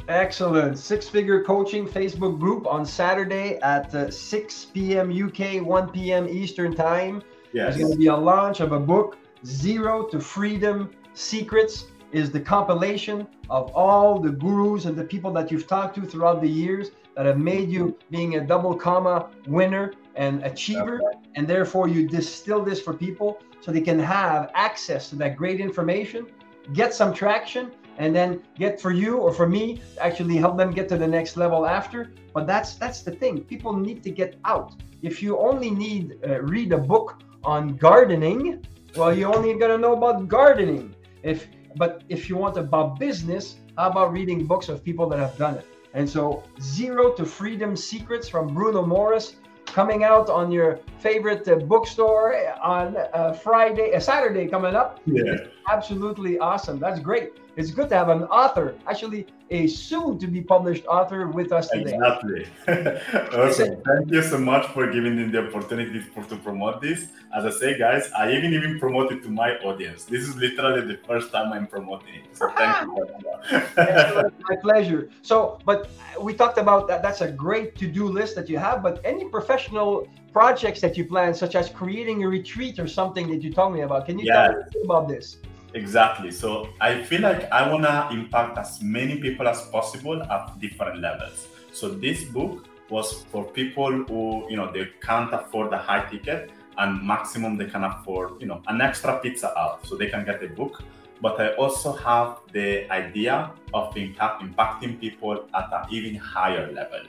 Excellent. 0.07 0.78
Six 0.78 1.09
Figure 1.09 1.42
Coaching 1.42 1.84
Facebook 1.84 2.38
group 2.38 2.64
on 2.68 2.86
Saturday 2.86 3.59
at 3.59 3.92
uh, 3.92 4.09
6 4.09 4.64
p.m. 4.66 5.11
UK, 5.11 5.66
1 5.66 5.90
p.m. 5.90 6.28
Eastern 6.28 6.74
time. 6.76 7.22
Yes. 7.53 7.74
There's 7.74 7.78
going 7.78 7.92
to 7.92 7.99
be 7.99 8.07
a 8.07 8.16
launch 8.16 8.61
of 8.61 8.72
a 8.72 8.80
book, 8.80 9.18
Zero 9.44 10.05
to 10.07 10.18
Freedom 10.18 10.90
Secrets 11.19 11.87
is 12.12 12.31
the 12.31 12.39
compilation 12.39 13.27
of 13.51 13.73
all 13.75 14.21
the 14.21 14.31
gurus 14.31 14.85
and 14.85 14.97
the 14.97 15.03
people 15.03 15.33
that 15.33 15.51
you've 15.51 15.66
talked 15.66 15.97
to 15.97 16.03
throughout 16.03 16.41
the 16.41 16.49
years 16.49 16.93
that 17.16 17.27
have 17.27 17.39
made 17.39 17.69
you 17.69 17.99
being 18.09 18.37
a 18.37 18.41
double 18.41 18.73
comma 18.73 19.29
winner 19.49 19.93
and 20.14 20.45
achiever 20.45 21.01
okay. 21.03 21.19
and 21.35 21.49
therefore 21.49 21.89
you 21.89 22.09
distill 22.09 22.62
this 22.64 22.81
for 22.81 22.95
people 22.95 23.43
so 23.61 23.73
they 23.73 23.81
can 23.81 23.99
have 23.99 24.53
access 24.55 25.11
to 25.11 25.16
that 25.16 25.37
great 25.37 25.61
information 25.61 26.25
get 26.73 26.95
some 26.95 27.12
traction 27.12 27.73
and 27.99 28.14
then 28.14 28.41
get 28.57 28.81
for 28.81 28.93
you 28.93 29.16
or 29.16 29.33
for 29.35 29.49
me 29.49 29.83
actually 30.01 30.37
help 30.37 30.57
them 30.57 30.71
get 30.71 30.89
to 30.89 30.97
the 30.97 31.07
next 31.07 31.37
level 31.37 31.66
after 31.66 32.12
but 32.33 32.47
that's 32.47 32.77
that's 32.77 33.03
the 33.03 33.11
thing 33.11 33.41
people 33.41 33.73
need 33.73 34.05
to 34.05 34.11
get 34.11 34.37
out 34.45 34.81
if 35.03 35.21
you 35.21 35.37
only 35.37 35.71
need 35.71 36.16
uh, 36.29 36.41
read 36.43 36.73
a 36.73 36.79
book 36.79 37.21
on 37.43 37.77
gardening 37.77 38.64
well, 38.97 39.16
you 39.16 39.27
only 39.27 39.55
got 39.55 39.69
to 39.69 39.79
know 39.79 39.93
about 39.93 40.29
gardening. 40.29 40.95
If 41.23 41.49
but 41.77 42.03
if 42.09 42.29
you 42.29 42.37
want 42.37 42.57
about 42.57 42.99
business, 42.99 43.59
how 43.77 43.91
about 43.91 44.12
reading 44.12 44.47
books 44.47 44.69
of 44.69 44.83
people 44.83 45.09
that 45.11 45.19
have 45.19 45.37
done 45.37 45.55
it? 45.57 45.66
And 45.95 46.09
so, 46.09 46.43
Zero 46.61 47.12
to 47.12 47.25
Freedom 47.25 47.77
Secrets 47.77 48.29
from 48.29 48.55
Bruno 48.55 48.85
Morris 48.85 49.37
coming 49.66 50.03
out 50.05 50.29
on 50.31 50.51
your 50.51 50.81
favorite 50.99 51.47
uh, 51.49 51.57
bookstore 51.57 52.35
on 52.62 52.97
uh, 52.97 53.33
Friday, 53.33 53.95
uh, 53.95 54.01
Saturday 54.01 54.47
coming 54.47 54.75
up. 54.75 55.01
Yeah. 55.07 55.35
Absolutely 55.71 56.39
awesome. 56.39 56.79
That's 56.79 57.01
great. 57.01 57.33
It's 57.57 57.73
good 57.73 57.89
to 57.89 57.97
have 57.97 58.09
an 58.09 58.23
author, 58.25 58.77
actually 58.87 59.27
a 59.51 59.66
soon 59.66 60.19
to 60.19 60.27
be 60.27 60.41
published 60.41 60.87
author 60.87 61.27
with 61.27 61.53
us 61.53 61.69
today. 61.69 61.95
Exactly. 61.95 62.47
awesome. 63.37 63.83
Thank 63.85 64.11
you 64.12 64.23
so 64.23 64.39
much 64.39 64.66
for 64.69 64.91
giving 64.93 65.16
me 65.16 65.25
the 65.25 65.49
opportunity 65.49 66.01
for, 66.01 66.23
to 66.25 66.37
promote 66.37 66.81
this. 66.81 67.07
As 67.35 67.45
I 67.47 67.51
say, 67.51 67.79
guys, 67.79 68.11
I 68.16 68.31
even 68.33 68.53
even 68.55 68.79
promote 68.79 69.11
it 69.11 69.23
to 69.25 69.31
my 69.31 69.57
audience. 69.59 70.05
This 70.05 70.23
is 70.29 70.37
literally 70.37 70.83
the 70.83 70.99
first 71.07 71.33
time 71.33 71.53
I'm 71.53 71.66
promoting 71.66 72.14
it. 72.14 72.37
So 72.37 72.51
thank 72.57 72.83
you. 72.83 74.31
my 74.49 74.57
pleasure. 74.62 75.09
So, 75.23 75.59
but 75.64 75.91
we 76.21 76.35
talked 76.35 76.59
about 76.59 76.87
that. 76.89 77.03
That's 77.03 77.23
a 77.23 77.31
great 77.31 77.75
to-do 77.77 78.07
list 78.07 78.37
that 78.37 78.49
you 78.49 78.59
have. 78.59 78.83
But 78.83 79.01
any 79.05 79.25
professional 79.25 80.07
projects 80.33 80.81
that 80.83 80.97
you 80.97 81.05
plan, 81.05 81.35
such 81.35 81.55
as 81.55 81.71
creating 81.71 82.23
a 82.23 82.29
retreat 82.29 82.79
or 82.79 82.87
something 82.87 83.29
that 83.31 83.43
you 83.43 83.53
told 83.53 83.75
me 83.75 83.81
about, 83.81 84.07
can 84.07 84.19
you 84.19 84.27
yes. 84.27 84.53
tell 84.53 84.81
me 84.81 84.85
about 84.85 85.09
this? 85.09 85.39
Exactly. 85.75 86.31
So 86.31 86.71
I 86.81 87.03
feel 87.03 87.21
like 87.21 87.51
I 87.53 87.71
want 87.71 87.85
to 87.85 88.09
impact 88.11 88.59
as 88.59 88.81
many 88.83 89.21
people 89.21 89.47
as 89.47 89.62
possible 89.69 90.23
at 90.23 90.59
different 90.61 91.01
levels. 91.01 91.49
So 91.73 91.91
this 91.91 92.25
book 92.25 92.66
was 92.89 93.25
for 93.31 93.45
people 93.45 94.05
who, 94.05 94.51
you 94.51 94.57
know, 94.57 94.73
they 94.73 94.89
can't 95.03 95.33
afford 95.33 95.71
the 95.71 95.77
high 95.77 96.09
ticket 96.09 96.51
and 96.79 97.07
maximum 97.07 97.57
they 97.57 97.66
can 97.66 97.85
afford, 97.85 98.41
you 98.41 98.47
know, 98.47 98.62
an 98.69 98.81
extra 98.81 99.19
pizza 99.19 99.57
out 99.59 99.85
so 99.87 99.97
they 99.97 100.07
can 100.07 100.25
get 100.25 100.41
the 100.41 100.49
book. 100.49 100.83
But 101.21 101.41
I 101.41 101.55
also 101.55 101.93
have 101.93 102.39
the 102.53 102.91
idea 102.91 103.51
of 103.75 103.95
impact, 103.97 104.43
impacting 104.43 105.01
people 105.01 105.49
at 105.55 105.69
an 105.73 105.93
even 105.93 106.14
higher 106.14 106.73
level. 106.73 107.01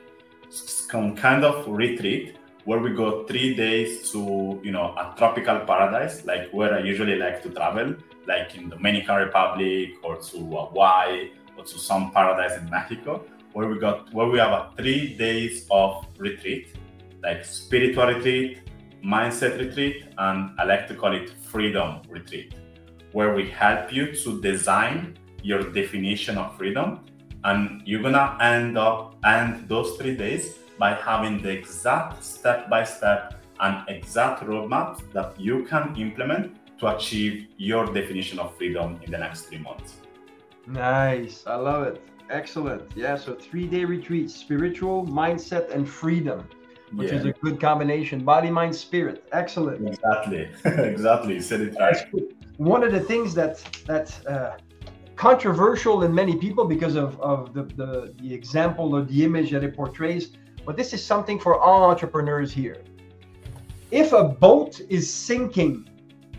Some 0.49 1.15
kind 1.15 1.45
of 1.45 1.67
retreat 1.67 2.35
where 2.65 2.79
we 2.79 2.91
go 2.91 3.23
three 3.25 3.55
days 3.55 4.11
to, 4.11 4.59
you 4.63 4.71
know, 4.71 4.95
a 4.97 5.13
tropical 5.17 5.59
paradise, 5.59 6.25
like 6.25 6.49
where 6.51 6.73
I 6.73 6.79
usually 6.79 7.15
like 7.15 7.41
to 7.43 7.49
travel 7.49 7.95
like 8.29 8.55
in 8.55 8.69
Dominican 8.69 9.15
Republic 9.15 9.89
or 10.03 10.15
to 10.29 10.37
Hawaii 10.37 11.31
or 11.57 11.63
to 11.65 11.77
some 11.89 12.11
paradise 12.11 12.55
in 12.61 12.69
Mexico, 12.69 13.25
where 13.53 13.67
we 13.67 13.79
got 13.79 14.13
where 14.13 14.27
we 14.27 14.37
have 14.37 14.53
a 14.61 14.63
three 14.77 15.17
days 15.17 15.65
of 15.71 16.05
retreat, 16.17 16.75
like 17.23 17.43
spiritual 17.43 18.05
retreat, 18.13 18.61
mindset 19.03 19.57
retreat, 19.63 20.05
and 20.17 20.51
I 20.59 20.63
like 20.63 20.87
to 20.89 20.95
call 20.95 21.13
it 21.13 21.29
freedom 21.51 22.01
retreat, 22.07 22.53
where 23.11 23.33
we 23.33 23.49
help 23.49 23.91
you 23.91 24.13
to 24.23 24.41
design 24.41 25.17
your 25.41 25.63
definition 25.79 26.37
of 26.37 26.55
freedom, 26.55 26.99
and 27.43 27.81
you're 27.85 28.03
gonna 28.07 28.37
end 28.41 28.77
up 28.77 29.17
end 29.25 29.67
those 29.67 29.97
three 29.97 30.15
days 30.15 30.55
by 30.77 30.93
having 30.93 31.41
the 31.41 31.49
exact 31.49 32.23
step 32.23 32.69
by 32.69 32.83
step 32.83 33.35
and 33.61 33.83
exact 33.89 34.43
roadmap 34.43 35.01
that 35.11 35.39
you 35.39 35.65
can 35.65 35.95
implement 35.97 36.58
to 36.79 36.95
achieve 36.95 37.47
your 37.57 37.85
definition 37.85 38.39
of 38.39 38.55
freedom 38.57 38.99
in 39.03 39.11
the 39.11 39.17
next 39.17 39.41
three 39.43 39.59
months. 39.59 39.97
Nice. 40.67 41.43
I 41.45 41.55
love 41.55 41.87
it. 41.87 42.01
Excellent. 42.29 42.83
Yeah. 42.95 43.17
So 43.17 43.33
three 43.33 43.67
day 43.67 43.85
retreat, 43.85 44.29
spiritual, 44.29 45.05
mindset, 45.07 45.71
and 45.71 45.87
freedom, 45.87 46.47
which 46.93 47.11
yeah. 47.11 47.17
is 47.17 47.25
a 47.25 47.31
good 47.31 47.59
combination. 47.59 48.23
Body, 48.23 48.49
mind, 48.49 48.75
spirit. 48.75 49.27
Excellent. 49.31 49.87
Exactly. 49.87 50.49
exactly. 50.65 51.33
You 51.35 51.41
said 51.41 51.61
it 51.61 51.75
right. 51.79 51.97
One 52.57 52.83
of 52.83 52.91
the 52.91 52.99
things 52.99 53.33
that 53.35 53.57
that 53.87 54.27
uh, 54.27 54.57
controversial 55.19 56.03
in 56.03 56.15
many 56.15 56.37
people 56.37 56.65
because 56.65 56.95
of, 56.95 57.19
of 57.19 57.53
the, 57.53 57.63
the, 57.63 58.13
the 58.21 58.33
example 58.33 58.95
or 58.95 59.01
the 59.03 59.25
image 59.25 59.51
that 59.51 59.65
it 59.65 59.75
portrays, 59.75 60.31
but 60.65 60.77
this 60.77 60.93
is 60.93 61.03
something 61.03 61.37
for 61.37 61.59
all 61.59 61.89
entrepreneurs 61.89 62.53
here. 62.53 62.81
If 63.91 64.13
a 64.13 64.23
boat 64.23 64.79
is 64.87 65.13
sinking 65.13 65.88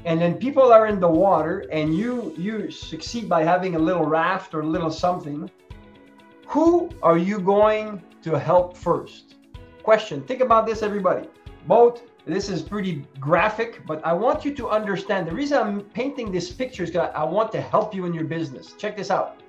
and 0.05 0.21
then 0.21 0.35
people 0.35 0.73
are 0.73 0.87
in 0.87 0.99
the 1.01 1.09
water 1.09 1.67
and 1.71 1.95
you 1.95 2.35
you 2.39 2.71
succeed 2.71 3.29
by 3.29 3.45
having 3.45 3.75
a 3.75 3.79
little 3.79 4.05
raft 4.05 4.55
or 4.55 4.61
a 4.61 4.67
little 4.67 4.91
something, 4.91 5.51
who 6.47 6.91
are 7.03 7.19
you 7.19 7.39
going 7.39 8.03
to 8.23 8.39
help 8.39 8.77
first? 8.77 9.37
Question. 9.83 10.23
Think 10.23 10.41
about 10.41 10.67
this, 10.67 10.83
everybody. 10.83 11.29
Boat, 11.67 12.03
this 12.27 12.49
is 12.49 12.63
pretty 12.63 13.05
graphic, 13.19 13.87
but 13.87 14.05
I 14.05 14.13
want 14.13 14.45
you 14.45 14.55
to 14.55 14.69
understand 14.69 15.27
the 15.27 15.35
reason 15.35 15.59
I'm 15.59 15.81
painting 15.81 16.33
this 16.33 16.51
picture 16.51 16.85
is 16.85 16.91
because 16.91 17.11
I 17.15 17.25
want 17.25 17.53
to 17.53 17.61
help 17.61 17.95
you 17.95 18.05
in 18.07 18.15
your 18.15 18.25
business. 18.25 18.73
Check 18.73 18.97
this 18.97 19.11
out. 19.11 19.41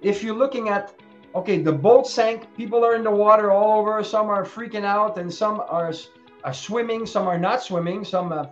If 0.00 0.22
you're 0.22 0.34
looking 0.34 0.68
at, 0.68 0.94
okay, 1.34 1.62
the 1.62 1.72
boat 1.72 2.06
sank, 2.06 2.54
people 2.56 2.84
are 2.84 2.96
in 2.96 3.04
the 3.04 3.10
water 3.10 3.50
all 3.50 3.80
over, 3.80 4.02
some 4.02 4.28
are 4.28 4.44
freaking 4.44 4.84
out, 4.84 5.18
and 5.18 5.32
some 5.32 5.60
are, 5.68 5.92
are 6.44 6.54
swimming, 6.54 7.06
some 7.06 7.26
are 7.28 7.38
not 7.38 7.62
swimming, 7.62 8.04
some, 8.04 8.32
uh, 8.32 8.46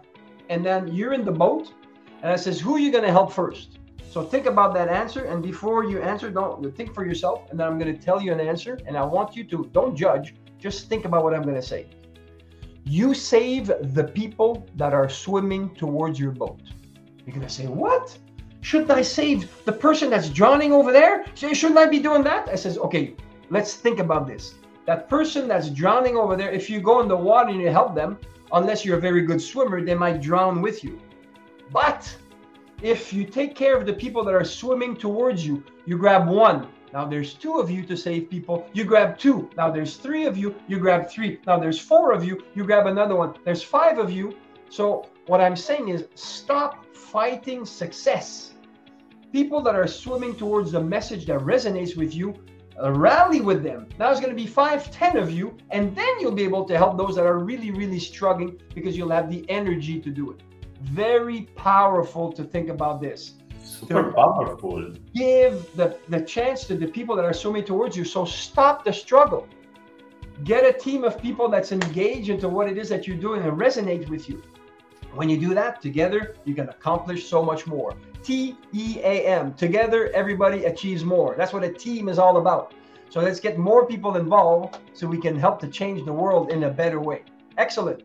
and 0.50 0.64
then 0.64 0.88
you're 0.88 1.14
in 1.14 1.24
the 1.24 1.32
boat, 1.32 1.72
and 2.22 2.30
it 2.30 2.38
says, 2.38 2.60
who 2.60 2.74
are 2.76 2.78
you 2.78 2.92
going 2.92 3.04
to 3.04 3.10
help 3.10 3.32
first? 3.32 3.78
So 4.10 4.22
think 4.22 4.44
about 4.44 4.74
that 4.74 4.88
answer, 4.88 5.24
and 5.24 5.42
before 5.42 5.84
you 5.84 6.02
answer, 6.02 6.30
don't 6.30 6.76
think 6.76 6.94
for 6.94 7.06
yourself, 7.06 7.50
and 7.50 7.58
then 7.58 7.66
I'm 7.66 7.78
going 7.78 7.96
to 7.96 8.02
tell 8.02 8.20
you 8.20 8.32
an 8.32 8.40
answer, 8.40 8.78
and 8.86 8.98
I 8.98 9.04
want 9.04 9.34
you 9.34 9.44
to 9.44 9.70
don't 9.72 9.96
judge, 9.96 10.34
just 10.58 10.88
think 10.88 11.06
about 11.06 11.24
what 11.24 11.32
I'm 11.32 11.42
going 11.42 11.54
to 11.54 11.62
say 11.62 11.86
you 12.84 13.14
save 13.14 13.70
the 13.94 14.04
people 14.14 14.66
that 14.76 14.92
are 14.92 15.08
swimming 15.08 15.74
towards 15.74 16.18
your 16.18 16.32
boat. 16.32 16.60
You're 17.24 17.34
going 17.34 17.46
to 17.46 17.52
say, 17.52 17.66
What? 17.66 18.16
Shouldn't 18.62 18.90
I 18.90 19.02
save 19.02 19.64
the 19.64 19.72
person 19.72 20.10
that's 20.10 20.28
drowning 20.28 20.72
over 20.72 20.92
there? 20.92 21.24
Shouldn't 21.34 21.78
I 21.78 21.86
be 21.86 21.98
doing 21.98 22.22
that? 22.24 22.48
I 22.48 22.56
says, 22.56 22.78
Okay, 22.78 23.14
let's 23.50 23.74
think 23.74 23.98
about 23.98 24.26
this. 24.26 24.54
That 24.86 25.08
person 25.08 25.46
that's 25.46 25.70
drowning 25.70 26.16
over 26.16 26.36
there, 26.36 26.50
if 26.50 26.68
you 26.68 26.80
go 26.80 27.00
in 27.00 27.08
the 27.08 27.16
water 27.16 27.50
and 27.50 27.60
you 27.60 27.68
help 27.68 27.94
them, 27.94 28.18
unless 28.52 28.84
you're 28.84 28.98
a 28.98 29.00
very 29.00 29.22
good 29.22 29.40
swimmer, 29.40 29.82
they 29.84 29.94
might 29.94 30.20
drown 30.20 30.62
with 30.62 30.82
you. 30.84 31.00
But 31.72 32.14
if 32.82 33.12
you 33.12 33.24
take 33.24 33.54
care 33.54 33.76
of 33.76 33.86
the 33.86 33.92
people 33.92 34.24
that 34.24 34.34
are 34.34 34.44
swimming 34.44 34.96
towards 34.96 35.46
you, 35.46 35.62
you 35.86 35.98
grab 35.98 36.28
one, 36.28 36.68
now 36.92 37.04
there's 37.04 37.34
two 37.34 37.58
of 37.58 37.70
you 37.70 37.84
to 37.84 37.96
save 37.96 38.30
people. 38.30 38.66
You 38.72 38.84
grab 38.84 39.16
two. 39.16 39.48
Now 39.56 39.70
there's 39.70 39.96
three 39.96 40.26
of 40.26 40.36
you. 40.36 40.54
You 40.66 40.78
grab 40.78 41.08
three. 41.08 41.38
Now 41.46 41.58
there's 41.58 41.78
four 41.78 42.12
of 42.12 42.24
you. 42.24 42.42
You 42.54 42.64
grab 42.64 42.86
another 42.86 43.14
one. 43.14 43.34
There's 43.44 43.62
five 43.62 43.98
of 43.98 44.10
you. 44.10 44.36
So 44.70 45.08
what 45.26 45.40
I'm 45.40 45.56
saying 45.56 45.88
is 45.88 46.06
stop 46.14 46.84
fighting 46.94 47.64
success. 47.64 48.54
People 49.32 49.60
that 49.62 49.76
are 49.76 49.86
swimming 49.86 50.34
towards 50.34 50.72
the 50.72 50.82
message 50.82 51.26
that 51.26 51.38
resonates 51.40 51.96
with 51.96 52.14
you, 52.14 52.34
rally 52.82 53.40
with 53.40 53.62
them. 53.62 53.88
Now 53.98 54.10
it's 54.10 54.20
going 54.20 54.32
to 54.36 54.42
be 54.42 54.46
five, 54.46 54.90
ten 54.90 55.16
of 55.16 55.30
you, 55.30 55.56
and 55.70 55.94
then 55.94 56.20
you'll 56.20 56.32
be 56.32 56.44
able 56.44 56.64
to 56.64 56.76
help 56.76 56.96
those 56.96 57.16
that 57.16 57.26
are 57.26 57.38
really, 57.38 57.70
really 57.70 57.98
struggling 57.98 58.60
because 58.74 58.96
you'll 58.96 59.10
have 59.10 59.30
the 59.30 59.48
energy 59.48 60.00
to 60.00 60.10
do 60.10 60.30
it. 60.30 60.42
Very 60.82 61.42
powerful 61.56 62.32
to 62.32 62.42
think 62.44 62.68
about 62.68 63.00
this 63.00 63.34
super 63.70 64.12
powerful. 64.12 64.92
Give 65.14 65.66
the, 65.76 65.98
the 66.08 66.20
chance 66.20 66.64
to 66.66 66.74
the 66.76 66.86
people 66.86 67.16
that 67.16 67.24
are 67.24 67.32
swimming 67.32 67.64
towards 67.64 67.96
you. 67.96 68.04
So 68.04 68.24
stop 68.24 68.84
the 68.84 68.92
struggle. 68.92 69.46
Get 70.44 70.64
a 70.64 70.72
team 70.72 71.04
of 71.04 71.20
people 71.20 71.48
that's 71.48 71.72
engaged 71.72 72.30
into 72.30 72.48
what 72.48 72.68
it 72.68 72.78
is 72.78 72.88
that 72.88 73.06
you're 73.06 73.16
doing 73.16 73.42
and 73.42 73.52
resonate 73.52 74.08
with 74.08 74.28
you. 74.28 74.42
When 75.14 75.28
you 75.28 75.38
do 75.38 75.54
that 75.54 75.82
together, 75.82 76.36
you 76.44 76.54
can 76.54 76.68
accomplish 76.68 77.28
so 77.28 77.42
much 77.42 77.66
more. 77.66 77.94
T 78.22 78.56
E 78.72 78.98
A 79.02 79.26
M. 79.26 79.54
Together, 79.54 80.10
everybody 80.12 80.64
achieves 80.64 81.04
more. 81.04 81.34
That's 81.36 81.52
what 81.52 81.64
a 81.64 81.72
team 81.72 82.08
is 82.08 82.18
all 82.18 82.36
about. 82.36 82.74
So 83.08 83.20
let's 83.20 83.40
get 83.40 83.58
more 83.58 83.86
people 83.86 84.16
involved 84.16 84.78
so 84.94 85.06
we 85.06 85.20
can 85.20 85.36
help 85.36 85.60
to 85.60 85.68
change 85.68 86.04
the 86.04 86.12
world 86.12 86.50
in 86.50 86.64
a 86.64 86.70
better 86.70 87.00
way. 87.00 87.22
Excellent. 87.58 88.02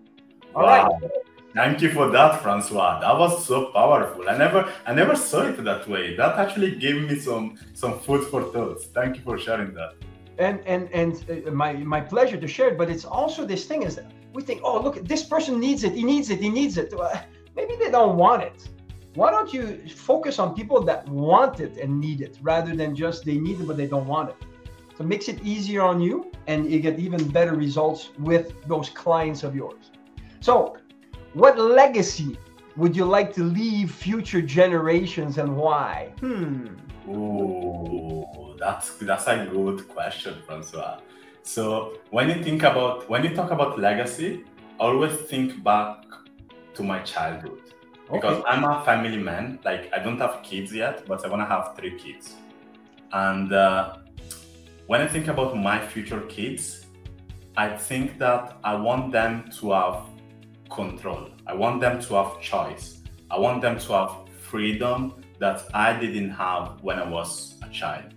All 0.56 0.64
wow. 0.64 0.88
right. 0.88 1.12
Thank 1.54 1.82
you 1.82 1.90
for 1.92 2.10
that, 2.10 2.42
Francois. 2.42 3.00
That 3.00 3.18
was 3.18 3.46
so 3.46 3.68
powerful. 3.68 4.28
I 4.28 4.36
never, 4.38 4.70
I 4.86 4.94
never 4.94 5.16
saw 5.16 5.44
it 5.44 5.64
that 5.64 5.88
way. 5.88 6.16
That 6.16 6.38
actually 6.38 6.76
gave 6.76 7.10
me 7.10 7.18
some, 7.18 7.58
some 7.74 8.00
food 8.00 8.28
for 8.28 8.52
thoughts. 8.52 8.88
Thank 8.88 9.16
you 9.16 9.22
for 9.24 9.38
sharing 9.38 9.74
that. 9.76 9.94
And 10.38 10.60
and 10.66 10.90
and 10.92 11.48
uh, 11.48 11.52
my 11.52 11.72
my 11.74 12.02
pleasure 12.02 12.36
to 12.36 12.48
share 12.48 12.70
it. 12.72 12.78
But 12.78 12.90
it's 12.90 13.06
also 13.06 13.46
this 13.46 13.64
thing 13.66 13.84
is 13.84 13.96
that 13.96 14.12
we 14.34 14.42
think, 14.44 14.60
oh 14.66 14.82
look, 14.82 14.96
this 15.08 15.24
person 15.24 15.60
needs 15.62 15.86
it. 15.86 15.94
He 15.94 16.04
needs 16.04 16.30
it. 16.30 16.40
He 16.40 16.50
needs 16.50 16.78
it. 16.78 16.94
Maybe 17.56 17.78
they 17.78 17.90
don't 17.90 18.18
want 18.18 18.42
it. 18.44 18.68
Why 19.16 19.32
don't 19.32 19.54
you 19.54 19.88
focus 19.88 20.40
on 20.40 20.54
people 20.54 20.82
that 20.84 21.08
want 21.08 21.62
it 21.62 21.78
and 21.78 22.02
need 22.02 22.20
it 22.20 22.38
rather 22.42 22.76
than 22.76 22.94
just 22.94 23.24
they 23.24 23.38
need 23.38 23.62
it 23.62 23.68
but 23.68 23.78
they 23.78 23.88
don't 23.88 24.08
want 24.08 24.30
it? 24.30 24.36
So 24.98 25.06
it 25.06 25.08
makes 25.08 25.30
it 25.30 25.42
easier 25.42 25.82
on 25.82 26.02
you, 26.02 26.32
and 26.48 26.70
you 26.70 26.80
get 26.80 27.00
even 27.00 27.26
better 27.30 27.56
results 27.56 28.12
with 28.20 28.54
those 28.68 28.90
clients 28.90 29.44
of 29.44 29.56
yours. 29.56 29.92
So 30.42 30.78
what 31.34 31.58
legacy 31.58 32.38
would 32.76 32.96
you 32.96 33.06
like 33.06 33.34
to 33.36 33.44
leave 33.44 33.92
future 33.92 34.42
generations 34.42 35.38
and 35.38 35.56
why? 35.56 36.14
Hmm. 36.20 36.68
Ooh, 37.10 38.56
that's 38.60 38.98
that's 38.98 39.28
a 39.28 39.48
good 39.50 39.88
question, 39.88 40.42
Francois. 40.46 41.00
So 41.44 42.00
when 42.10 42.30
you 42.30 42.44
think 42.44 42.64
about 42.64 43.10
when 43.10 43.24
you 43.24 43.34
talk 43.34 43.52
about 43.52 43.80
legacy, 43.80 44.44
always 44.78 45.16
think 45.32 45.64
back 45.64 46.04
to 46.74 46.84
my 46.84 47.00
childhood 47.00 47.65
because 48.12 48.40
okay. 48.40 48.48
I'm 48.48 48.64
a 48.64 48.84
family 48.86 49.18
man. 49.18 49.60
Like 49.64 49.92
I 49.94 50.00
don't 50.00 50.20
have 50.20 50.42
kids 50.44 50.74
yet, 50.74 51.06
but 51.08 51.26
I 51.26 51.28
want 51.28 51.42
to 51.42 51.46
have 51.46 51.76
three 51.76 51.98
kids. 51.98 52.36
And 53.12 53.52
uh, 53.54 53.98
when 54.88 55.02
I 55.02 55.08
think 55.08 55.28
about 55.28 55.58
my 55.58 55.86
future 55.86 56.22
kids, 56.22 56.86
I 57.58 57.70
think 57.70 58.18
that 58.20 58.58
I 58.64 58.76
want 58.76 59.12
them 59.12 59.50
to 59.60 59.72
have 59.72 60.04
control. 60.70 61.30
I 61.48 61.54
want 61.54 61.82
them 61.82 62.02
to 62.02 62.14
have 62.16 62.42
choice. 62.42 63.02
I 63.32 63.40
want 63.40 63.62
them 63.62 63.80
to 63.80 63.94
have 63.94 64.12
freedom 64.42 65.24
that 65.40 65.64
I 65.74 65.98
didn't 66.00 66.32
have 66.32 66.82
when 66.82 67.00
I 67.00 67.10
was 67.10 67.56
a 67.64 67.70
child. 67.70 68.14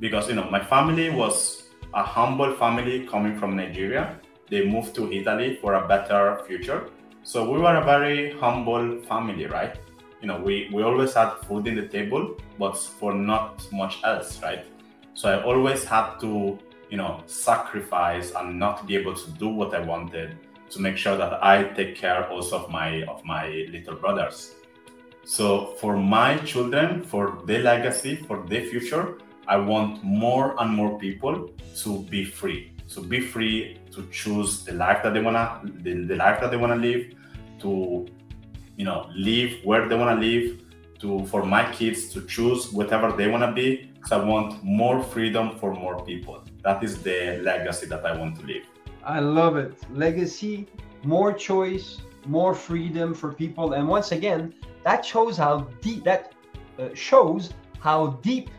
Because 0.00 0.28
you 0.28 0.34
know, 0.34 0.50
my 0.50 0.64
family 0.64 1.10
was 1.10 1.64
a 1.94 2.02
humble 2.02 2.54
family 2.56 3.06
coming 3.06 3.38
from 3.38 3.56
Nigeria. 3.56 4.20
They 4.50 4.64
moved 4.66 4.94
to 4.96 5.12
Italy 5.12 5.58
for 5.60 5.74
a 5.74 5.86
better 5.86 6.40
future. 6.46 6.90
So 7.28 7.44
we 7.44 7.58
were 7.58 7.76
a 7.76 7.84
very 7.84 8.32
humble 8.38 9.02
family, 9.02 9.44
right? 9.44 9.76
You 10.22 10.28
know, 10.28 10.40
we, 10.40 10.70
we 10.72 10.82
always 10.82 11.12
had 11.12 11.34
food 11.46 11.66
in 11.66 11.76
the 11.76 11.86
table, 11.86 12.38
but 12.58 12.72
for 12.72 13.12
not 13.12 13.70
much 13.70 13.98
else, 14.02 14.40
right? 14.42 14.64
So 15.12 15.28
I 15.28 15.42
always 15.42 15.84
had 15.84 16.16
to, 16.20 16.58
you 16.88 16.96
know, 16.96 17.22
sacrifice 17.26 18.32
and 18.34 18.58
not 18.58 18.86
be 18.86 18.96
able 18.96 19.12
to 19.12 19.30
do 19.32 19.48
what 19.50 19.74
I 19.74 19.80
wanted 19.80 20.38
to 20.70 20.80
make 20.80 20.96
sure 20.96 21.18
that 21.18 21.44
I 21.44 21.64
take 21.64 21.96
care 21.96 22.26
also 22.30 22.64
of 22.64 22.70
my 22.70 23.02
of 23.02 23.22
my 23.26 23.48
little 23.74 23.96
brothers. 23.96 24.54
So 25.24 25.74
for 25.80 25.98
my 25.98 26.38
children, 26.38 27.02
for 27.02 27.42
their 27.44 27.62
legacy, 27.62 28.16
for 28.16 28.42
their 28.48 28.64
future, 28.64 29.18
I 29.46 29.58
want 29.58 30.02
more 30.02 30.56
and 30.58 30.74
more 30.74 30.98
people 30.98 31.50
to 31.82 32.02
be 32.04 32.24
free. 32.24 32.72
To 32.94 33.02
be 33.02 33.20
free 33.20 33.76
to 33.92 34.08
choose 34.10 34.64
the 34.64 34.72
life 34.72 35.02
that 35.02 35.12
they 35.12 35.20
wanna 35.20 35.60
the, 35.82 35.92
the 35.92 36.16
life 36.16 36.40
that 36.40 36.50
they 36.50 36.56
wanna 36.56 36.76
live, 36.76 37.17
to 37.60 38.06
you 38.76 38.84
know 38.84 39.08
live 39.14 39.58
where 39.64 39.88
they 39.88 39.96
wanna 39.96 40.20
live, 40.20 40.62
to 41.00 41.24
for 41.26 41.44
my 41.44 41.70
kids 41.72 42.12
to 42.12 42.26
choose 42.26 42.72
whatever 42.72 43.12
they 43.12 43.28
wanna 43.28 43.52
be. 43.52 43.90
So 44.06 44.20
I 44.20 44.24
want 44.24 44.62
more 44.64 45.02
freedom 45.02 45.58
for 45.58 45.74
more 45.74 46.02
people. 46.04 46.42
That 46.62 46.82
is 46.82 47.02
the 47.02 47.40
legacy 47.42 47.86
that 47.86 48.04
I 48.04 48.16
want 48.16 48.38
to 48.40 48.46
leave. 48.46 48.66
I 49.04 49.20
love 49.20 49.56
it. 49.56 49.74
Legacy, 49.92 50.66
more 51.02 51.32
choice, 51.32 51.98
more 52.26 52.54
freedom 52.54 53.14
for 53.14 53.32
people. 53.32 53.72
And 53.72 53.88
once 53.88 54.12
again, 54.12 54.54
that 54.84 55.04
shows 55.04 55.36
how 55.36 55.68
deep 55.80 56.04
that 56.04 56.34
uh, 56.78 56.88
shows 56.94 57.52
how 57.80 58.18
deep 58.22 58.50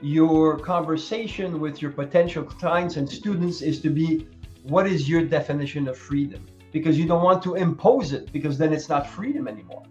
your 0.00 0.58
conversation 0.58 1.60
with 1.60 1.82
your 1.82 1.90
potential 1.90 2.42
clients 2.42 2.96
and 2.96 3.08
students 3.08 3.62
is 3.62 3.80
to 3.82 3.90
be 3.90 4.26
what 4.62 4.86
is 4.86 5.08
your 5.08 5.24
definition 5.24 5.88
of 5.88 5.96
freedom? 5.96 6.46
Because 6.72 6.98
you 6.98 7.06
don't 7.06 7.22
want 7.22 7.42
to 7.42 7.54
impose 7.54 8.12
it 8.12 8.32
because 8.32 8.56
then 8.58 8.72
it's 8.72 8.88
not 8.88 9.06
freedom 9.06 9.48
anymore. 9.48 9.82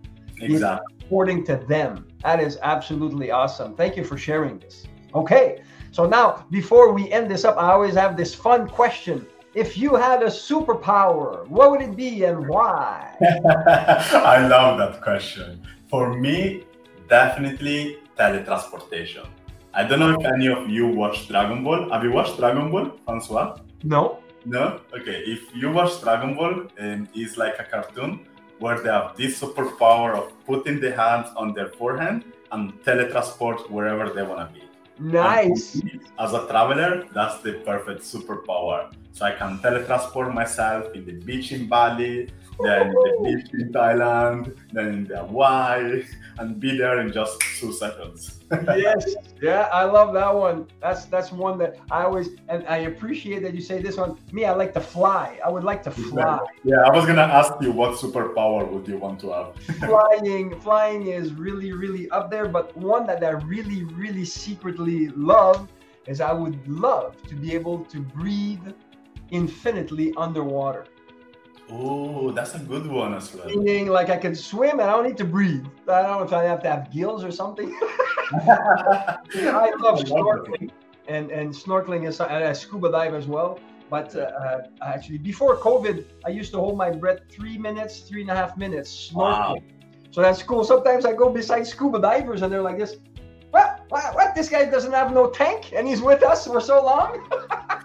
Exactly. 0.42 0.96
According 1.06 1.46
to 1.46 1.58
them. 1.68 2.08
That 2.24 2.40
is 2.40 2.58
absolutely 2.62 3.32
awesome. 3.32 3.76
Thank 3.76 3.98
you 3.98 4.04
for 4.04 4.18
sharing 4.18 4.60
this. 4.60 4.86
Okay. 5.14 5.62
So 5.92 6.06
now, 6.06 6.46
before 6.52 6.94
we 6.94 7.12
end 7.12 7.30
this 7.30 7.44
up, 7.44 7.58
I 7.58 7.72
always 7.72 7.96
have 7.96 8.16
this 8.16 8.34
fun 8.34 8.68
question 8.68 9.26
if 9.56 9.78
you 9.78 9.96
had 9.96 10.22
a 10.22 10.28
superpower, 10.28 11.48
what 11.48 11.72
would 11.72 11.82
it 11.82 11.96
be 11.96 12.24
and 12.24 12.48
why? 12.48 13.16
I 13.22 14.48
love 14.48 14.78
that 14.78 15.02
question. 15.02 15.66
For 15.90 16.14
me, 16.14 16.66
definitely 17.10 17.98
teletransportation. 18.18 19.28
I 19.74 19.84
don't 19.86 20.00
know 20.00 20.12
if 20.12 20.26
any 20.26 20.48
of 20.48 20.70
you 20.70 20.88
watched 20.88 21.30
Dragon 21.30 21.64
Ball. 21.64 21.90
Have 21.92 22.04
you 22.04 22.12
watched 22.12 22.38
Dragon 22.38 22.70
Ball, 22.70 22.92
Francois? 23.06 23.58
No. 23.84 24.20
No? 24.46 24.82
Okay. 24.94 25.24
If 25.26 25.56
you 25.56 25.72
watch 25.72 26.02
Dragon 26.02 26.36
Ball, 26.36 26.68
um, 26.80 27.08
it's 27.14 27.38
like 27.38 27.56
a 27.60 27.64
cartoon 27.64 28.28
where 28.60 28.80
they 28.80 28.90
have 28.90 29.16
this 29.16 29.40
superpower 29.40 30.16
of 30.16 30.34
putting 30.46 30.80
the 30.80 30.92
hands 30.96 31.30
on 31.36 31.54
their 31.54 31.68
forehead 31.68 32.24
and 32.52 32.74
teletransport 32.84 33.70
wherever 33.70 34.10
they 34.10 34.24
want 34.24 34.48
to 34.48 34.60
be. 34.60 34.66
Nice. 35.00 35.82
As 36.20 36.34
a 36.34 36.46
traveler, 36.48 37.08
that's 37.14 37.42
the 37.42 37.54
perfect 37.66 38.02
superpower. 38.02 38.92
So 39.14 39.26
I 39.26 39.32
can 39.32 39.60
teletransport 39.60 40.34
myself 40.34 40.94
in 40.94 41.06
the 41.06 41.14
beach 41.14 41.52
in 41.52 41.68
Bali, 41.68 42.30
then 42.62 42.92
the 42.92 43.20
beach 43.24 43.54
in 43.54 43.72
Thailand, 43.72 44.56
then 44.72 44.88
in 44.88 45.06
Hawaii, 45.06 46.04
and 46.40 46.60
be 46.60 46.78
there 46.78 47.00
in 47.00 47.12
just 47.12 47.40
two 47.60 47.72
seconds. 47.72 48.40
yes, 48.76 49.16
yeah, 49.42 49.70
I 49.72 49.84
love 49.84 50.14
that 50.14 50.34
one. 50.34 50.68
That's 50.82 51.06
that's 51.06 51.32
one 51.32 51.58
that 51.60 51.78
I 51.92 52.04
always 52.04 52.30
and 52.48 52.66
I 52.68 52.78
appreciate 52.92 53.44
that 53.44 53.54
you 53.54 53.62
say 53.62 53.82
this 53.82 53.98
one. 53.98 54.18
Me, 54.32 54.46
I 54.46 54.54
like 54.54 54.74
to 54.74 54.82
fly. 54.82 55.40
I 55.46 55.50
would 55.50 55.64
like 55.64 55.84
to 55.84 55.92
fly. 55.92 56.40
Yeah, 56.64 56.82
I 56.82 56.90
was 56.96 57.06
gonna 57.06 57.22
ask 57.22 57.54
you 57.62 57.72
what 57.72 57.98
superpower 57.98 58.68
would 58.68 58.88
you 58.88 58.98
want 58.98 59.20
to 59.22 59.32
have? 59.32 59.56
flying, 59.90 60.60
flying 60.62 61.08
is 61.08 61.34
really, 61.34 61.72
really 61.74 62.10
up 62.10 62.32
there. 62.32 62.48
But 62.48 62.76
one 62.76 63.06
that 63.08 63.24
I 63.24 63.32
really, 63.32 63.84
really 63.84 64.26
secretly 64.26 65.10
love 65.10 65.70
is 66.08 66.22
I 66.22 66.34
would 66.34 66.68
love 66.68 67.22
to 67.28 67.36
be 67.36 67.54
able 67.54 67.86
to 67.86 68.00
breathe 68.00 68.68
infinitely 69.32 70.14
underwater. 70.18 70.86
Oh, 71.72 72.32
that's 72.32 72.56
a 72.56 72.60
good 72.60 72.88
one 72.88 73.14
as 73.14 73.34
well. 73.34 73.46
Meaning, 73.48 73.88
like 73.88 74.10
I 74.10 74.18
can 74.18 74.36
swim 74.36 74.80
and 74.80 74.90
I 74.90 74.94
don't 74.94 75.06
need 75.06 75.18
to 75.18 75.26
breathe. 75.26 75.66
I 75.88 76.02
don't 76.02 76.20
know 76.20 76.24
if 76.24 76.34
I 76.34 76.44
have 76.44 76.64
to 76.64 76.70
have 76.70 76.92
gills 76.92 77.24
or 77.24 77.32
something. 77.32 77.78
I 78.32 79.72
love 79.80 80.00
snorkeling, 80.00 80.72
and 81.08 81.30
and 81.32 81.54
snorkeling 81.54 82.08
is 82.08 82.20
and 82.20 82.44
I 82.44 82.54
scuba 82.54 82.92
dive 82.92 83.14
as 83.14 83.28
well. 83.28 83.60
But 83.90 84.16
uh, 84.16 84.20
uh, 84.20 84.62
actually, 84.82 85.20
before 85.20 85.58
COVID, 85.58 86.06
I 86.26 86.30
used 86.30 86.52
to 86.54 86.58
hold 86.58 86.78
my 86.78 86.92
breath 86.92 87.20
three 87.30 87.58
minutes, 87.58 88.00
three 88.02 88.22
and 88.22 88.32
a 88.32 88.36
half 88.36 88.58
minutes 88.58 89.12
snorkeling. 89.12 89.16
Wow. 89.16 89.58
So 90.12 90.22
that's 90.22 90.42
cool. 90.42 90.64
Sometimes 90.64 91.06
I 91.06 91.14
go 91.14 91.30
beside 91.30 91.68
scuba 91.68 92.00
divers 92.00 92.42
and 92.42 92.52
they're 92.52 92.64
like 92.64 92.80
this. 92.80 92.98
What? 93.52 93.86
What? 93.90 94.16
what? 94.16 94.36
This 94.36 94.50
guy 94.50 94.66
doesn't 94.66 94.94
have 94.94 95.14
no 95.14 95.30
tank 95.30 95.74
and 95.74 95.88
he's 95.88 96.02
with 96.02 96.24
us 96.24 96.46
for 96.46 96.62
so 96.62 96.84
long. 96.84 97.28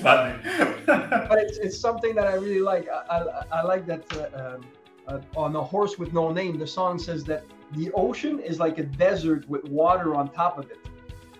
funny. 0.00 0.38
but 0.86 1.38
it's, 1.38 1.58
it's 1.58 1.78
something 1.78 2.14
that 2.14 2.26
I 2.26 2.34
really 2.34 2.60
like. 2.60 2.88
I, 2.88 3.18
I, 3.18 3.58
I 3.58 3.62
like 3.62 3.86
that 3.86 4.04
uh, 4.16 4.54
um, 4.54 4.66
uh, 5.08 5.20
on 5.36 5.54
A 5.56 5.62
Horse 5.62 5.98
with 5.98 6.12
No 6.12 6.32
Name, 6.32 6.58
the 6.58 6.66
song 6.66 6.98
says 6.98 7.24
that 7.24 7.44
the 7.72 7.90
ocean 7.92 8.40
is 8.40 8.58
like 8.58 8.78
a 8.78 8.84
desert 8.84 9.48
with 9.48 9.64
water 9.64 10.14
on 10.14 10.28
top 10.28 10.58
of 10.58 10.70
it. 10.70 10.78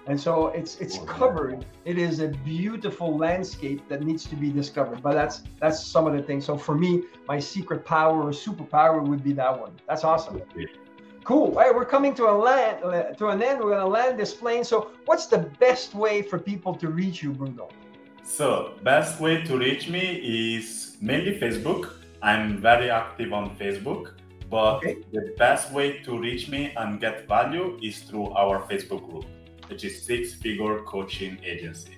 And 0.09 0.21
so 0.21 0.49
it's 0.49 0.79
it's 0.81 0.99
covered. 0.99 1.67
It 1.85 1.99
is 1.99 2.21
a 2.21 2.29
beautiful 2.29 3.17
landscape 3.17 3.89
that 3.89 4.05
needs 4.05 4.25
to 4.27 4.37
be 4.37 4.51
discovered. 4.51 5.03
But 5.03 5.15
that's 5.15 5.43
that's 5.61 5.85
some 5.85 6.07
of 6.07 6.13
the 6.13 6.23
things. 6.23 6.45
So 6.45 6.57
for 6.57 6.77
me, 6.77 7.03
my 7.27 7.41
secret 7.41 7.85
power 7.85 8.23
or 8.23 8.31
superpower 8.31 9.05
would 9.05 9.25
be 9.25 9.33
that 9.33 9.59
one. 9.61 9.73
That's 9.89 10.05
awesome. 10.05 10.43
Cool. 11.27 11.59
All 11.59 11.65
right, 11.65 11.75
we're 11.75 11.85
coming 11.85 12.15
to 12.15 12.31
a 12.31 12.37
land 12.49 12.85
uh, 12.85 13.13
to 13.15 13.27
an 13.35 13.43
end. 13.43 13.59
We're 13.59 13.71
gonna 13.71 13.95
land 13.99 14.17
this 14.17 14.33
plane. 14.33 14.63
So, 14.63 14.93
what's 15.07 15.27
the 15.27 15.39
best 15.59 15.93
way 15.93 16.23
for 16.23 16.39
people 16.39 16.73
to 16.77 16.87
reach 16.87 17.21
you, 17.21 17.33
Bruno? 17.33 17.69
So, 18.23 18.75
best 18.85 19.19
way 19.19 19.43
to 19.43 19.59
reach 19.59 19.89
me 19.89 20.05
is 20.57 20.97
mainly 21.01 21.37
Facebook. 21.41 21.95
I'm 22.23 22.63
very 22.63 22.91
active 22.91 23.33
on 23.33 23.57
Facebook, 23.57 24.13
but 24.49 24.77
okay. 24.77 24.99
the 25.11 25.35
best 25.37 25.73
way 25.73 25.99
to 26.05 26.17
reach 26.17 26.49
me 26.49 26.73
and 26.77 27.01
get 27.01 27.27
value 27.27 27.77
is 27.83 27.99
through 28.07 28.31
our 28.35 28.61
Facebook 28.71 29.11
group, 29.11 29.27
which 29.67 29.83
is 29.83 30.01
Six 30.01 30.35
Figure 30.35 30.79
Coaching 30.83 31.41
Agency. 31.43 31.97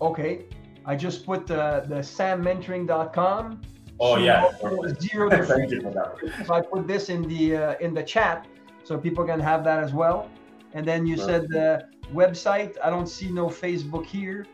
Okay, 0.00 0.46
I 0.86 0.96
just 0.96 1.26
put 1.26 1.46
the, 1.46 1.84
the 1.88 1.96
sammentoring.com. 1.96 3.60
Oh 4.00 4.16
yeah, 4.16 4.50
zero 4.98 5.28
Thank 5.44 5.72
you 5.72 5.82
for 5.82 5.90
that. 5.90 6.46
So 6.46 6.54
I 6.54 6.62
put 6.62 6.88
this 6.88 7.10
in 7.10 7.20
the 7.28 7.56
uh, 7.56 7.74
in 7.84 7.92
the 7.92 8.02
chat 8.02 8.46
so 8.92 8.98
people 8.98 9.24
can 9.24 9.40
have 9.40 9.64
that 9.64 9.82
as 9.82 9.92
well. 9.92 10.28
And 10.74 10.86
then 10.86 11.06
you 11.06 11.16
said 11.16 11.48
the 11.48 11.88
website. 12.12 12.76
I 12.84 12.90
don't 12.90 13.08
see 13.08 13.30
no 13.30 13.46
Facebook 13.48 14.04
here, 14.04 14.46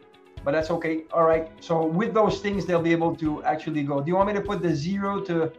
but 0.44 0.52
that's 0.52 0.70
okay. 0.70 1.04
All 1.12 1.24
right. 1.24 1.50
So 1.60 1.84
with 1.84 2.14
those 2.14 2.40
things, 2.40 2.64
they'll 2.66 2.88
be 2.90 2.92
able 2.92 3.14
to 3.16 3.42
actually 3.42 3.82
go. 3.82 4.00
Do 4.00 4.08
you 4.08 4.16
want 4.16 4.28
me 4.28 4.34
to 4.34 4.40
put 4.40 4.62
the 4.62 4.74
zero 4.74 5.20
to 5.22 5.52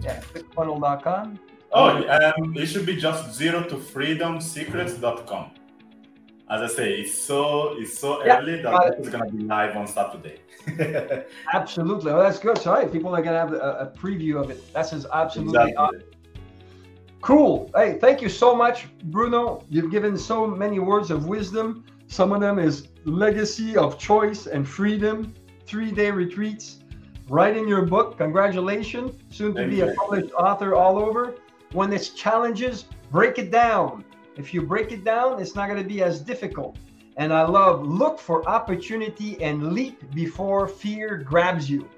yeah, 0.00 0.20
clickfunnel.com? 0.20 1.40
Oh, 1.72 1.88
um, 1.88 2.56
it 2.56 2.66
should 2.66 2.86
be 2.86 2.96
just 2.96 3.34
zero 3.34 3.62
to 3.64 3.76
freedomsecrets.com. 3.76 5.50
As 6.50 6.62
I 6.62 6.74
say, 6.74 6.88
it's 7.00 7.14
so 7.14 7.76
it's 7.78 7.98
so 7.98 8.24
yeah, 8.24 8.38
early 8.38 8.62
that 8.62 8.94
it's 8.98 9.10
gonna 9.10 9.30
be 9.30 9.38
live 9.38 9.76
on 9.76 9.86
Saturday. 9.86 10.40
absolutely. 11.52 12.10
Well, 12.12 12.22
that's 12.22 12.38
good. 12.38 12.56
Sorry, 12.56 12.88
people 12.88 13.14
are 13.14 13.22
gonna 13.22 13.38
have 13.38 13.52
a, 13.52 13.92
a 13.92 13.98
preview 13.98 14.42
of 14.42 14.50
it. 14.50 14.72
That's 14.72 14.92
absolutely 15.12 15.72
exactly. 15.72 15.76
awesome. 15.76 16.17
Cool. 17.20 17.70
Hey, 17.74 17.98
thank 17.98 18.22
you 18.22 18.28
so 18.28 18.54
much, 18.54 18.88
Bruno. 19.04 19.64
You've 19.68 19.90
given 19.90 20.16
so 20.16 20.46
many 20.46 20.78
words 20.78 21.10
of 21.10 21.26
wisdom. 21.26 21.84
Some 22.06 22.32
of 22.32 22.40
them 22.40 22.58
is 22.58 22.88
legacy 23.04 23.76
of 23.76 23.98
choice 23.98 24.46
and 24.46 24.66
freedom, 24.66 25.34
three 25.66 25.90
day 25.90 26.10
retreats, 26.10 26.78
writing 27.28 27.66
your 27.66 27.82
book. 27.82 28.18
Congratulations. 28.18 29.16
Soon 29.30 29.54
to 29.54 29.60
thank 29.60 29.70
be 29.70 29.78
you. 29.78 29.90
a 29.90 29.94
published 29.94 30.32
author 30.32 30.74
all 30.74 30.98
over. 30.98 31.34
When 31.72 31.92
it's 31.92 32.10
challenges, 32.10 32.84
break 33.10 33.38
it 33.38 33.50
down. 33.50 34.04
If 34.36 34.54
you 34.54 34.62
break 34.62 34.92
it 34.92 35.04
down, 35.04 35.40
it's 35.42 35.54
not 35.54 35.68
going 35.68 35.82
to 35.82 35.88
be 35.88 36.02
as 36.02 36.20
difficult. 36.20 36.78
And 37.16 37.32
I 37.32 37.42
love 37.42 37.84
look 37.84 38.20
for 38.20 38.48
opportunity 38.48 39.42
and 39.42 39.72
leap 39.72 40.14
before 40.14 40.68
fear 40.68 41.18
grabs 41.18 41.68
you. 41.68 41.88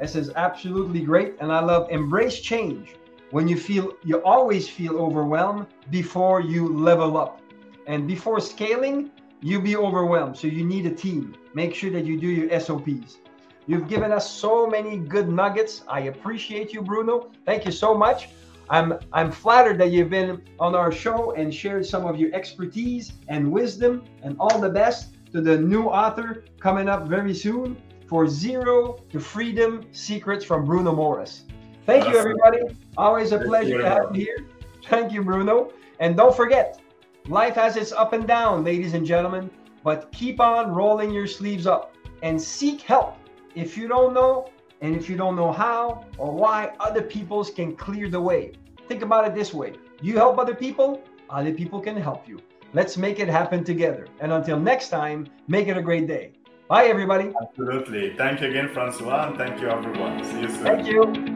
This 0.00 0.16
is 0.16 0.30
absolutely 0.30 1.02
great. 1.02 1.34
And 1.40 1.52
I 1.52 1.60
love 1.60 1.90
embrace 1.90 2.40
change 2.40 2.96
when 3.32 3.48
you 3.48 3.56
feel 3.56 3.94
you 4.04 4.22
always 4.22 4.68
feel 4.68 4.96
overwhelmed 4.98 5.66
before 5.90 6.40
you 6.40 6.68
level 6.68 7.16
up. 7.16 7.40
And 7.88 8.06
before 8.06 8.40
scaling 8.40 9.10
you 9.40 9.60
be 9.60 9.76
overwhelmed. 9.76 10.36
So 10.36 10.46
you 10.46 10.64
need 10.64 10.86
a 10.86 10.94
team. 10.94 11.34
Make 11.52 11.74
sure 11.74 11.90
that 11.90 12.04
you 12.04 12.20
do 12.20 12.28
your 12.28 12.60
sops 12.60 13.18
you've 13.66 13.88
given 13.88 14.12
us 14.12 14.30
so 14.30 14.66
many 14.66 14.98
good 14.98 15.28
nuggets. 15.28 15.82
I 15.88 16.00
appreciate 16.02 16.72
you 16.72 16.82
bruno. 16.82 17.30
Thank 17.44 17.64
you 17.64 17.72
so 17.72 17.96
much. 17.96 18.28
I'm 18.70 18.94
i'm 19.12 19.30
flattered 19.32 19.78
that 19.80 19.90
you've 19.90 20.10
been 20.10 20.42
on 20.60 20.74
our 20.74 20.92
show 20.92 21.32
and 21.32 21.52
shared 21.52 21.84
some 21.84 22.06
of 22.06 22.16
your 22.18 22.32
expertise 22.34 23.12
and 23.28 23.50
wisdom 23.50 24.04
and 24.22 24.36
all 24.38 24.58
the 24.60 24.70
best 24.70 25.14
to 25.32 25.40
the 25.40 25.58
new 25.58 25.84
author 25.84 26.44
coming 26.60 26.88
up 26.88 27.08
very 27.08 27.34
soon 27.34 27.76
for 28.06 28.28
zero 28.28 29.00
to 29.10 29.18
freedom 29.18 29.84
secrets 29.92 30.44
from 30.44 30.64
bruno 30.64 30.94
morris 30.94 31.44
Thank 31.86 32.08
you, 32.08 32.16
everybody. 32.16 32.60
Always 32.96 33.32
a 33.32 33.38
pleasure 33.38 33.78
to 33.78 33.88
have 33.88 34.16
you 34.16 34.24
here. 34.24 34.46
Thank 34.86 35.12
you, 35.12 35.22
Bruno. 35.22 35.72
And 36.00 36.16
don't 36.16 36.34
forget, 36.34 36.80
life 37.28 37.54
has 37.54 37.76
its 37.76 37.92
up 37.92 38.12
and 38.12 38.26
down, 38.26 38.64
ladies 38.64 38.94
and 38.94 39.06
gentlemen, 39.06 39.50
but 39.82 40.10
keep 40.12 40.40
on 40.40 40.72
rolling 40.72 41.10
your 41.10 41.26
sleeves 41.26 41.66
up 41.66 41.94
and 42.22 42.40
seek 42.40 42.82
help. 42.82 43.16
If 43.54 43.76
you 43.76 43.88
don't 43.88 44.14
know, 44.14 44.50
and 44.80 44.96
if 44.96 45.08
you 45.08 45.16
don't 45.16 45.36
know 45.36 45.52
how 45.52 46.04
or 46.18 46.32
why, 46.32 46.72
other 46.80 47.02
people's 47.02 47.50
can 47.50 47.76
clear 47.76 48.08
the 48.08 48.20
way. 48.20 48.52
Think 48.88 49.02
about 49.02 49.26
it 49.26 49.34
this 49.34 49.54
way 49.54 49.74
you 50.02 50.16
help 50.16 50.38
other 50.38 50.54
people, 50.54 51.00
other 51.30 51.54
people 51.54 51.80
can 51.80 51.96
help 51.96 52.28
you. 52.28 52.40
Let's 52.74 52.96
make 52.96 53.20
it 53.20 53.28
happen 53.28 53.62
together. 53.62 54.08
And 54.18 54.32
until 54.32 54.58
next 54.58 54.88
time, 54.88 55.28
make 55.46 55.68
it 55.68 55.76
a 55.76 55.82
great 55.82 56.08
day. 56.08 56.32
Bye, 56.68 56.86
everybody. 56.86 57.32
Absolutely. 57.40 58.16
Thank 58.16 58.40
you 58.40 58.48
again, 58.48 58.68
Francois, 58.68 59.28
and 59.28 59.36
thank 59.36 59.60
you, 59.60 59.68
everyone. 59.68 60.24
See 60.24 60.40
you 60.40 60.48
soon. 60.48 60.64
Thank 60.64 60.86
you. 60.88 61.31